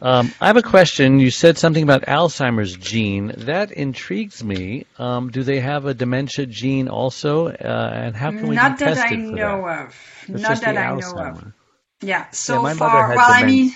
Um, 0.01 0.31
I 0.39 0.47
have 0.47 0.57
a 0.57 0.61
question. 0.61 1.19
You 1.19 1.31
said 1.31 1.57
something 1.57 1.81
about 1.83 2.03
Alzheimer's 2.03 2.75
gene. 2.75 3.33
That 3.37 3.71
intrigues 3.71 4.43
me. 4.43 4.85
Um, 4.99 5.31
do 5.31 5.43
they 5.43 5.59
have 5.59 5.85
a 5.85 5.93
dementia 5.93 6.45
gene 6.45 6.87
also? 6.87 7.47
Uh, 7.47 7.91
and 7.93 8.15
how 8.15 8.31
can 8.31 8.47
we 8.47 8.55
Not 8.55 8.77
be 8.77 8.85
that 8.85 8.95
tested 8.95 9.19
I 9.19 9.21
for 9.29 9.35
know 9.35 9.61
that? 9.65 9.87
of. 9.87 9.95
It's 10.27 10.41
Not 10.41 10.61
that 10.61 10.73
the 10.75 10.79
I 10.79 10.95
know 10.95 11.19
of. 11.19 11.53
Yeah. 12.01 12.29
So 12.31 12.55
yeah, 12.55 12.61
my 12.61 12.73
far, 12.75 12.89
mother 12.89 13.07
had 13.07 13.15
well, 13.17 13.31
I 13.31 13.43
mean, 13.45 13.73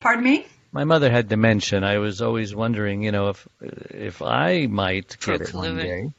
pardon 0.00 0.24
me. 0.24 0.46
My 0.72 0.84
mother 0.84 1.10
had 1.10 1.28
dementia, 1.28 1.76
and 1.78 1.86
I 1.86 1.98
was 1.98 2.22
always 2.22 2.54
wondering, 2.54 3.02
you 3.02 3.12
know, 3.12 3.28
if 3.30 3.46
if 3.60 4.22
I 4.22 4.66
might 4.66 5.16
get 5.20 5.42
it 5.42 5.52
one 5.54 5.76
day. 5.76 6.12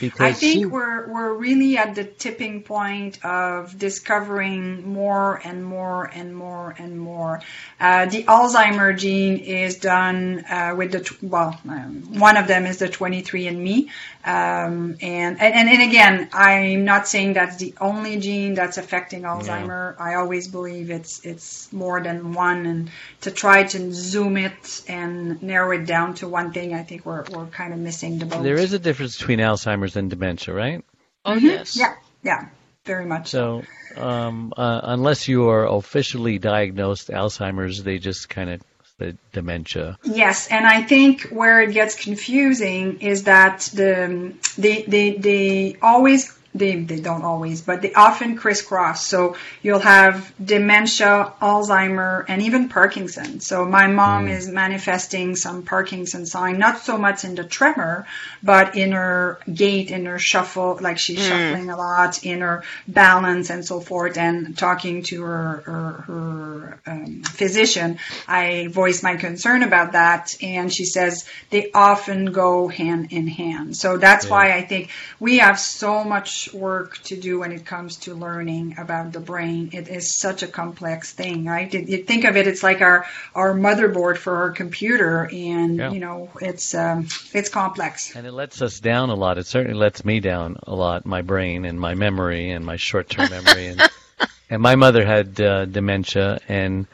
Because 0.00 0.20
I 0.20 0.32
think 0.32 0.54
she- 0.54 0.64
we're 0.66 1.06
we're 1.12 1.34
really 1.34 1.76
at 1.76 1.94
the 1.94 2.04
tipping 2.04 2.62
point 2.62 3.22
of 3.24 3.78
discovering 3.78 4.88
more 4.92 5.40
and 5.44 5.64
more 5.64 6.10
and 6.12 6.34
more 6.34 6.74
and 6.78 6.98
more. 6.98 7.42
Uh, 7.78 8.06
the 8.06 8.24
Alzheimer 8.24 8.96
gene 8.98 9.36
is 9.38 9.76
done 9.76 10.44
uh, 10.50 10.74
with 10.76 10.90
the 10.92 11.00
tw- 11.00 11.22
well, 11.22 11.60
um, 11.68 12.18
one 12.18 12.36
of 12.38 12.46
them 12.48 12.64
is 12.64 12.78
the 12.78 12.88
23andMe, 12.88 13.88
um, 14.24 14.96
and, 15.02 15.40
and 15.40 15.68
and 15.68 15.82
again, 15.82 16.28
I'm 16.32 16.84
not 16.86 17.06
saying 17.06 17.34
that's 17.34 17.56
the 17.58 17.74
only 17.80 18.18
gene 18.18 18.54
that's 18.54 18.78
affecting 18.78 19.22
Alzheimer. 19.22 20.00
I 20.00 20.14
always 20.14 20.48
believe 20.48 20.90
it's 20.90 21.20
it's 21.24 21.70
more 21.72 22.00
than 22.00 22.32
one, 22.32 22.64
and 22.66 22.90
to 23.20 23.30
try 23.30 23.64
to 23.64 23.92
zoom 23.92 24.38
it 24.38 24.82
and 24.88 25.42
narrow 25.42 25.72
it 25.72 25.84
down 25.86 26.14
to 26.14 26.28
one 26.28 26.52
thing, 26.52 26.72
I 26.72 26.82
think 26.82 27.04
we're 27.04 27.24
we're 27.30 27.46
kind 27.46 27.72
of 27.74 27.78
missing 27.78 28.18
the 28.18 28.24
boat. 28.26 28.42
there 28.42 28.56
is 28.58 28.72
a 28.72 28.78
difference 28.78 29.18
between 29.18 29.40
Alzheimer's 29.40 29.73
and 29.96 30.10
dementia, 30.10 30.54
right? 30.54 30.84
Oh, 31.24 31.34
yes. 31.34 31.76
Yeah, 31.76 31.94
yeah, 32.22 32.48
very 32.84 33.06
much. 33.06 33.28
So, 33.28 33.62
um, 33.96 34.52
uh, 34.56 34.80
unless 34.82 35.28
you 35.28 35.48
are 35.48 35.66
officially 35.66 36.38
diagnosed 36.38 37.08
Alzheimer's, 37.08 37.82
they 37.82 37.98
just 37.98 38.28
kind 38.28 38.50
of 38.50 38.62
say 38.98 39.14
dementia. 39.32 39.98
Yes, 40.04 40.48
and 40.48 40.66
I 40.66 40.82
think 40.82 41.22
where 41.28 41.62
it 41.62 41.72
gets 41.72 42.02
confusing 42.02 43.00
is 43.00 43.24
that 43.24 43.60
the 43.74 44.34
they 44.56 44.82
they 44.82 45.16
they 45.16 45.76
always 45.82 46.36
they 46.54 46.76
they 46.76 47.00
don't 47.00 47.22
always, 47.22 47.62
but 47.62 47.82
they 47.82 47.92
often 47.94 48.36
crisscross. 48.36 49.06
So 49.06 49.36
you'll 49.62 49.80
have 49.80 50.32
dementia, 50.44 51.32
Alzheimer, 51.42 52.24
and 52.28 52.42
even 52.42 52.68
Parkinson. 52.68 53.40
So 53.40 53.64
my 53.64 53.88
mom 53.88 54.28
is 54.28 54.48
manifesting 54.48 55.34
some 55.34 55.62
Parkinson 55.62 56.26
sign, 56.26 56.58
not 56.58 56.78
so 56.78 56.96
much 56.96 57.24
in 57.24 57.34
the 57.34 57.44
tremor, 57.44 58.06
but 58.42 58.76
in 58.76 58.92
her 58.92 59.40
gait, 59.52 59.90
in 59.90 60.06
her 60.06 60.18
shuffle, 60.18 60.78
like 60.80 60.98
she's 60.98 61.18
shuffling 61.26 61.70
a 61.70 61.76
lot, 61.76 62.24
in 62.24 62.40
her 62.40 62.62
balance 62.86 63.50
and 63.50 63.64
so 63.64 63.80
forth. 63.80 64.16
And 64.16 64.56
talking 64.56 65.02
to 65.04 65.22
her 65.22 65.62
her, 65.66 65.92
her 66.06 66.80
um, 66.86 67.22
physician, 67.22 67.98
I 68.28 68.68
voiced 68.68 69.02
my 69.02 69.16
concern 69.16 69.62
about 69.62 69.92
that, 69.92 70.36
and 70.40 70.72
she 70.72 70.84
says 70.84 71.24
they 71.50 71.72
often 71.72 72.26
go 72.26 72.68
hand 72.68 73.08
in 73.10 73.26
hand. 73.26 73.76
So 73.76 73.96
that's 73.96 74.28
why 74.28 74.52
I 74.52 74.62
think 74.62 74.90
we 75.18 75.38
have 75.38 75.58
so 75.58 76.04
much 76.04 76.43
work 76.52 76.98
to 77.04 77.16
do 77.16 77.38
when 77.40 77.52
it 77.52 77.64
comes 77.64 77.96
to 77.98 78.14
learning 78.14 78.76
about 78.78 79.12
the 79.12 79.20
brain. 79.20 79.70
It 79.72 79.88
is 79.88 80.18
such 80.18 80.42
a 80.42 80.46
complex 80.46 81.12
thing, 81.12 81.44
right? 81.46 81.72
You- 81.72 82.04
think 82.04 82.24
of 82.24 82.36
it, 82.36 82.46
it's 82.46 82.62
like 82.62 82.80
our 82.82 83.06
our 83.34 83.54
motherboard 83.54 84.18
for 84.18 84.36
our 84.36 84.50
computer, 84.50 85.28
and 85.32 85.78
Yeah. 85.78 85.90
you 85.92 86.00
know, 86.00 86.30
it's 86.40 86.74
um, 86.74 87.08
it's 87.32 87.48
complex. 87.48 88.14
And 88.14 88.26
it 88.26 88.32
lets 88.32 88.60
us 88.60 88.80
down 88.80 89.10
a 89.10 89.14
lot. 89.14 89.38
It 89.38 89.46
certainly 89.46 89.78
lets 89.78 90.04
me 90.04 90.20
down 90.20 90.58
a 90.64 90.74
lot, 90.74 91.06
my 91.06 91.22
brain 91.22 91.64
and 91.64 91.80
my 91.80 91.94
memory 91.94 92.50
and 92.50 92.64
my 92.64 92.76
short-term 92.76 93.30
memory. 93.30 93.68
And, 93.68 93.82
and 94.50 94.60
my 94.62 94.74
mother 94.74 95.04
had 95.04 95.40
uh, 95.40 95.64
dementia, 95.64 96.40
and 96.48 96.86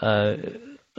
uh, 0.00 0.36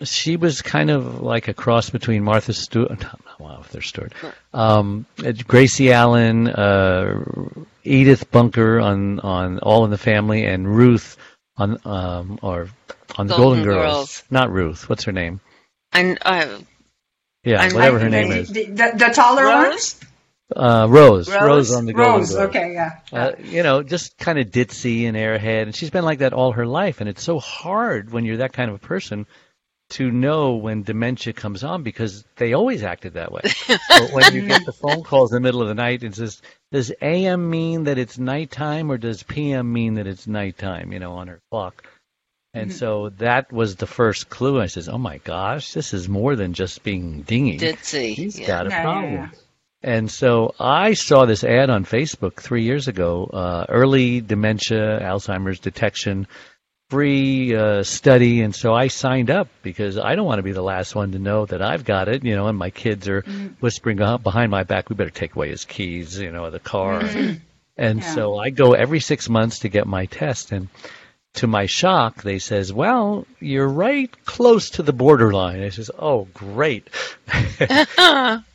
she 0.04 0.36
was 0.38 0.62
kind 0.62 0.90
of 0.90 1.22
like 1.22 1.48
a 1.48 1.54
cross 1.54 1.90
between 1.90 2.24
Martha 2.24 2.54
Stewart, 2.54 3.00
not 3.02 3.20
Martha 3.40 3.82
Stewart, 3.82 4.14
um, 4.54 5.06
Gracie 5.48 5.92
Allen, 5.92 6.48
uh, 6.48 7.24
Edith 7.84 8.30
Bunker 8.32 8.80
on 8.80 9.20
on 9.22 9.60
All 9.60 9.86
in 9.86 9.92
the 9.92 9.98
Family, 9.98 10.46
and 10.46 10.68
Ruth 10.68 11.18
on 11.58 11.80
um, 11.86 12.40
or 12.42 12.70
on 13.18 13.28
the 13.28 13.36
Golden, 13.38 13.64
Golden 13.64 13.64
Girls. 13.64 13.94
Girls. 13.94 14.24
Not 14.30 14.52
Ruth. 14.52 14.90
What's 14.90 15.04
her 15.06 15.12
name? 15.12 15.40
And 15.94 16.18
uh, 16.22 16.58
Yeah, 17.44 17.64
And 17.64 17.74
whatever 17.74 18.00
her 18.00 18.08
I- 18.08 18.10
name 18.10 18.30
the, 18.30 18.38
is. 18.40 18.50
The, 18.50 18.66
the, 18.66 18.92
the 18.98 19.12
taller 19.14 19.44
Rose? 19.46 20.00
Uh, 20.56 20.86
Rose. 20.90 21.30
Rose? 21.30 21.42
Rose 21.42 21.72
on 21.72 21.86
the 21.86 21.94
Golden 21.94 22.20
Rose. 22.20 22.34
Girls. 22.34 22.50
Okay, 22.50 22.74
yeah. 22.74 22.92
uh, 23.14 23.32
you 23.42 23.64
know, 23.64 23.82
just 23.84 24.18
kind 24.18 24.38
of 24.38 24.48
ditzy 24.48 25.08
and 25.08 25.16
airhead. 25.18 25.64
And 25.64 25.76
she's 25.76 25.90
been 25.90 26.04
like 26.06 26.20
that 26.20 26.34
all 26.34 26.52
her 26.52 26.68
life. 26.68 27.00
And 27.00 27.10
it's 27.10 27.24
so 27.24 27.40
hard 27.40 28.12
when 28.12 28.26
you're 28.26 28.38
that 28.38 28.54
kind 28.54 28.70
of 28.70 28.76
a 28.76 28.80
person 28.80 29.26
to 29.92 30.10
know 30.12 30.56
when 30.56 30.84
dementia 30.84 31.34
comes 31.34 31.64
on 31.64 31.84
because 31.84 32.24
they 32.38 32.54
always 32.54 32.84
acted 32.84 33.14
that 33.14 33.32
way. 33.32 33.42
but 33.68 34.12
when 34.12 34.34
you 34.34 34.48
get 34.48 34.66
the 34.66 34.74
phone 34.74 35.04
calls 35.04 35.32
in 35.32 35.36
the 35.36 35.40
middle 35.48 35.62
of 35.62 35.68
the 35.68 35.76
night 35.76 36.04
and 36.04 36.16
says, 36.16 36.42
does 36.72 36.92
AM 37.02 37.50
mean 37.50 37.84
that 37.84 37.98
it's 37.98 38.18
nighttime 38.18 38.92
or 38.92 38.98
does 38.98 39.24
PM 39.24 39.72
mean 39.72 39.96
that 39.96 40.08
it's 40.08 40.26
nighttime, 40.28 40.92
you 40.92 41.00
know, 41.00 41.14
on 41.14 41.28
her 41.28 41.40
clock? 41.52 41.84
And 42.54 42.72
so 42.72 43.10
that 43.18 43.52
was 43.52 43.76
the 43.76 43.86
first 43.86 44.30
clue. 44.30 44.62
I 44.62 44.68
says, 44.68 44.88
oh 44.88 44.98
my 44.98 45.18
gosh, 45.18 45.74
this 45.74 45.94
is 45.94 46.08
more 46.08 46.38
than 46.38 46.54
just 46.54 46.84
being 46.84 47.22
dingy. 47.24 47.60
Ditzy. 47.60 48.14
He's 48.16 48.40
yeah. 48.40 48.48
got 48.48 48.68
a 48.68 48.70
Yeah, 48.70 48.76
yeah, 48.78 48.82
problem. 48.84 49.14
yeah. 49.14 49.30
And 49.84 50.10
so 50.10 50.56
I 50.58 50.94
saw 50.94 51.26
this 51.26 51.44
ad 51.44 51.70
on 51.70 51.84
Facebook 51.86 52.42
three 52.42 52.64
years 52.64 52.88
ago, 52.88 53.26
uh, 53.26 53.66
early 53.68 54.22
dementia, 54.22 55.00
Alzheimer's 55.02 55.60
detection, 55.60 56.28
free 56.90 57.56
uh, 57.56 57.84
study. 57.84 58.42
And 58.42 58.54
so 58.56 58.74
I 58.74 58.88
signed 58.88 59.30
up 59.32 59.48
because 59.64 59.98
I 59.98 60.16
don't 60.16 60.26
want 60.26 60.40
to 60.40 60.44
be 60.44 60.52
the 60.52 60.62
last 60.62 60.96
one 60.96 61.12
to 61.14 61.20
know 61.20 61.46
that 61.46 61.62
I've 61.62 61.84
got 61.84 62.08
it, 62.08 62.24
you 62.24 62.36
know, 62.36 62.48
and 62.48 62.58
my 62.58 62.70
kids 62.70 63.08
are 63.08 63.24
whispering 63.60 64.02
uh, 64.02 64.18
behind 64.18 64.52
my 64.52 64.64
back, 64.64 64.90
we 64.90 64.96
better 64.96 65.10
take 65.10 65.36
away 65.36 65.50
his 65.50 65.66
keys, 65.66 66.18
you 66.20 66.32
know, 66.32 66.50
the 66.50 66.60
car. 66.60 67.04
And 67.78 68.00
Yeah. 68.00 68.14
so 68.14 68.38
I 68.38 68.52
go 68.52 68.72
every 68.74 69.02
six 69.02 69.28
months 69.28 69.60
to 69.60 69.68
get 69.70 69.86
my 69.86 70.06
test. 70.06 70.54
And 70.54 70.70
to 71.34 71.48
my 71.48 71.66
shock, 71.66 72.24
they 72.24 72.40
says, 72.40 72.72
well, 72.72 73.28
you're 73.42 73.68
right 73.68 74.10
close 74.24 74.70
to 74.72 74.84
the 74.84 74.94
borderline. 74.94 75.62
I 75.62 75.68
says, 75.70 75.92
oh, 76.00 76.26
great. 76.34 76.88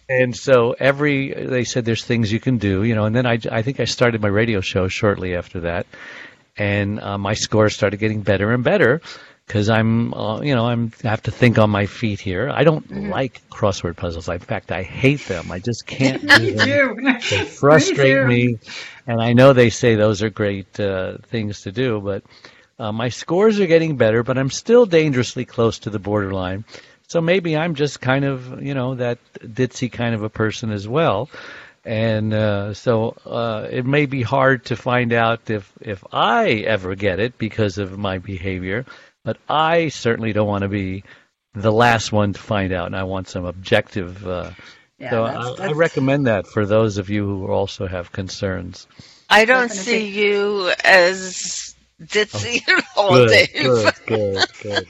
and 0.09 0.35
so 0.35 0.75
every, 0.79 1.35
they 1.35 1.65
said 1.65 1.85
there's 1.85 2.05
things 2.05 2.33
you 2.33 2.41
can 2.41 2.57
do, 2.57 2.83
you 2.83 2.95
know, 2.95 3.05
and 3.05 3.15
then 3.15 3.27
I, 3.27 3.39
I 3.53 3.61
think 3.61 3.79
I 3.81 3.85
started 3.85 4.23
my 4.23 4.29
radio 4.29 4.61
show 4.63 4.89
shortly 4.89 5.35
after 5.37 5.61
that. 5.61 5.87
And 6.61 7.01
uh, 7.01 7.17
my 7.17 7.33
scores 7.33 7.75
started 7.75 7.97
getting 7.97 8.21
better 8.21 8.53
and 8.53 8.63
better 8.63 9.01
because 9.47 9.71
I'm, 9.71 10.13
uh, 10.13 10.43
you 10.43 10.55
know, 10.55 10.67
I'm 10.67 10.93
I 11.03 11.09
have 11.09 11.23
to 11.23 11.31
think 11.31 11.59
on 11.59 11.71
my 11.71 11.87
feet 11.87 12.21
here. 12.21 12.51
I 12.51 12.65
don't 12.65 13.09
like 13.09 13.41
crossword 13.49 13.97
puzzles. 13.97 14.29
In 14.29 14.39
fact, 14.41 14.71
I 14.71 14.83
hate 14.83 15.25
them. 15.27 15.51
I 15.51 15.59
just 15.59 15.87
can't 15.87 16.21
do 16.21 16.53
them 16.53 16.69
they 17.31 17.45
frustrate 17.61 18.27
me, 18.27 18.59
and 19.07 19.23
I 19.23 19.33
know 19.33 19.55
they 19.55 19.71
say 19.71 19.95
those 19.95 20.23
are 20.23 20.29
great 20.29 20.79
uh, 20.79 21.17
things 21.29 21.63
to 21.63 21.73
do, 21.73 21.99
but 22.01 22.25
uh, 22.79 22.93
my 22.93 23.09
scores 23.09 23.59
are 23.59 23.67
getting 23.67 23.97
better, 23.97 24.23
but 24.23 24.39
I'm 24.39 24.51
still 24.51 24.85
dangerously 24.85 25.47
close 25.47 25.81
to 25.81 25.91
the 25.91 25.99
borderline. 25.99 26.65
So 27.09 27.21
maybe 27.21 27.57
I'm 27.57 27.75
just 27.75 28.01
kind 28.01 28.25
of, 28.25 28.63
you 28.63 28.75
know, 28.75 28.95
that 28.95 29.19
ditzy 29.41 29.91
kind 29.91 30.15
of 30.15 30.23
a 30.23 30.31
person 30.31 30.71
as 30.71 30.87
well. 30.87 31.29
And 31.85 32.35
uh, 32.35 32.75
so 32.75 33.17
uh, 33.25 33.67
it 33.71 33.87
may 33.87 34.07
be 34.07 34.23
hard 34.23 34.67
to 34.67 34.77
find 34.77 35.13
out 35.13 35.49
if, 35.51 35.73
if 35.81 36.05
I 36.13 36.49
ever 36.67 36.95
get 36.95 37.21
it 37.21 37.39
because 37.39 37.79
of 37.79 37.99
my 37.99 38.19
behavior, 38.19 38.85
but 39.25 39.39
I 39.49 39.89
certainly 39.89 40.33
don't 40.33 40.49
want 40.49 40.63
to 40.63 40.69
be 40.69 41.05
the 41.55 41.73
last 41.73 42.13
one 42.13 42.33
to 42.35 42.41
find 42.41 42.73
out, 42.73 42.87
and 42.87 42.97
I 42.97 43.05
want 43.05 43.29
some 43.29 43.45
objective 43.47 44.27
uh, 44.29 44.51
Yeah, 44.99 45.11
so 45.11 45.25
that's- 45.25 45.61
I, 45.61 45.69
I 45.69 45.73
recommend 45.73 46.27
that 46.27 46.47
for 46.47 46.67
those 46.67 46.99
of 46.99 47.09
you 47.09 47.25
who 47.25 47.47
also 47.49 47.87
have 47.87 48.13
concerns. 48.13 48.87
I 49.31 49.45
don't 49.47 49.69
Definitely. 49.69 50.11
see 50.13 50.23
you 50.25 50.73
as 50.85 51.75
ditzy 52.03 52.67
at 52.69 52.85
all, 52.97 53.13
good, 53.13 53.29
Dave. 53.31 53.53
good, 53.55 53.95
good, 54.07 54.49
good. 54.63 54.87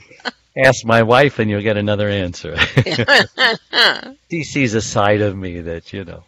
Ask 0.57 0.83
my 0.85 1.03
wife, 1.03 1.39
and 1.39 1.49
you'll 1.49 1.61
get 1.61 1.77
another 1.77 2.09
answer. 2.09 2.57
she 4.29 4.43
sees 4.43 4.73
a 4.73 4.81
side 4.81 5.21
of 5.21 5.35
me 5.37 5.61
that 5.61 5.93
you 5.93 6.03
know. 6.03 6.23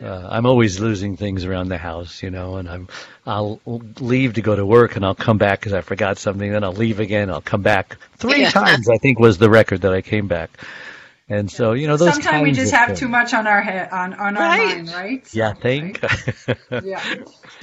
Uh, 0.00 0.28
I'm 0.30 0.46
always 0.46 0.80
losing 0.80 1.16
things 1.16 1.44
around 1.44 1.68
the 1.68 1.78
house, 1.78 2.22
you 2.22 2.30
know, 2.30 2.56
and 2.56 2.68
I'm 2.68 2.88
I'll 3.26 3.60
leave 4.00 4.34
to 4.34 4.42
go 4.42 4.56
to 4.56 4.64
work, 4.64 4.96
and 4.96 5.04
I'll 5.04 5.14
come 5.14 5.38
back 5.38 5.60
because 5.60 5.72
I 5.74 5.80
forgot 5.82 6.18
something. 6.18 6.50
Then 6.50 6.64
I'll 6.64 6.72
leave 6.72 6.98
again. 6.98 7.30
I'll 7.30 7.42
come 7.42 7.62
back 7.62 7.98
three 8.16 8.40
Yeah. 8.40 8.50
times. 8.50 8.88
I 8.88 8.96
think 8.96 9.18
was 9.18 9.38
the 9.38 9.50
record 9.50 9.82
that 9.82 9.92
I 9.92 10.00
came 10.00 10.28
back. 10.28 10.50
And 11.28 11.50
so 11.50 11.72
you 11.72 11.86
know 11.88 11.96
those. 11.96 12.14
Sometimes 12.14 12.42
we 12.42 12.52
just 12.52 12.72
have 12.72 12.88
things. 12.88 13.00
too 13.00 13.08
much 13.08 13.32
on 13.34 13.46
our 13.46 13.60
head, 13.62 13.90
on, 13.90 14.14
on 14.14 14.36
our 14.36 14.42
Right. 14.42 14.76
mind, 14.76 14.88
right? 14.88 15.34
Yeah, 15.34 15.50
I 15.50 15.54
think. 15.54 16.02
Right? 16.02 16.56
Yeah. 16.84 17.02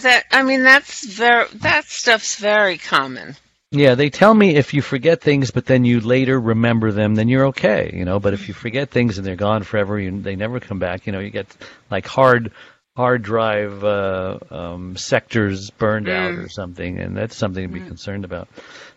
That 0.01 0.23
I 0.31 0.43
mean, 0.43 0.63
that's 0.63 1.05
very 1.05 1.47
that 1.55 1.85
stuff's 1.85 2.35
very 2.37 2.77
common. 2.77 3.35
Yeah, 3.71 3.93
they 3.93 4.09
tell 4.09 4.33
me 4.33 4.55
if 4.55 4.73
you 4.73 4.81
forget 4.81 5.21
things, 5.21 5.51
but 5.51 5.65
then 5.65 5.85
you 5.85 5.99
later 5.99 6.39
remember 6.39 6.91
them, 6.91 7.13
then 7.13 7.29
you're 7.29 7.47
okay, 7.47 7.91
you 7.93 8.03
know. 8.03 8.19
But 8.19 8.33
if 8.33 8.47
you 8.47 8.53
forget 8.55 8.89
things 8.89 9.17
and 9.19 9.27
they're 9.27 9.35
gone 9.35 9.61
forever, 9.61 9.99
you, 9.99 10.21
they 10.21 10.35
never 10.35 10.59
come 10.59 10.79
back. 10.79 11.05
You 11.05 11.13
know, 11.13 11.19
you 11.19 11.29
get 11.29 11.45
like 11.91 12.07
hard 12.07 12.51
hard 12.95 13.21
drive 13.21 13.83
uh, 13.83 14.39
um, 14.49 14.97
sectors 14.97 15.69
burned 15.69 16.09
out 16.09 16.33
or 16.33 16.49
something, 16.49 16.99
and 16.99 17.15
that's 17.15 17.35
something 17.35 17.67
to 17.67 17.73
be 17.73 17.79
concerned 17.79 18.25
about. 18.25 18.47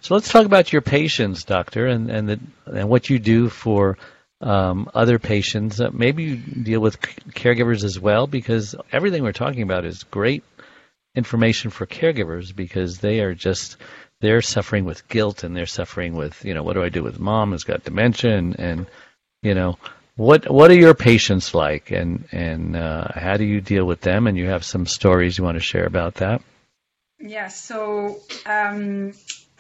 So 0.01 0.15
let's 0.15 0.31
talk 0.31 0.47
about 0.47 0.73
your 0.73 0.83
patients, 0.83 1.45
doctor, 1.45 1.87
and 1.87 2.11
and 2.11 2.29
the, 2.31 2.41
and 2.65 2.89
what 2.89 3.11
you 3.11 3.19
do 3.19 3.51
for 3.51 3.99
um, 4.41 4.89
other 4.95 5.19
patients. 5.19 5.81
Uh, 5.81 5.91
maybe 5.93 6.25
you 6.25 6.37
deal 6.37 6.81
with 6.81 6.95
c- 6.95 7.31
caregivers 7.33 7.85
as 7.85 8.01
well, 8.01 8.27
because 8.27 8.75
everything 8.91 9.23
we're 9.23 9.33
talking 9.33 9.63
about 9.63 9.85
is 9.85 10.03
great 10.05 10.43
information 11.15 11.71
for 11.71 11.87
caregivers 11.87 12.57
because 12.57 12.99
they 12.99 13.21
are 13.21 13.35
just 13.35 13.77
they're 14.23 14.41
suffering 14.41 14.87
with 14.87 15.07
guilt 15.09 15.45
and 15.45 15.55
they're 15.55 15.67
suffering 15.67 16.17
with 16.17 16.43
you 16.45 16.55
know 16.55 16.63
what 16.63 16.73
do 16.73 16.83
I 16.83 16.89
do 16.89 17.03
with 17.03 17.21
mom 17.21 17.51
who's 17.51 17.65
got 17.65 17.85
dementia 17.85 18.35
and 18.35 18.59
and 18.59 18.87
you 19.43 19.55
know 19.55 19.77
what 20.17 20.51
what 20.51 20.71
are 20.71 20.77
your 20.77 20.95
patients 20.95 21.55
like, 21.55 21.91
and 21.91 22.29
and 22.33 22.77
uh, 22.77 23.09
how 23.15 23.37
do 23.37 23.45
you 23.45 23.61
deal 23.61 23.85
with 23.85 24.01
them? 24.03 24.27
And 24.27 24.37
you 24.37 24.47
have 24.47 24.65
some 24.65 24.87
stories 24.87 25.39
you 25.39 25.45
want 25.45 25.57
to 25.57 25.63
share 25.63 25.87
about 25.87 26.17
that. 26.17 26.43
yeah 27.19 27.49
So 27.49 28.21
um, 28.47 29.13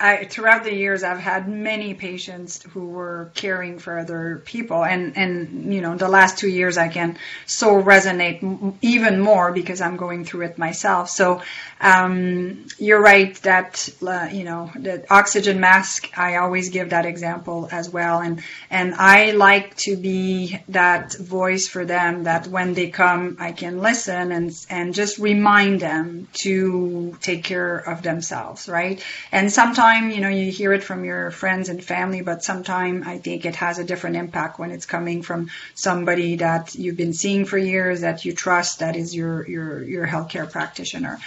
I, 0.03 0.25
throughout 0.25 0.65
the 0.65 0.75
years, 0.75 1.05
I've 1.05 1.21
had 1.21 1.49
many 1.49 1.95
patients 1.95 2.61
who 2.71 2.89
were 2.89 3.31
caring 3.35 3.79
for 3.79 4.01
other 4.01 4.43
people, 4.45 4.85
and 4.85 5.17
and 5.17 5.73
you 5.73 5.81
know, 5.81 5.97
the 5.97 6.09
last 6.09 6.39
two 6.39 6.49
years 6.49 6.77
I 6.77 6.89
can 6.89 7.19
so 7.47 7.81
resonate 7.81 8.43
m- 8.43 8.77
even 8.83 9.21
more 9.21 9.53
because 9.53 9.81
I'm 9.81 9.97
going 9.97 10.25
through 10.25 10.47
it 10.47 10.59
myself. 10.59 11.09
So 11.09 11.43
um, 11.81 12.67
you're 12.79 13.01
right 13.01 13.33
that 13.43 13.89
uh, 14.05 14.29
you 14.33 14.43
know 14.43 14.73
the 14.75 15.07
oxygen 15.09 15.61
mask. 15.61 16.11
I 16.19 16.39
always 16.39 16.71
give 16.71 16.91
that 16.91 17.07
example 17.07 17.69
as 17.71 17.89
well, 17.89 18.19
and 18.19 18.43
and 18.71 18.95
I 18.97 19.31
like 19.31 19.77
to 19.87 19.97
be 19.97 20.59
that 20.71 21.15
voice 21.15 21.69
for 21.69 21.85
them. 21.85 22.25
That 22.25 22.49
when 22.49 22.75
they 22.75 22.91
come, 22.91 23.37
I 23.39 23.53
can 23.53 23.79
listen 23.79 24.33
and 24.33 24.51
and 24.69 24.95
just 24.95 25.19
remind 25.19 25.79
them 25.79 26.27
to 26.43 27.17
take 27.21 27.45
care 27.45 27.77
of 27.77 28.03
themselves, 28.03 28.69
right? 28.69 29.01
And 29.31 29.53
sometimes 29.53 29.92
you 30.01 30.21
know, 30.21 30.29
you 30.29 30.51
hear 30.51 30.73
it 30.73 30.83
from 30.83 31.05
your 31.05 31.31
friends 31.31 31.69
and 31.69 31.83
family, 31.83 32.23
but 32.23 32.43
sometimes 32.43 33.07
I 33.07 33.19
think 33.19 33.45
it 33.45 33.57
has 33.57 33.79
a 33.79 33.85
different 33.85 34.17
impact 34.17 34.59
when 34.59 34.71
it's 34.71 34.87
coming 34.87 35.23
from 35.23 35.51
somebody 35.75 36.37
that 36.37 36.75
you've 36.75 36.97
been 36.97 37.13
seeing 37.13 37.45
for 37.45 37.59
years, 37.59 38.01
that 38.01 38.25
you 38.25 38.33
trust, 38.35 38.81
that 38.81 38.97
is 38.97 39.15
your 39.15 39.49
your 39.49 39.83
your 39.83 40.07
healthcare 40.07 40.51
practitioner. 40.51 41.19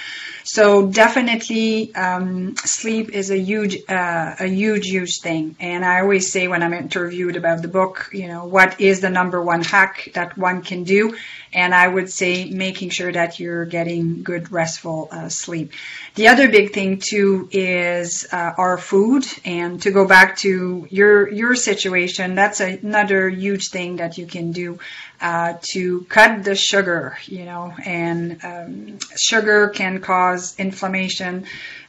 So 0.47 0.85
definitely, 0.85 1.93
um, 1.95 2.55
sleep 2.57 3.09
is 3.09 3.31
a 3.31 3.37
huge 3.37 3.77
uh, 3.89 4.35
a 4.39 4.45
huge 4.45 4.85
huge 4.85 5.19
thing. 5.19 5.55
And 5.59 5.83
I 5.83 6.01
always 6.01 6.31
say 6.31 6.47
when 6.47 6.61
I'm 6.61 6.73
interviewed 6.73 7.35
about 7.35 7.63
the 7.63 7.67
book, 7.67 8.11
you 8.13 8.27
know, 8.27 8.45
what 8.45 8.79
is 8.79 9.01
the 9.01 9.09
number 9.09 9.41
one 9.41 9.63
hack 9.63 10.11
that 10.13 10.37
one 10.37 10.61
can 10.61 10.83
do? 10.83 11.17
And 11.51 11.73
I 11.73 11.87
would 11.87 12.11
say 12.11 12.45
making 12.51 12.91
sure 12.91 13.11
that 13.11 13.39
you're 13.39 13.65
getting 13.65 14.21
good 14.21 14.51
restful 14.51 15.07
uh, 15.11 15.29
sleep. 15.29 15.71
The 16.13 16.27
other 16.27 16.47
big 16.47 16.73
thing 16.73 16.99
too 16.99 17.49
is 17.51 18.27
uh, 18.31 18.51
our 18.55 18.77
food. 18.77 19.25
And 19.45 19.81
to 19.81 19.89
go 19.89 20.07
back 20.07 20.37
to 20.37 20.85
your 20.91 21.27
your 21.27 21.55
situation, 21.55 22.35
that's 22.35 22.59
another 22.59 23.29
huge 23.29 23.69
thing 23.69 23.95
that 23.95 24.19
you 24.19 24.27
can 24.27 24.51
do 24.51 24.77
uh, 25.25 25.57
to 25.59 26.01
cut 26.03 26.43
the 26.43 26.53
sugar. 26.53 27.17
You 27.25 27.45
know, 27.45 27.73
and 27.83 28.39
um, 28.45 28.99
sugar 29.17 29.69
can 29.69 29.99
cause 29.99 30.57
inflammation 30.59 31.45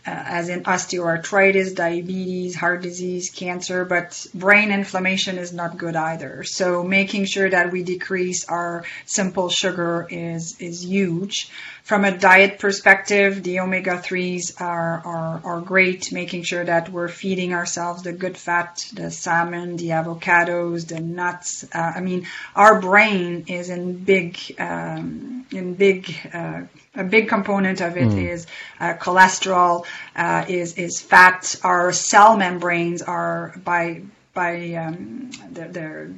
as 0.06 0.48
in 0.48 0.62
osteoarthritis, 0.64 1.74
diabetes, 1.74 2.54
heart 2.54 2.82
disease, 2.82 3.30
cancer, 3.30 3.84
but 3.84 4.26
brain 4.34 4.70
inflammation 4.70 5.38
is 5.38 5.52
not 5.52 5.76
good 5.76 5.96
either. 5.96 6.44
So 6.44 6.82
making 6.82 7.26
sure 7.26 7.50
that 7.50 7.72
we 7.72 7.82
decrease 7.82 8.48
our 8.48 8.84
simple 9.04 9.48
sugar 9.48 10.06
is 10.10 10.56
is 10.60 10.84
huge. 10.84 11.50
From 11.86 12.04
a 12.04 12.10
diet 12.10 12.58
perspective, 12.58 13.44
the 13.44 13.60
omega 13.60 13.98
3s 13.98 14.60
are, 14.60 15.02
are, 15.06 15.40
are 15.44 15.60
great, 15.60 16.10
making 16.10 16.42
sure 16.42 16.64
that 16.64 16.88
we're 16.88 17.06
feeding 17.06 17.54
ourselves 17.54 18.02
the 18.02 18.12
good 18.12 18.36
fat, 18.36 18.84
the 18.92 19.12
salmon, 19.12 19.76
the 19.76 19.90
avocados, 19.90 20.88
the 20.88 20.98
nuts. 20.98 21.64
Uh, 21.72 21.92
I 21.94 22.00
mean, 22.00 22.26
our 22.56 22.80
brain 22.80 23.44
is 23.46 23.70
in 23.70 24.02
big, 24.02 24.36
um, 24.58 25.35
in 25.50 25.74
big, 25.74 26.14
uh, 26.32 26.62
a 26.94 27.04
big 27.04 27.28
component 27.28 27.80
of 27.80 27.96
it 27.96 28.08
mm. 28.08 28.28
is 28.28 28.46
uh, 28.80 28.94
cholesterol, 28.94 29.84
uh, 30.16 30.44
is 30.48 30.74
is 30.74 31.00
fat. 31.00 31.56
Our 31.62 31.92
cell 31.92 32.36
membranes 32.36 33.02
are 33.02 33.54
by 33.64 34.02
by 34.34 34.72
um, 34.74 35.30
they're, 35.50 35.68
they're 35.68 36.10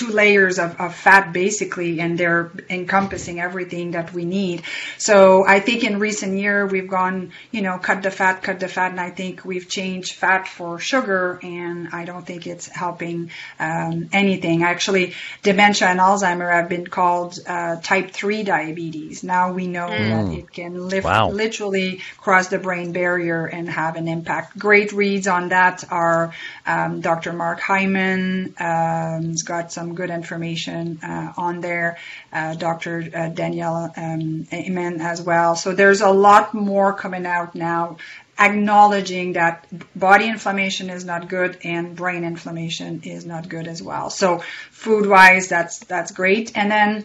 two 0.00 0.08
layers 0.08 0.58
of, 0.58 0.80
of 0.80 0.94
fat 0.94 1.30
basically 1.30 2.00
and 2.00 2.16
they're 2.16 2.50
encompassing 2.70 3.38
everything 3.38 3.90
that 3.90 4.14
we 4.14 4.24
need 4.24 4.62
so 4.96 5.46
i 5.46 5.60
think 5.60 5.84
in 5.84 5.98
recent 5.98 6.38
year 6.38 6.66
we've 6.66 6.88
gone 6.88 7.32
you 7.50 7.60
know 7.60 7.76
cut 7.76 8.02
the 8.02 8.10
fat 8.10 8.42
cut 8.42 8.58
the 8.60 8.68
fat 8.68 8.92
and 8.92 9.00
i 9.00 9.10
think 9.10 9.44
we've 9.44 9.68
changed 9.68 10.14
fat 10.14 10.48
for 10.48 10.78
sugar 10.78 11.38
and 11.42 11.88
i 11.92 12.06
don't 12.06 12.26
think 12.26 12.46
it's 12.46 12.66
helping 12.66 13.30
um, 13.58 14.08
anything 14.12 14.62
actually 14.62 15.12
dementia 15.42 15.86
and 15.88 16.00
alzheimer 16.00 16.50
have 16.50 16.70
been 16.70 16.86
called 16.86 17.38
uh, 17.46 17.76
type 17.82 18.10
3 18.10 18.42
diabetes 18.42 19.22
now 19.22 19.52
we 19.52 19.66
know 19.66 19.86
mm. 19.86 20.08
that 20.08 20.38
it 20.38 20.50
can 20.50 20.88
lift, 20.88 21.04
wow. 21.04 21.28
literally 21.28 22.00
cross 22.16 22.48
the 22.48 22.58
brain 22.58 22.92
barrier 22.92 23.44
and 23.44 23.68
have 23.68 23.96
an 23.96 24.08
impact 24.08 24.58
great 24.58 24.92
reads 24.92 25.26
on 25.26 25.50
that 25.50 25.84
are 25.90 26.32
um, 26.64 27.02
dr 27.02 27.30
mark 27.34 27.60
hyman 27.60 28.54
um, 28.58 29.28
has 29.28 29.42
got 29.42 29.70
some 29.70 29.89
some 29.90 29.96
good 29.96 30.10
information 30.10 31.00
uh, 31.02 31.32
on 31.36 31.60
there. 31.60 31.98
Uh, 32.32 32.54
Dr. 32.54 33.10
Uh, 33.14 33.28
Daniel 33.28 33.90
um, 33.96 34.46
Amen 34.52 35.00
as 35.00 35.20
well. 35.20 35.56
So 35.56 35.72
there's 35.72 36.00
a 36.00 36.10
lot 36.10 36.54
more 36.54 36.92
coming 36.92 37.26
out 37.26 37.54
now 37.54 37.96
acknowledging 38.38 39.34
that 39.34 39.66
body 39.94 40.26
inflammation 40.26 40.88
is 40.88 41.04
not 41.04 41.28
good 41.28 41.58
and 41.62 41.94
brain 41.94 42.24
inflammation 42.24 43.02
is 43.02 43.26
not 43.26 43.46
good 43.50 43.66
as 43.66 43.82
well. 43.82 44.08
So 44.08 44.38
food 44.70 45.06
wise, 45.06 45.48
that's 45.48 45.80
that's 45.80 46.10
great. 46.12 46.52
And 46.54 46.70
then 46.70 47.04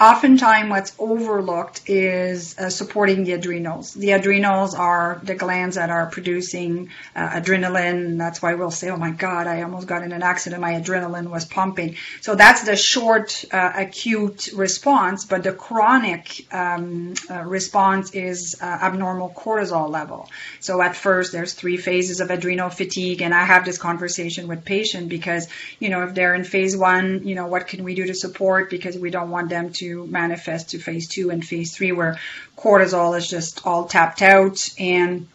oftentimes 0.00 0.70
what's 0.70 0.92
overlooked 0.98 1.82
is 1.86 2.58
uh, 2.58 2.68
supporting 2.68 3.24
the 3.24 3.32
adrenals. 3.32 3.94
The 3.94 4.12
adrenals 4.12 4.74
are 4.74 5.20
the 5.22 5.34
glands 5.34 5.76
that 5.76 5.90
are 5.90 6.06
producing 6.06 6.90
uh, 7.14 7.28
adrenaline. 7.28 8.18
That's 8.18 8.42
why 8.42 8.54
we'll 8.54 8.70
say, 8.70 8.90
oh 8.90 8.96
my 8.96 9.12
God, 9.12 9.46
I 9.46 9.62
almost 9.62 9.86
got 9.86 10.02
in 10.02 10.12
an 10.12 10.22
accident. 10.22 10.60
My 10.60 10.72
adrenaline 10.72 11.30
was 11.30 11.44
pumping. 11.44 11.96
So 12.20 12.34
that's 12.34 12.64
the 12.64 12.76
short, 12.76 13.44
uh, 13.52 13.72
acute 13.76 14.48
response, 14.54 15.24
but 15.24 15.42
the 15.44 15.52
chronic 15.52 16.46
um, 16.52 17.14
uh, 17.30 17.42
response 17.42 18.10
is 18.12 18.56
uh, 18.60 18.64
abnormal 18.64 19.30
cortisol 19.30 19.88
level. 19.88 20.28
So 20.60 20.82
at 20.82 20.96
first, 20.96 21.32
there's 21.32 21.52
three 21.52 21.76
phases 21.76 22.20
of 22.20 22.30
adrenal 22.30 22.70
fatigue, 22.70 23.22
and 23.22 23.32
I 23.32 23.44
have 23.44 23.64
this 23.64 23.78
conversation 23.78 24.48
with 24.48 24.64
patients 24.64 25.08
because, 25.08 25.48
you 25.78 25.88
know, 25.88 26.02
if 26.02 26.14
they're 26.14 26.34
in 26.34 26.44
phase 26.44 26.76
one, 26.76 27.26
you 27.26 27.34
know, 27.34 27.46
what 27.46 27.68
can 27.68 27.84
we 27.84 27.94
do 27.94 28.06
to 28.06 28.14
support 28.14 28.70
because 28.70 28.98
we 28.98 29.10
don't 29.10 29.30
want 29.30 29.50
them 29.50 29.72
to 29.74 29.84
manifest 29.94 30.70
to 30.70 30.78
phase 30.78 31.08
two 31.08 31.30
and 31.30 31.44
phase 31.44 31.74
three 31.74 31.92
where 31.92 32.18
cortisol 32.56 33.16
is 33.16 33.28
just 33.28 33.66
all 33.66 33.86
tapped 33.86 34.22
out. 34.22 34.68
And 34.78 35.28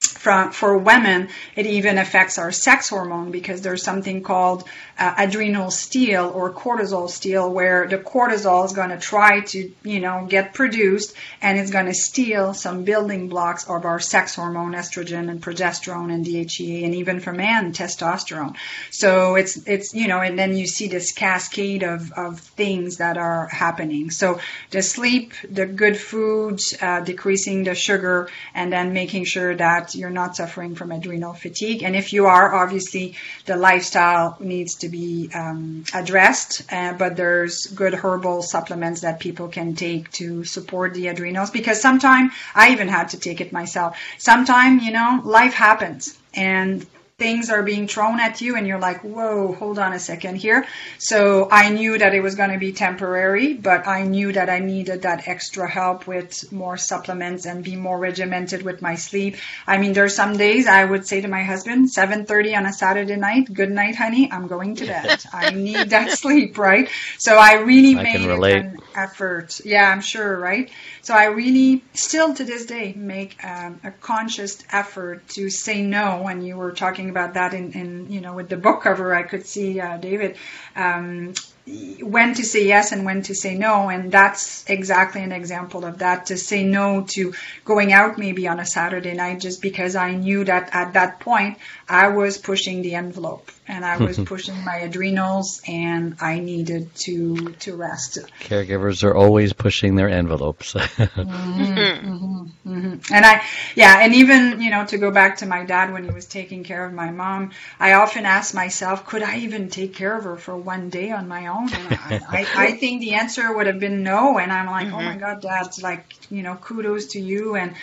from, 0.00 0.52
for 0.52 0.76
women, 0.78 1.28
it 1.54 1.66
even 1.66 1.98
affects 1.98 2.38
our 2.38 2.52
sex 2.52 2.88
hormone 2.88 3.30
because 3.30 3.62
there's 3.62 3.82
something 3.82 4.22
called 4.22 4.64
uh, 4.98 5.14
adrenal 5.18 5.70
steal 5.70 6.30
or 6.34 6.52
cortisol 6.52 7.08
steal 7.08 7.52
where 7.52 7.86
the 7.86 7.98
cortisol 7.98 8.64
is 8.64 8.72
going 8.72 8.88
to 8.88 8.98
try 8.98 9.40
to, 9.40 9.70
you 9.82 10.00
know, 10.00 10.26
get 10.28 10.54
produced 10.54 11.14
and 11.42 11.58
it's 11.58 11.70
going 11.70 11.86
to 11.86 11.94
steal 11.94 12.54
some 12.54 12.84
building 12.84 13.28
blocks 13.28 13.68
of 13.68 13.84
our 13.84 14.00
sex 14.00 14.34
hormone, 14.34 14.72
estrogen 14.72 15.30
and 15.30 15.42
progesterone 15.42 16.12
and 16.12 16.24
DHEA 16.24 16.84
and 16.84 16.94
even 16.94 17.20
for 17.20 17.32
men, 17.32 17.72
testosterone. 17.72 18.56
So 18.90 19.34
it's, 19.34 19.56
it's, 19.66 19.92
you 19.92 20.08
know, 20.08 20.20
and 20.20 20.38
then 20.38 20.56
you 20.56 20.66
see 20.66 20.88
this 20.88 21.12
cascade 21.12 21.82
of, 21.82 22.12
of 22.12 22.40
things 22.40 22.96
that 22.96 23.18
are 23.18 23.48
happening. 23.48 24.10
So 24.10 24.40
the 24.70 24.82
sleep, 24.82 25.34
the 25.50 25.66
good 25.66 25.98
foods, 25.98 26.74
uh, 26.80 27.00
decreasing 27.00 27.64
the 27.64 27.74
sugar 27.74 28.30
and 28.54 28.72
then 28.72 28.94
making 28.94 29.24
sure 29.24 29.54
that 29.54 29.94
you're 29.94 30.10
not 30.10 30.36
suffering 30.36 30.74
from 30.74 30.90
adrenal 30.90 31.34
fatigue. 31.34 31.82
And 31.82 31.94
if 31.94 32.14
you 32.14 32.26
are, 32.26 32.54
obviously 32.54 33.16
the 33.44 33.56
lifestyle 33.56 34.38
needs 34.40 34.76
to 34.76 34.85
be 34.88 35.30
um, 35.34 35.84
addressed, 35.94 36.62
uh, 36.72 36.92
but 36.92 37.16
there's 37.16 37.66
good 37.66 37.94
herbal 37.94 38.42
supplements 38.42 39.00
that 39.02 39.20
people 39.20 39.48
can 39.48 39.74
take 39.74 40.10
to 40.12 40.44
support 40.44 40.94
the 40.94 41.08
adrenals 41.08 41.50
because 41.50 41.80
sometimes 41.80 42.32
I 42.54 42.70
even 42.72 42.88
had 42.88 43.10
to 43.10 43.18
take 43.18 43.40
it 43.40 43.52
myself. 43.52 43.98
Sometimes, 44.18 44.82
you 44.82 44.92
know, 44.92 45.20
life 45.24 45.54
happens 45.54 46.16
and 46.34 46.86
things 47.18 47.48
are 47.48 47.62
being 47.62 47.88
thrown 47.88 48.20
at 48.20 48.42
you 48.42 48.56
and 48.56 48.66
you're 48.66 48.78
like, 48.78 49.00
whoa, 49.00 49.54
hold 49.54 49.78
on 49.78 49.94
a 49.94 49.98
second 49.98 50.36
here. 50.36 50.66
So 50.98 51.48
I 51.50 51.70
knew 51.70 51.96
that 51.96 52.14
it 52.14 52.20
was 52.20 52.34
going 52.34 52.50
to 52.50 52.58
be 52.58 52.72
temporary, 52.72 53.54
but 53.54 53.86
I 53.86 54.02
knew 54.02 54.32
that 54.32 54.50
I 54.50 54.58
needed 54.58 55.00
that 55.02 55.26
extra 55.26 55.66
help 55.66 56.06
with 56.06 56.52
more 56.52 56.76
supplements 56.76 57.46
and 57.46 57.64
be 57.64 57.74
more 57.74 57.98
regimented 57.98 58.60
with 58.60 58.82
my 58.82 58.96
sleep. 58.96 59.36
I 59.66 59.78
mean, 59.78 59.94
there's 59.94 60.14
some 60.14 60.36
days 60.36 60.66
I 60.66 60.84
would 60.84 61.06
say 61.06 61.22
to 61.22 61.28
my 61.28 61.42
husband, 61.42 61.88
7.30 61.88 62.54
on 62.54 62.66
a 62.66 62.72
Saturday 62.74 63.16
night, 63.16 63.50
good 63.50 63.70
night, 63.70 63.94
honey, 63.94 64.30
I'm 64.30 64.46
going 64.46 64.76
to 64.76 64.86
bed. 64.86 65.24
I 65.32 65.52
need 65.52 65.88
that 65.90 66.18
sleep, 66.18 66.58
right? 66.58 66.90
So 67.16 67.38
I 67.38 67.54
really 67.54 67.98
I 67.98 68.02
made 68.02 68.28
an 68.28 68.76
effort. 68.94 69.58
Yeah, 69.64 69.90
I'm 69.90 70.02
sure, 70.02 70.38
right? 70.38 70.70
So 71.00 71.14
I 71.14 71.26
really 71.26 71.82
still 71.94 72.34
to 72.34 72.44
this 72.44 72.66
day 72.66 72.92
make 72.94 73.42
um, 73.44 73.80
a 73.84 73.90
conscious 73.90 74.62
effort 74.70 75.26
to 75.28 75.48
say 75.48 75.80
no 75.80 76.20
when 76.22 76.42
you 76.42 76.56
were 76.56 76.72
talking 76.72 77.05
about 77.10 77.34
that 77.34 77.54
in, 77.54 77.72
in 77.72 78.10
you 78.10 78.20
know 78.20 78.34
with 78.34 78.48
the 78.48 78.56
book 78.56 78.82
cover, 78.82 79.14
I 79.14 79.22
could 79.22 79.46
see 79.46 79.80
uh, 79.80 79.96
David. 79.98 80.36
Um, 80.76 81.34
when 81.66 82.34
to 82.34 82.44
say 82.44 82.64
yes 82.66 82.92
and 82.92 83.04
when 83.04 83.22
to 83.22 83.34
say 83.34 83.56
no. 83.56 83.88
And 83.88 84.12
that's 84.12 84.64
exactly 84.68 85.22
an 85.22 85.32
example 85.32 85.84
of 85.84 85.98
that 85.98 86.26
to 86.26 86.36
say 86.36 86.62
no 86.62 87.04
to 87.08 87.34
going 87.64 87.92
out 87.92 88.18
maybe 88.18 88.46
on 88.46 88.60
a 88.60 88.66
Saturday 88.66 89.14
night 89.14 89.40
just 89.40 89.60
because 89.60 89.96
I 89.96 90.14
knew 90.14 90.44
that 90.44 90.70
at 90.72 90.92
that 90.92 91.18
point 91.18 91.58
I 91.88 92.08
was 92.08 92.38
pushing 92.38 92.82
the 92.82 92.94
envelope 92.94 93.50
and 93.66 93.84
I 93.84 93.96
was 93.96 94.16
pushing 94.24 94.64
my 94.64 94.76
adrenals 94.76 95.60
and 95.66 96.16
I 96.20 96.38
needed 96.38 96.94
to, 96.96 97.52
to 97.52 97.76
rest. 97.76 98.18
Caregivers 98.40 99.02
are 99.02 99.14
always 99.14 99.52
pushing 99.52 99.96
their 99.96 100.08
envelopes. 100.08 100.74
mm-hmm, 100.74 101.28
mm-hmm, 101.28 102.70
mm-hmm. 102.70 103.14
And 103.14 103.26
I, 103.26 103.42
yeah, 103.74 103.98
and 104.00 104.14
even, 104.14 104.60
you 104.60 104.70
know, 104.70 104.86
to 104.86 104.98
go 104.98 105.10
back 105.10 105.38
to 105.38 105.46
my 105.46 105.64
dad 105.64 105.92
when 105.92 106.04
he 106.04 106.10
was 106.10 106.26
taking 106.26 106.62
care 106.62 106.84
of 106.84 106.92
my 106.92 107.10
mom, 107.10 107.50
I 107.80 107.94
often 107.94 108.24
ask 108.24 108.54
myself, 108.54 109.04
could 109.06 109.24
I 109.24 109.38
even 109.38 109.68
take 109.68 109.94
care 109.94 110.16
of 110.16 110.24
her 110.24 110.36
for 110.36 110.56
one 110.56 110.90
day 110.90 111.10
on 111.10 111.26
my 111.26 111.48
own? 111.48 111.55
I, 111.64 112.20
I, 112.28 112.46
I, 112.56 112.72
think 112.72 113.00
the 113.00 113.14
answer 113.14 113.54
would 113.54 113.66
have 113.66 113.80
been 113.80 114.02
no. 114.02 114.38
And 114.38 114.52
I'm 114.52 114.66
like, 114.66 114.86
mm-hmm. 114.86 114.94
oh 114.94 115.02
my 115.02 115.10
mm-hmm. 115.12 115.20
God, 115.20 115.42
Dad, 115.42 115.82
like, 115.82 116.14
you 116.30 116.42
know, 116.42 116.56
kudos 116.56 117.06
to 117.08 117.20
you. 117.20 117.56
And, 117.56 117.74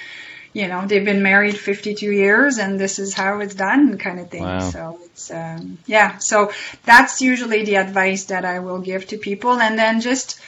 you 0.53 0.67
know, 0.67 0.85
they've 0.85 1.03
been 1.03 1.23
married 1.23 1.57
52 1.57 2.11
years 2.11 2.57
and 2.59 2.79
this 2.79 2.99
is 2.99 3.13
how 3.13 3.39
it's 3.39 3.55
done 3.55 3.97
kind 3.97 4.19
of 4.19 4.29
thing. 4.29 4.43
Wow. 4.43 4.59
So 4.59 4.99
it's, 5.05 5.31
um, 5.31 5.79
yeah. 5.87 6.19
So 6.19 6.51
that's 6.83 7.21
usually 7.21 7.65
the 7.65 7.77
advice 7.77 8.25
that 8.25 8.45
I 8.45 8.59
will 8.59 8.79
give 8.79 9.07
to 9.07 9.17
people. 9.17 9.59
And 9.59 9.77
then 9.77 10.01
just, 10.01 10.39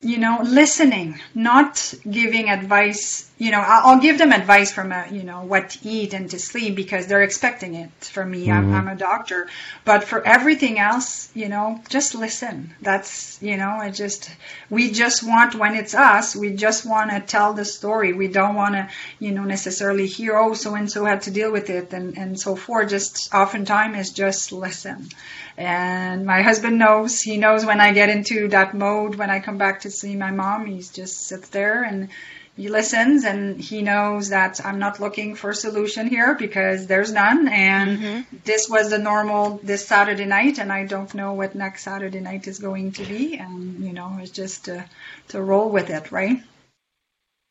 you 0.00 0.18
know, 0.18 0.40
listening, 0.42 1.20
not 1.34 1.94
giving 2.10 2.50
advice. 2.50 3.30
You 3.36 3.50
know, 3.50 3.60
I'll, 3.60 3.98
give 3.98 4.16
them 4.16 4.32
advice 4.32 4.72
from 4.72 4.92
a, 4.92 5.08
you 5.10 5.24
know, 5.24 5.42
what 5.42 5.70
to 5.70 5.88
eat 5.88 6.14
and 6.14 6.30
to 6.30 6.38
sleep 6.38 6.76
because 6.76 7.08
they're 7.08 7.24
expecting 7.24 7.74
it 7.74 7.90
from 8.00 8.30
me. 8.30 8.46
Mm-hmm. 8.46 8.74
I'm, 8.74 8.74
I'm, 8.74 8.88
a 8.88 8.94
doctor, 8.94 9.48
but 9.84 10.04
for 10.04 10.24
everything 10.24 10.78
else, 10.78 11.30
you 11.34 11.48
know, 11.48 11.80
just 11.88 12.14
listen. 12.14 12.72
That's, 12.80 13.42
you 13.42 13.56
know, 13.56 13.70
I 13.70 13.90
just, 13.90 14.30
we 14.70 14.92
just 14.92 15.26
want 15.26 15.56
when 15.56 15.74
it's 15.74 15.94
us, 15.94 16.36
we 16.36 16.54
just 16.54 16.86
want 16.86 17.10
to 17.10 17.20
tell 17.20 17.54
the 17.54 17.64
story. 17.64 18.12
We 18.12 18.28
don't 18.28 18.54
want 18.54 18.76
to, 18.76 18.88
you 19.18 19.32
know, 19.32 19.42
necessarily 19.42 20.06
hear, 20.06 20.36
oh, 20.36 20.54
so 20.54 20.76
and 20.76 20.90
so 20.90 21.04
had 21.04 21.22
to 21.22 21.32
deal 21.32 21.50
with 21.50 21.70
it 21.70 21.92
and 21.92 22.16
and 22.16 22.38
so 22.38 22.54
forth. 22.54 22.90
Just 22.90 23.34
oftentimes 23.34 23.98
is 23.98 24.10
just 24.10 24.52
listen. 24.52 25.08
And 25.56 26.26
my 26.26 26.42
husband 26.42 26.78
knows, 26.78 27.20
he 27.20 27.36
knows 27.36 27.64
when 27.64 27.80
I 27.80 27.92
get 27.92 28.10
into 28.10 28.48
that 28.48 28.74
mode, 28.74 29.14
when 29.14 29.30
I 29.30 29.40
come 29.40 29.58
back 29.58 29.80
to 29.82 29.90
see 29.90 30.16
my 30.16 30.30
mom, 30.30 30.66
he 30.66 30.78
just 30.78 31.26
sits 31.26 31.48
there 31.50 31.84
and 31.84 32.08
he 32.56 32.68
listens 32.68 33.24
and 33.24 33.60
he 33.60 33.82
knows 33.82 34.28
that 34.28 34.64
I'm 34.64 34.78
not 34.78 35.00
looking 35.00 35.34
for 35.34 35.50
a 35.50 35.54
solution 35.54 36.06
here 36.08 36.34
because 36.34 36.86
there's 36.86 37.12
none. 37.12 37.48
And 37.48 37.98
mm-hmm. 37.98 38.36
this 38.44 38.68
was 38.68 38.90
the 38.90 38.98
normal 38.98 39.58
this 39.62 39.86
Saturday 39.86 40.24
night, 40.24 40.58
and 40.58 40.72
I 40.72 40.86
don't 40.86 41.12
know 41.14 41.32
what 41.32 41.54
next 41.54 41.82
Saturday 41.82 42.20
night 42.20 42.46
is 42.46 42.60
going 42.60 42.92
to 42.92 43.04
be. 43.04 43.36
And, 43.36 43.84
you 43.84 43.92
know, 43.92 44.18
it's 44.20 44.30
just 44.30 44.66
to, 44.66 44.84
to 45.28 45.42
roll 45.42 45.68
with 45.70 45.90
it, 45.90 46.12
right? 46.12 46.42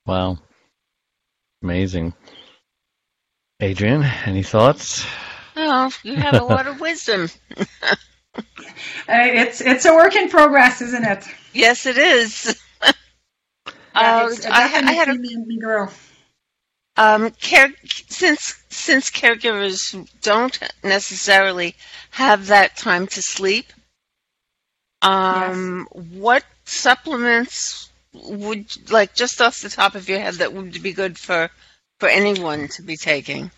Wow. 0.05 0.37
Amazing. 1.61 2.13
Adrienne, 3.61 4.03
any 4.25 4.43
thoughts? 4.43 5.05
Oh, 5.55 5.91
you 6.03 6.15
have 6.15 6.41
a 6.41 6.43
lot 6.43 6.67
of 6.67 6.79
wisdom. 6.79 7.29
uh, 7.57 8.41
it's 9.07 9.61
it's 9.61 9.85
a 9.85 9.93
work 9.93 10.15
in 10.15 10.29
progress, 10.29 10.81
isn't 10.81 11.05
it? 11.05 11.23
Yes, 11.53 11.85
it 11.85 11.97
is. 11.97 12.59
Yeah, 13.95 14.29
uh, 14.29 14.35
I, 14.49 14.63
I, 14.63 14.93
had 14.93 15.09
a 15.09 15.55
girl. 15.59 15.91
Um, 16.95 17.31
care 17.31 17.73
since 17.85 18.55
since 18.69 19.09
caregivers 19.09 20.07
don't 20.21 20.59
necessarily 20.83 21.75
have 22.11 22.47
that 22.47 22.77
time 22.77 23.07
to 23.07 23.21
sleep. 23.21 23.65
Um, 25.01 25.87
yes. 25.93 26.03
what 26.13 26.43
supplements 26.65 27.89
would 28.13 28.91
like 28.91 29.15
just 29.15 29.41
off 29.41 29.61
the 29.61 29.69
top 29.69 29.95
of 29.95 30.07
your 30.07 30.19
head 30.19 30.35
that 30.35 30.53
would 30.53 30.81
be 30.81 30.93
good 30.93 31.17
for 31.17 31.49
for 31.99 32.09
anyone 32.09 32.67
to 32.69 32.81
be 32.81 32.95
taking? 32.97 33.51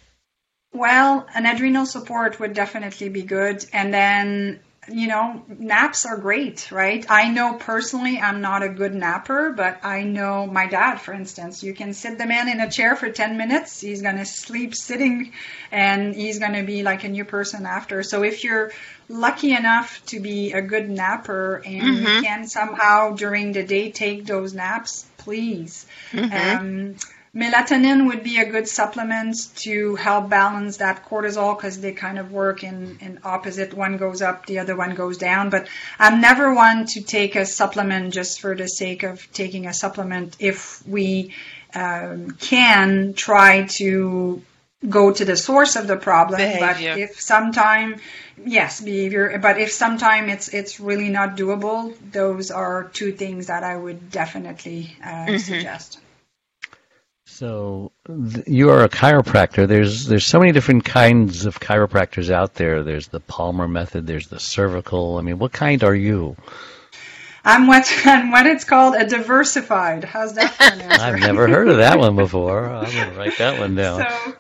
Well, 0.76 1.26
an 1.34 1.46
adrenal 1.46 1.86
support 1.86 2.40
would 2.40 2.54
definitely 2.54 3.08
be 3.08 3.24
good. 3.24 3.66
And 3.72 3.94
then, 3.94 4.60
you 4.88 5.08
know, 5.08 5.44
naps 5.48 6.06
are 6.06 6.18
great, 6.18 6.72
right? 6.72 7.06
I 7.10 7.30
know 7.30 7.54
personally 7.54 8.20
I'm 8.20 8.42
not 8.42 8.64
a 8.64 8.70
good 8.70 8.94
napper, 8.94 9.52
but 9.52 9.84
I 9.84 10.04
know 10.04 10.46
my 10.46 10.68
dad, 10.68 10.98
for 10.98 11.14
instance, 11.14 11.64
you 11.64 11.74
can 11.74 11.94
sit 11.94 12.18
the 12.18 12.26
man 12.26 12.50
in 12.50 12.60
a 12.60 12.70
chair 12.70 12.96
for 12.96 13.10
10 13.10 13.38
minutes. 13.38 13.82
He's 13.82 14.02
going 14.02 14.18
to 14.18 14.26
sleep 14.26 14.76
sitting 14.76 15.34
and 15.72 16.16
he's 16.16 16.40
going 16.40 16.54
to 16.54 16.64
be 16.64 16.84
like 16.84 17.04
a 17.04 17.10
new 17.10 17.26
person 17.26 17.66
after. 17.66 18.04
So 18.04 18.24
if 18.24 18.44
you're 18.44 18.72
lucky 19.10 19.54
enough 19.54 20.06
to 20.08 20.20
be 20.20 20.54
a 20.54 20.62
good 20.62 20.90
napper 20.90 21.62
and 21.66 21.82
mm-hmm. 21.82 22.08
you 22.18 22.22
can 22.22 22.48
somehow 22.48 23.16
during 23.16 23.54
the 23.54 23.64
day 23.64 23.92
take 23.92 24.26
those 24.26 24.54
naps, 24.54 25.06
please. 25.18 25.86
Mm-hmm. 26.12 26.60
Um, 26.60 26.96
Melatonin 27.36 28.08
would 28.08 28.24
be 28.24 28.40
a 28.40 28.50
good 28.50 28.66
supplement 28.66 29.36
to 29.58 29.96
help 29.96 30.30
balance 30.30 30.78
that 30.78 31.06
cortisol 31.06 31.58
because 31.58 31.82
they 31.82 31.92
kind 31.92 32.18
of 32.18 32.32
work 32.32 32.64
in, 32.64 32.98
in 33.02 33.20
opposite. 33.26 33.74
One 33.74 33.98
goes 33.98 34.22
up, 34.22 34.46
the 34.46 34.60
other 34.60 34.76
one 34.78 34.96
goes 34.96 35.18
down. 35.18 35.50
But 35.50 35.68
I'm 36.00 36.22
never 36.22 36.54
one 36.54 36.86
to 36.88 37.02
take 37.02 37.36
a 37.36 37.46
supplement 37.46 38.14
just 38.14 38.40
for 38.40 38.56
the 38.56 38.70
sake 38.70 39.04
of 39.04 39.30
taking 39.34 39.68
a 39.68 39.74
supplement. 39.74 40.38
If 40.40 40.82
we 40.88 41.34
um, 41.74 42.32
can 42.40 43.14
try 43.16 43.66
to 43.80 44.42
go 44.88 45.12
to 45.12 45.26
the 45.26 45.36
source 45.36 45.76
of 45.76 45.88
the 45.88 45.98
problem, 45.98 46.40
behavior. 46.40 46.94
but 46.94 47.00
if 47.00 47.20
sometime, 47.20 48.00
yes, 48.46 48.80
behavior. 48.80 49.38
But 49.40 49.60
if 49.60 49.72
sometime 49.72 50.30
it's 50.30 50.48
it's 50.48 50.80
really 50.80 51.10
not 51.10 51.36
doable, 51.36 51.94
those 52.14 52.50
are 52.50 52.86
two 52.94 53.12
things 53.12 53.48
that 53.48 53.64
I 53.64 53.76
would 53.76 54.10
definitely 54.10 54.96
uh, 55.04 55.08
mm-hmm. 55.08 55.38
suggest. 55.38 56.00
So 57.36 57.92
th- 58.08 58.48
you 58.48 58.70
are 58.70 58.86
a 58.86 58.88
chiropractor. 58.88 59.68
There's 59.68 60.06
there's 60.06 60.26
so 60.26 60.40
many 60.40 60.54
different 60.54 60.86
kinds 60.86 61.46
of 61.46 61.60
chiropractors 61.60 62.30
out 62.30 62.54
there. 62.54 62.82
There's 62.82 63.10
the 63.10 63.20
Palmer 63.20 63.68
method. 63.68 64.08
There's 64.08 64.30
the 64.30 64.40
cervical. 64.40 65.18
I 65.18 65.22
mean, 65.22 65.38
what 65.38 65.52
kind 65.52 65.84
are 65.84 65.94
you? 65.94 66.38
I'm 67.44 67.68
what 67.68 67.92
I'm 68.06 68.32
what 68.32 68.46
it's 68.46 68.64
called 68.64 68.96
a 68.96 69.06
diversified. 69.06 70.06
How's 70.06 70.36
that 70.36 70.56
I've 71.02 71.20
never 71.20 71.50
heard 71.50 71.68
of 71.68 71.76
that 71.78 72.00
one 72.00 72.16
before. 72.26 72.70
I'm 72.70 72.86
gonna 72.86 73.18
write 73.18 73.38
that 73.40 73.60
one 73.60 73.76
down. 73.76 74.00
So, 74.00 74.34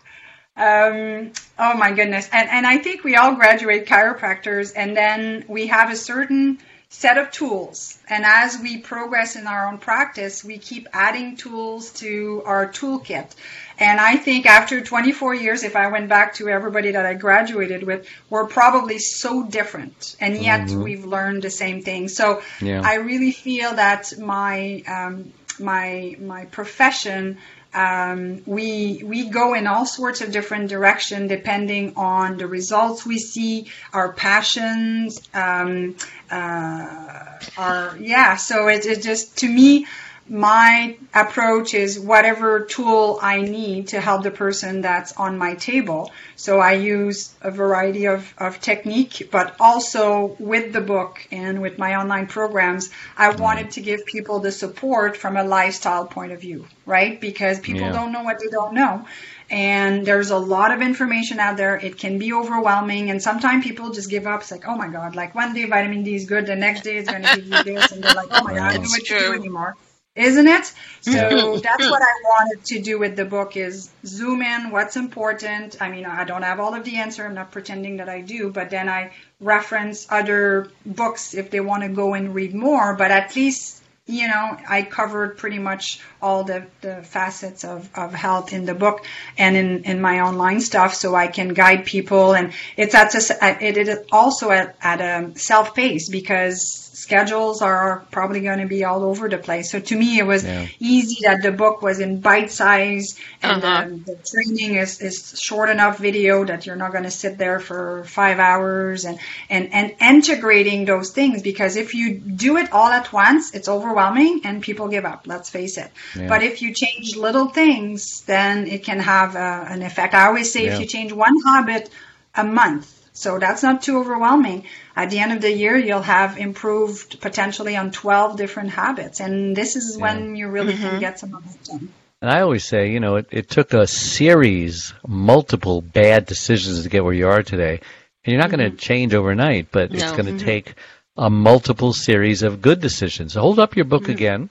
um, 0.55 1.33
oh 1.59 1.77
my 1.77 1.91
goodness, 1.91 2.29
and 2.31 2.47
and 2.49 2.65
I 2.65 2.77
think 2.77 3.03
we 3.03 3.17
all 3.17 3.35
graduate 3.35 3.87
chiropractors, 3.87 4.71
and 4.73 4.95
then 4.95 5.43
we 5.49 5.67
have 5.67 5.91
a 5.91 5.97
certain 5.97 6.59
set 6.89 7.17
of 7.17 7.31
tools. 7.31 7.97
And 8.09 8.23
as 8.25 8.57
we 8.59 8.77
progress 8.77 9.35
in 9.35 9.47
our 9.47 9.67
own 9.67 9.79
practice, 9.79 10.43
we 10.43 10.57
keep 10.57 10.87
adding 10.93 11.35
tools 11.35 11.91
to 11.93 12.43
our 12.45 12.67
toolkit. 12.67 13.33
And 13.77 13.99
I 13.99 14.15
think 14.15 14.45
after 14.45 14.81
24 14.81 15.35
years, 15.35 15.63
if 15.63 15.75
I 15.75 15.87
went 15.87 16.07
back 16.07 16.35
to 16.35 16.47
everybody 16.47 16.91
that 16.91 17.05
I 17.05 17.13
graduated 17.13 17.83
with, 17.83 18.07
we're 18.29 18.47
probably 18.47 18.99
so 18.99 19.43
different. 19.43 20.15
And 20.19 20.37
yet 20.37 20.67
mm-hmm. 20.67 20.83
we've 20.83 21.05
learned 21.05 21.41
the 21.41 21.49
same 21.49 21.81
thing. 21.81 22.07
So 22.07 22.41
yeah. 22.61 22.81
I 22.83 22.95
really 22.95 23.31
feel 23.31 23.75
that 23.75 24.17
my, 24.17 24.83
um, 24.87 25.33
my, 25.59 26.15
my 26.19 26.45
profession 26.45 27.37
um, 27.75 28.41
we 28.45 29.01
we 29.03 29.29
go 29.29 29.53
in 29.53 29.67
all 29.67 29.85
sorts 29.85 30.21
of 30.21 30.31
different 30.31 30.69
direction 30.69 31.27
depending 31.27 31.93
on 31.97 32.37
the 32.37 32.47
results 32.47 33.05
we 33.05 33.19
see, 33.19 33.69
our 33.91 34.13
passions, 34.13 35.21
um, 35.33 35.95
uh, 36.35 37.39
our 37.57 37.97
yeah. 37.97 38.35
So 38.35 38.67
it, 38.67 38.85
it 38.85 39.01
just 39.01 39.37
to 39.39 39.47
me, 39.47 39.87
my 40.27 40.97
approach 41.13 41.75
is 41.75 41.99
whatever 41.99 42.61
tool 42.61 43.19
I 43.21 43.41
need 43.41 43.89
to 43.89 44.01
help 44.01 44.23
the 44.23 44.31
person 44.31 44.81
that's 44.81 45.13
on 45.13 45.37
my 45.37 45.53
table. 45.53 46.11
So 46.35 46.59
I 46.59 46.73
use 46.73 47.33
a 47.41 47.51
variety 47.51 48.05
of, 48.07 48.33
of 48.39 48.59
technique, 48.59 49.29
but 49.31 49.55
also 49.59 50.35
with 50.39 50.73
the 50.73 50.81
book 50.81 51.25
and 51.31 51.61
with 51.61 51.77
my 51.77 51.95
online 51.95 52.25
programs, 52.25 52.89
I 53.15 53.29
mm-hmm. 53.29 53.41
wanted 53.41 53.71
to 53.71 53.81
give 53.81 54.05
people 54.07 54.39
the 54.39 54.51
support 54.51 55.15
from 55.15 55.37
a 55.37 55.43
lifestyle 55.43 56.07
point 56.07 56.31
of 56.31 56.41
view, 56.41 56.65
right? 56.87 57.21
Because 57.21 57.59
people 57.59 57.81
yeah. 57.81 57.91
don't 57.91 58.11
know 58.11 58.23
what 58.23 58.39
they 58.39 58.49
don't 58.49 58.73
know. 58.73 59.05
And 59.49 60.05
there's 60.05 60.31
a 60.31 60.37
lot 60.37 60.71
of 60.71 60.81
information 60.81 61.39
out 61.39 61.57
there. 61.57 61.75
It 61.75 61.97
can 61.97 62.17
be 62.17 62.33
overwhelming. 62.33 63.09
And 63.11 63.21
sometimes 63.21 63.63
people 63.63 63.91
just 63.91 64.09
give 64.09 64.25
up. 64.25 64.41
It's 64.41 64.51
like, 64.51 64.67
oh 64.67 64.75
my 64.75 64.87
God, 64.87 65.15
like 65.15 65.35
one 65.35 65.53
day 65.53 65.65
vitamin 65.65 66.03
D 66.03 66.15
is 66.15 66.25
good. 66.25 66.45
The 66.45 66.55
next 66.55 66.81
day 66.81 66.97
it's 66.97 67.09
going 67.09 67.23
to 67.23 67.35
give 67.35 67.45
you 67.45 67.63
this. 67.63 67.91
And 67.91 68.03
they're 68.03 68.13
like, 68.13 68.29
oh 68.31 68.43
my 68.43 68.55
God, 68.55 68.61
I 68.61 68.73
don't 68.73 68.83
know 68.83 68.89
what 68.89 69.05
to 69.05 69.19
do 69.19 69.33
anymore 69.33 69.75
isn't 70.15 70.47
it? 70.47 70.73
So 71.01 71.57
that's 71.57 71.89
what 71.89 72.01
I 72.01 72.13
wanted 72.23 72.65
to 72.65 72.81
do 72.81 72.97
with 72.97 73.15
the 73.15 73.25
book 73.25 73.57
is 73.57 73.89
zoom 74.05 74.41
in 74.41 74.71
what's 74.71 74.95
important. 74.95 75.81
I 75.81 75.89
mean, 75.89 76.05
I 76.05 76.23
don't 76.23 76.43
have 76.43 76.59
all 76.59 76.73
of 76.73 76.85
the 76.85 76.97
answer. 76.97 77.25
I'm 77.25 77.33
not 77.33 77.51
pretending 77.51 77.97
that 77.97 78.07
I 78.07 78.21
do, 78.21 78.49
but 78.49 78.69
then 78.69 78.87
I 78.87 79.11
reference 79.41 80.07
other 80.09 80.69
books 80.85 81.33
if 81.33 81.51
they 81.51 81.59
want 81.59 81.83
to 81.83 81.89
go 81.89 82.13
and 82.13 82.33
read 82.33 82.53
more, 82.55 82.95
but 82.95 83.11
at 83.11 83.35
least 83.35 83.83
you 84.07 84.27
know, 84.27 84.57
I 84.69 84.83
covered 84.83 85.37
pretty 85.37 85.57
much 85.57 85.99
all 86.21 86.43
the, 86.43 86.67
the 86.81 87.01
facets 87.01 87.63
of, 87.63 87.89
of 87.95 88.13
health 88.13 88.53
in 88.53 88.65
the 88.65 88.75
book 88.75 89.03
and 89.35 89.57
in, 89.57 89.83
in 89.83 89.99
my 89.99 90.19
online 90.19 90.61
stuff 90.61 90.93
so 90.93 91.15
I 91.15 91.25
can 91.27 91.55
guide 91.55 91.85
people. 91.85 92.35
And 92.35 92.53
it's 92.77 92.93
at 92.93 93.15
a, 93.15 93.63
it 93.63 93.77
is 93.77 93.99
also 94.11 94.51
at, 94.51 94.75
at 94.81 95.01
a 95.01 95.37
self 95.39 95.73
pace 95.73 96.07
because 96.07 96.84
schedules 96.95 97.61
are 97.61 98.05
probably 98.09 98.39
going 98.39 98.59
to 98.59 98.65
be 98.65 98.85
all 98.85 99.03
over 99.03 99.27
the 99.27 99.37
place. 99.37 99.69
So 99.69 99.79
to 99.81 99.95
me, 99.95 100.17
it 100.17 100.25
was 100.25 100.45
yeah. 100.45 100.67
easy 100.79 101.17
that 101.23 101.43
the 101.43 101.51
book 101.51 101.81
was 101.81 101.99
in 101.99 102.21
bite 102.21 102.51
size 102.51 103.19
and 103.41 103.61
uh-huh. 103.63 103.89
the, 103.89 104.13
the, 104.13 104.15
training 104.25 104.75
is, 104.75 105.01
is 105.01 105.37
short 105.39 105.69
enough 105.69 105.97
video 105.97 106.45
that 106.45 106.65
you're 106.65 106.77
not 106.77 106.91
going 106.91 107.03
to 107.03 107.11
sit 107.11 107.37
there 107.37 107.59
for 107.59 108.05
five 108.05 108.39
hours 108.39 109.03
and, 109.03 109.19
and, 109.49 109.73
and 109.73 109.93
integrating 109.99 110.85
those 110.85 111.11
things 111.11 111.41
because 111.41 111.75
if 111.75 111.93
you 111.93 112.15
do 112.17 112.55
it 112.57 112.71
all 112.71 112.89
at 112.89 113.11
once, 113.11 113.53
it's 113.53 113.67
overwhelming 113.67 114.41
and 114.45 114.61
people 114.61 114.87
give 114.87 115.03
up. 115.03 115.27
Let's 115.27 115.49
face 115.49 115.77
it. 115.77 115.91
Yeah. 116.15 116.29
But 116.29 116.43
if 116.43 116.61
you 116.61 116.73
change 116.73 117.17
little 117.17 117.47
things, 117.47 118.21
then 118.21 118.67
it 118.67 118.83
can 118.83 118.99
have 118.99 119.35
a, 119.35 119.39
uh, 119.39 119.65
an 119.69 119.81
effect. 119.81 120.13
I 120.13 120.27
always 120.27 120.51
say 120.51 120.65
yeah. 120.65 120.75
if 120.75 120.79
you 120.79 120.85
change 120.85 121.11
one 121.11 121.35
habit 121.45 121.89
a 122.35 122.43
month, 122.43 122.94
so 123.15 123.39
that's 123.39 123.63
not 123.63 123.81
too 123.81 123.97
overwhelming. 123.99 124.65
At 124.93 125.09
the 125.09 125.19
end 125.19 125.31
of 125.31 125.41
the 125.41 125.51
year, 125.51 125.77
you'll 125.77 126.01
have 126.01 126.37
improved 126.37 127.21
potentially 127.21 127.77
on 127.77 127.91
12 127.91 128.35
different 128.35 128.71
habits. 128.71 129.21
And 129.21 129.55
this 129.55 129.77
is 129.77 129.95
yeah. 129.95 130.01
when 130.01 130.35
you 130.35 130.49
really 130.49 130.73
mm-hmm. 130.73 130.89
can 130.89 130.99
get 130.99 131.17
some 131.19 131.31
momentum. 131.31 131.93
And 132.21 132.29
I 132.29 132.41
always 132.41 132.65
say, 132.65 132.91
you 132.91 132.99
know, 132.99 133.15
it, 133.15 133.27
it 133.31 133.49
took 133.49 133.73
a 133.73 133.87
series, 133.87 134.93
multiple 135.07 135.81
bad 135.81 136.25
decisions 136.25 136.83
to 136.83 136.89
get 136.89 137.05
where 137.05 137.13
you 137.13 137.29
are 137.29 137.41
today. 137.41 137.79
And 138.25 138.33
you're 138.33 138.41
not 138.41 138.49
mm-hmm. 138.49 138.59
going 138.59 138.71
to 138.71 138.77
change 138.77 139.13
overnight, 139.13 139.71
but 139.71 139.91
no. 139.91 139.97
it's 139.97 140.11
going 140.11 140.25
to 140.25 140.33
mm-hmm. 140.33 140.45
take 140.45 140.73
a 141.15 141.29
multiple 141.29 141.93
series 141.93 142.43
of 142.43 142.61
good 142.61 142.81
decisions. 142.81 143.31
So 143.33 143.41
hold 143.41 143.59
up 143.59 143.77
your 143.77 143.85
book 143.85 144.03
mm-hmm. 144.03 144.11
again. 144.11 144.49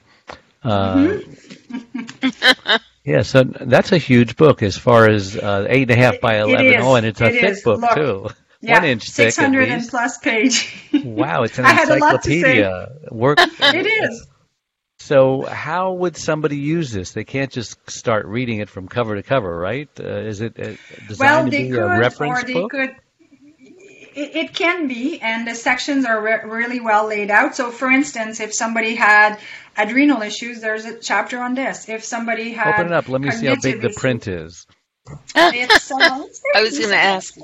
Uh, 0.63 0.95
mm-hmm. 0.95 2.77
yeah, 3.05 3.21
so 3.21 3.45
that's 3.45 3.93
a 3.93 3.99
huge 3.99 4.37
book 4.37 4.63
as 4.63 4.79
far 4.79 5.07
as 5.07 5.37
uh, 5.37 5.67
eight 5.69 5.91
and 5.91 6.01
a 6.01 6.03
half 6.03 6.23
by 6.23 6.39
eleven. 6.39 6.81
Oh, 6.81 6.95
and 6.95 7.05
it's 7.05 7.21
a 7.21 7.27
it 7.27 7.33
thick 7.33 7.51
is. 7.51 7.63
book 7.63 7.83
Look, 7.83 7.95
too. 7.95 8.31
Yeah, 8.65 8.79
One 8.79 8.85
inch 8.85 9.05
thick. 9.05 9.33
Six 9.33 9.37
hundred 9.37 9.69
and 9.69 9.87
plus 9.87 10.19
page. 10.19 10.75
wow, 11.05 11.43
it's 11.43 11.59
an 11.59 11.67
encyclopedia. 11.67 12.93
Work. 13.11 13.39
it 13.61 13.87
is. 13.87 14.27
So, 14.99 15.43
how 15.43 15.93
would 15.93 16.17
somebody 16.17 16.57
use 16.57 16.91
this? 16.91 17.13
They 17.13 17.25
can't 17.25 17.53
just 17.53 17.91
start 17.91 18.25
reading 18.25 18.61
it 18.61 18.71
from 18.71 18.89
cover 18.89 19.17
to 19.17 19.23
cover, 19.23 19.55
right? 19.55 19.89
Uh, 20.01 20.05
is 20.05 20.41
it 20.41 20.59
uh, 20.59 20.77
designed 21.09 21.19
well, 21.19 21.45
to 21.45 21.51
be 21.51 21.69
could, 21.69 21.79
a 21.79 21.99
reference 21.99 22.43
or 22.43 22.47
they 22.47 22.53
book? 22.55 22.71
Could, 22.71 22.97
it, 24.15 24.37
it 24.37 24.55
can 24.55 24.89
be, 24.89 25.21
and 25.21 25.47
the 25.47 25.55
sections 25.55 26.07
are 26.07 26.23
re- 26.23 26.45
really 26.45 26.81
well 26.81 27.07
laid 27.07 27.31
out. 27.31 27.55
So, 27.55 27.71
for 27.71 27.91
instance, 27.91 28.41
if 28.41 28.55
somebody 28.55 28.95
had 28.95 29.39
adrenal 29.77 30.23
issues, 30.23 30.63
there's 30.63 30.87
a 30.87 30.99
chapter 30.99 31.39
on 31.39 31.55
this. 31.55 31.89
If 31.89 32.03
somebody 32.03 32.53
had 32.53 32.75
open 32.75 32.87
it 32.87 32.93
up, 32.93 33.09
let 33.11 33.21
me 33.21 33.31
see 33.31 33.47
how 33.47 33.57
big 33.57 33.83
the 33.83 33.91
print 33.91 34.27
is. 34.27 34.67
It's, 35.35 35.91
uh, 35.91 35.99
I 36.55 36.63
was 36.63 36.79
going 36.79 36.91
to 36.91 36.97
ask. 36.97 37.37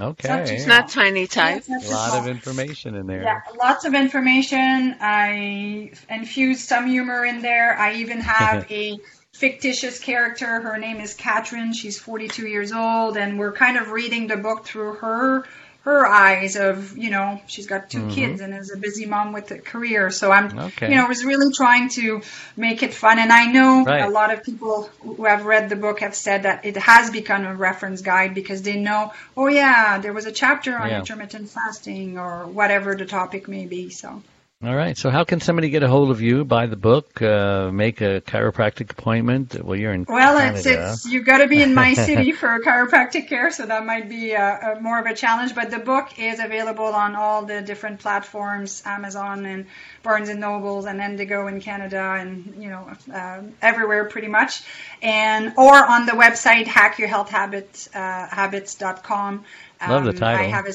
Okay. 0.00 0.54
It's 0.54 0.66
not 0.66 0.88
tiny 0.88 1.26
type. 1.26 1.64
a 1.68 1.90
lot 1.90 2.18
of 2.18 2.28
information 2.28 2.94
in 2.94 3.06
there. 3.06 3.22
Yeah, 3.22 3.40
lots 3.58 3.84
of 3.84 3.94
information. 3.94 4.96
I 5.00 5.92
infused 6.08 6.68
some 6.68 6.86
humor 6.86 7.24
in 7.24 7.42
there. 7.42 7.76
I 7.76 7.94
even 7.94 8.20
have 8.20 8.66
a 8.70 8.98
fictitious 9.32 9.98
character. 9.98 10.60
Her 10.60 10.78
name 10.78 11.00
is 11.00 11.14
Catherine. 11.14 11.72
She's 11.72 11.98
42 11.98 12.46
years 12.46 12.72
old, 12.72 13.16
and 13.16 13.38
we're 13.38 13.52
kind 13.52 13.76
of 13.76 13.90
reading 13.90 14.26
the 14.26 14.36
book 14.36 14.64
through 14.64 14.94
her 14.94 15.44
her 15.88 16.06
eyes 16.06 16.54
of 16.56 16.98
you 16.98 17.08
know 17.08 17.40
she's 17.46 17.66
got 17.66 17.88
2 17.88 17.98
mm-hmm. 17.98 18.10
kids 18.10 18.40
and 18.42 18.52
is 18.52 18.70
a 18.70 18.76
busy 18.76 19.06
mom 19.06 19.32
with 19.32 19.50
a 19.50 19.58
career 19.58 20.10
so 20.10 20.30
i'm 20.30 20.58
okay. 20.58 20.90
you 20.90 20.96
know 20.96 21.06
was 21.06 21.24
really 21.24 21.50
trying 21.50 21.88
to 21.88 22.20
make 22.56 22.82
it 22.82 22.92
fun 22.92 23.18
and 23.18 23.32
i 23.32 23.46
know 23.46 23.84
right. 23.84 24.04
a 24.04 24.10
lot 24.10 24.30
of 24.32 24.44
people 24.44 24.90
who 25.00 25.24
have 25.24 25.46
read 25.46 25.70
the 25.70 25.76
book 25.76 26.00
have 26.00 26.14
said 26.14 26.42
that 26.42 26.66
it 26.66 26.76
has 26.76 27.10
become 27.10 27.46
a 27.46 27.54
reference 27.54 28.02
guide 28.02 28.34
because 28.34 28.60
they 28.62 28.76
know 28.88 29.12
oh 29.34 29.48
yeah 29.48 29.98
there 29.98 30.12
was 30.12 30.26
a 30.26 30.32
chapter 30.32 30.76
on 30.76 30.90
yeah. 30.90 30.98
intermittent 30.98 31.48
fasting 31.48 32.18
or 32.18 32.46
whatever 32.46 32.94
the 32.94 33.06
topic 33.06 33.48
may 33.48 33.64
be 33.64 33.88
so 33.88 34.22
all 34.60 34.74
right. 34.74 34.98
So, 34.98 35.08
how 35.08 35.22
can 35.22 35.40
somebody 35.40 35.70
get 35.70 35.84
a 35.84 35.88
hold 35.88 36.10
of 36.10 36.20
you? 36.20 36.44
Buy 36.44 36.66
the 36.66 36.74
book, 36.74 37.22
uh, 37.22 37.70
make 37.70 38.00
a 38.00 38.20
chiropractic 38.20 38.90
appointment. 38.90 39.62
Well, 39.62 39.78
you're 39.78 39.92
in. 39.92 40.04
Well, 40.08 40.36
Canada. 40.36 40.58
it's 40.58 40.66
it's 40.66 41.06
you've 41.06 41.24
got 41.24 41.38
to 41.38 41.46
be 41.46 41.62
in 41.62 41.74
my 41.74 41.94
city 41.94 42.32
for 42.40 42.58
chiropractic 42.58 43.28
care, 43.28 43.52
so 43.52 43.66
that 43.66 43.86
might 43.86 44.08
be 44.08 44.32
a, 44.32 44.74
a 44.76 44.80
more 44.80 44.98
of 44.98 45.06
a 45.06 45.14
challenge. 45.14 45.54
But 45.54 45.70
the 45.70 45.78
book 45.78 46.18
is 46.18 46.40
available 46.40 46.86
on 46.86 47.14
all 47.14 47.44
the 47.44 47.62
different 47.62 48.00
platforms, 48.00 48.82
Amazon 48.84 49.46
and 49.46 49.66
Barnes 50.02 50.28
and 50.28 50.40
Nobles 50.40 50.86
and 50.86 51.00
Indigo 51.00 51.46
in 51.46 51.60
Canada, 51.60 52.16
and 52.18 52.56
you 52.58 52.70
know 52.70 52.90
uh, 53.14 53.42
everywhere 53.62 54.06
pretty 54.06 54.26
much, 54.26 54.62
and 55.00 55.52
or 55.56 55.76
on 55.76 56.04
the 56.04 56.12
website 56.12 56.64
hackyourhealthhabits 56.64 57.94
uh, 57.94 58.26
habits.com. 58.26 59.44
Um, 59.80 59.90
Love 59.90 60.02
the 60.02 60.10
um, 60.10 60.16
title. 60.16 60.46
I 60.46 60.48
have 60.48 60.66
a 60.66 60.72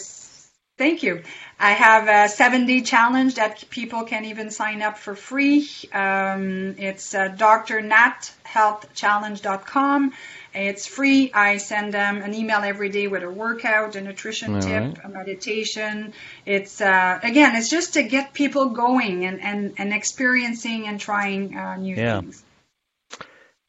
Thank 0.84 1.00
you. 1.02 1.24
I 1.58 1.72
have 1.72 2.10
a 2.10 2.28
seven 2.28 2.66
day 2.66 2.82
challenge 2.82 3.36
that 3.36 3.64
people 3.70 4.04
can 4.04 4.26
even 4.26 4.52
sign 4.52 4.82
up 4.82 4.98
for 4.98 5.16
free. 5.16 5.66
Um, 5.94 6.76
it's 6.78 7.16
uh, 7.16 7.30
drnathealthchallenge.com. 7.30 10.12
It's 10.54 10.86
free. 10.86 11.32
I 11.34 11.56
send 11.56 11.94
them 11.94 12.22
an 12.22 12.34
email 12.34 12.58
every 12.58 12.90
day 12.90 13.08
with 13.08 13.24
a 13.24 13.30
workout, 13.30 13.96
a 13.96 14.02
nutrition 14.02 14.56
All 14.56 14.62
tip, 14.62 14.84
right. 14.84 14.98
a 15.06 15.08
meditation. 15.08 16.12
It's 16.46 16.82
uh, 16.82 17.18
again, 17.24 17.56
it's 17.56 17.70
just 17.70 17.94
to 17.94 18.04
get 18.04 18.34
people 18.34 18.72
going 18.72 19.24
and, 19.24 19.40
and, 19.40 19.76
and 19.78 19.94
experiencing 19.94 20.90
and 20.90 21.00
trying 21.00 21.56
uh, 21.56 21.78
new 21.78 21.96
yeah. 21.96 22.20
things. 22.20 22.44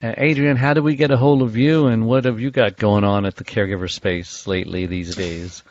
Uh, 0.03 0.15
Adrienne, 0.19 0.57
how 0.57 0.75
do 0.75 0.83
we 0.83 0.97
get 0.97 1.13
a 1.13 1.17
hold 1.17 1.43
of 1.43 1.57
you, 1.57 1.87
and 1.87 2.09
what 2.09 2.25
have 2.25 2.41
you 2.41 2.51
got 2.51 2.77
going 2.77 3.05
on 3.05 3.25
at 3.25 3.37
the 3.37 3.45
caregiver 3.45 3.89
space 3.89 4.49
lately 4.49 4.87
these 4.87 5.15
days? 5.15 5.63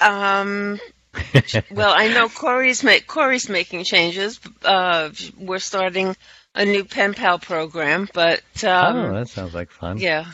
Um, 0.00 0.80
well, 1.70 1.92
I 1.92 2.08
know 2.08 2.28
Corey's 2.28 2.82
ma- 2.84 2.98
Corey's 3.06 3.48
making 3.48 3.84
changes. 3.84 4.40
Uh, 4.64 5.10
we're 5.38 5.58
starting 5.58 6.16
a 6.54 6.64
new 6.64 6.84
pen 6.84 7.14
pal 7.14 7.38
program, 7.38 8.08
but 8.12 8.42
um, 8.64 8.96
oh, 8.96 9.14
that 9.14 9.28
sounds 9.28 9.54
like 9.54 9.70
fun. 9.70 9.98
Yeah. 9.98 10.26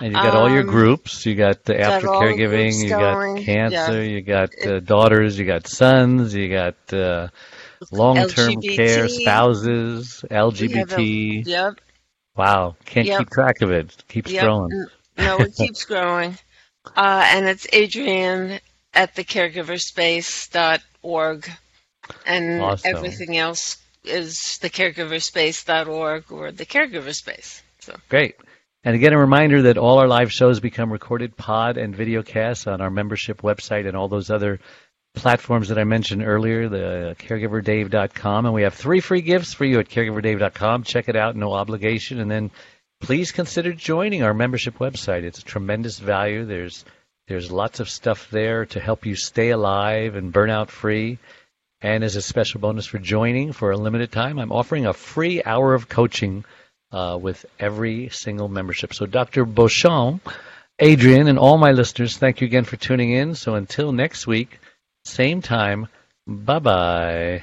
And 0.00 0.08
you 0.08 0.12
got 0.12 0.34
um, 0.34 0.36
all 0.36 0.50
your 0.50 0.62
um, 0.62 0.66
groups. 0.66 1.24
You 1.24 1.34
got 1.34 1.64
the 1.64 1.80
after 1.80 2.08
caregiving. 2.08 2.82
You 2.82 2.90
got 2.90 3.38
cancer. 3.38 4.02
Yeah. 4.02 4.08
You 4.08 4.20
got 4.22 4.50
uh, 4.66 4.80
daughters. 4.80 5.38
You 5.38 5.46
got 5.46 5.66
sons. 5.66 6.34
You 6.34 6.48
got 6.48 6.92
uh, 6.92 7.28
long-term 7.90 8.54
LGBT. 8.56 8.76
care 8.76 9.08
spouses. 9.08 10.24
LGBT. 10.30 11.46
A, 11.46 11.48
yep. 11.48 11.80
Wow, 12.36 12.74
can't 12.84 13.06
yep. 13.06 13.20
keep 13.20 13.30
track 13.30 13.62
of 13.62 13.70
it. 13.70 13.94
it 13.96 14.08
keeps 14.08 14.32
yep. 14.32 14.44
growing. 14.44 14.86
No, 15.16 15.38
it 15.38 15.54
keeps 15.54 15.84
growing. 15.86 16.36
Uh, 16.96 17.24
and 17.26 17.46
it's 17.46 17.66
Adrienne 17.72 18.60
at 18.94 19.14
thecaregiverspace.org. 19.14 21.50
And 22.26 22.60
awesome. 22.60 22.96
everything 22.96 23.38
else 23.38 23.78
is 24.04 24.58
thecaregiverspace.org 24.62 26.30
or 26.30 26.52
the 26.52 26.66
caregiver 26.66 27.14
space. 27.14 27.62
So. 27.80 27.96
Great. 28.08 28.36
And 28.84 28.94
again, 28.94 29.14
a 29.14 29.18
reminder 29.18 29.62
that 29.62 29.78
all 29.78 29.98
our 29.98 30.06
live 30.06 30.30
shows 30.30 30.60
become 30.60 30.92
recorded 30.92 31.36
pod 31.36 31.78
and 31.78 31.96
video 31.96 32.22
casts 32.22 32.66
on 32.66 32.82
our 32.82 32.90
membership 32.90 33.40
website 33.40 33.88
and 33.88 33.96
all 33.96 34.08
those 34.08 34.30
other 34.30 34.60
platforms 35.14 35.68
that 35.68 35.78
I 35.78 35.84
mentioned 35.84 36.22
earlier, 36.22 36.68
the 36.68 37.16
caregiverdave.com. 37.18 38.44
And 38.44 38.54
we 38.54 38.62
have 38.62 38.74
three 38.74 39.00
free 39.00 39.22
gifts 39.22 39.54
for 39.54 39.64
you 39.64 39.78
at 39.78 39.88
caregiverdave.com. 39.88 40.82
Check 40.82 41.08
it 41.08 41.16
out, 41.16 41.36
no 41.36 41.54
obligation. 41.54 42.20
And 42.20 42.30
then 42.30 42.50
please 43.00 43.32
consider 43.32 43.72
joining 43.72 44.22
our 44.22 44.34
membership 44.34 44.78
website. 44.78 45.22
It's 45.22 45.38
a 45.38 45.44
tremendous 45.44 45.98
value. 45.98 46.44
There's 46.44 46.84
there's 47.26 47.50
lots 47.50 47.80
of 47.80 47.88
stuff 47.88 48.30
there 48.30 48.66
to 48.66 48.80
help 48.80 49.06
you 49.06 49.16
stay 49.16 49.50
alive 49.50 50.14
and 50.14 50.32
burnout 50.32 50.68
free. 50.68 51.18
And 51.80 52.04
as 52.04 52.16
a 52.16 52.22
special 52.22 52.60
bonus 52.60 52.86
for 52.86 52.98
joining 52.98 53.52
for 53.52 53.70
a 53.70 53.76
limited 53.76 54.12
time, 54.12 54.38
I'm 54.38 54.52
offering 54.52 54.86
a 54.86 54.92
free 54.92 55.42
hour 55.42 55.74
of 55.74 55.88
coaching 55.88 56.44
uh, 56.92 57.18
with 57.20 57.44
every 57.58 58.08
single 58.10 58.48
membership. 58.48 58.94
So, 58.94 59.06
Dr. 59.06 59.44
Beauchamp, 59.44 60.28
Adrienne, 60.80 61.28
and 61.28 61.38
all 61.38 61.58
my 61.58 61.72
listeners, 61.72 62.16
thank 62.16 62.40
you 62.40 62.46
again 62.46 62.64
for 62.64 62.76
tuning 62.76 63.10
in. 63.10 63.34
So, 63.34 63.54
until 63.54 63.92
next 63.92 64.26
week, 64.26 64.60
same 65.04 65.42
time, 65.42 65.88
bye 66.26 66.58
bye. 66.58 67.42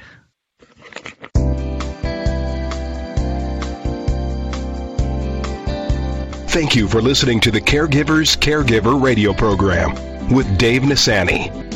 Thank 6.52 6.76
you 6.76 6.86
for 6.86 7.00
listening 7.00 7.40
to 7.40 7.50
the 7.50 7.62
Caregivers 7.62 8.36
Caregiver 8.36 9.02
radio 9.02 9.32
program 9.32 9.94
with 10.28 10.58
Dave 10.58 10.82
Nassaney. 10.82 11.71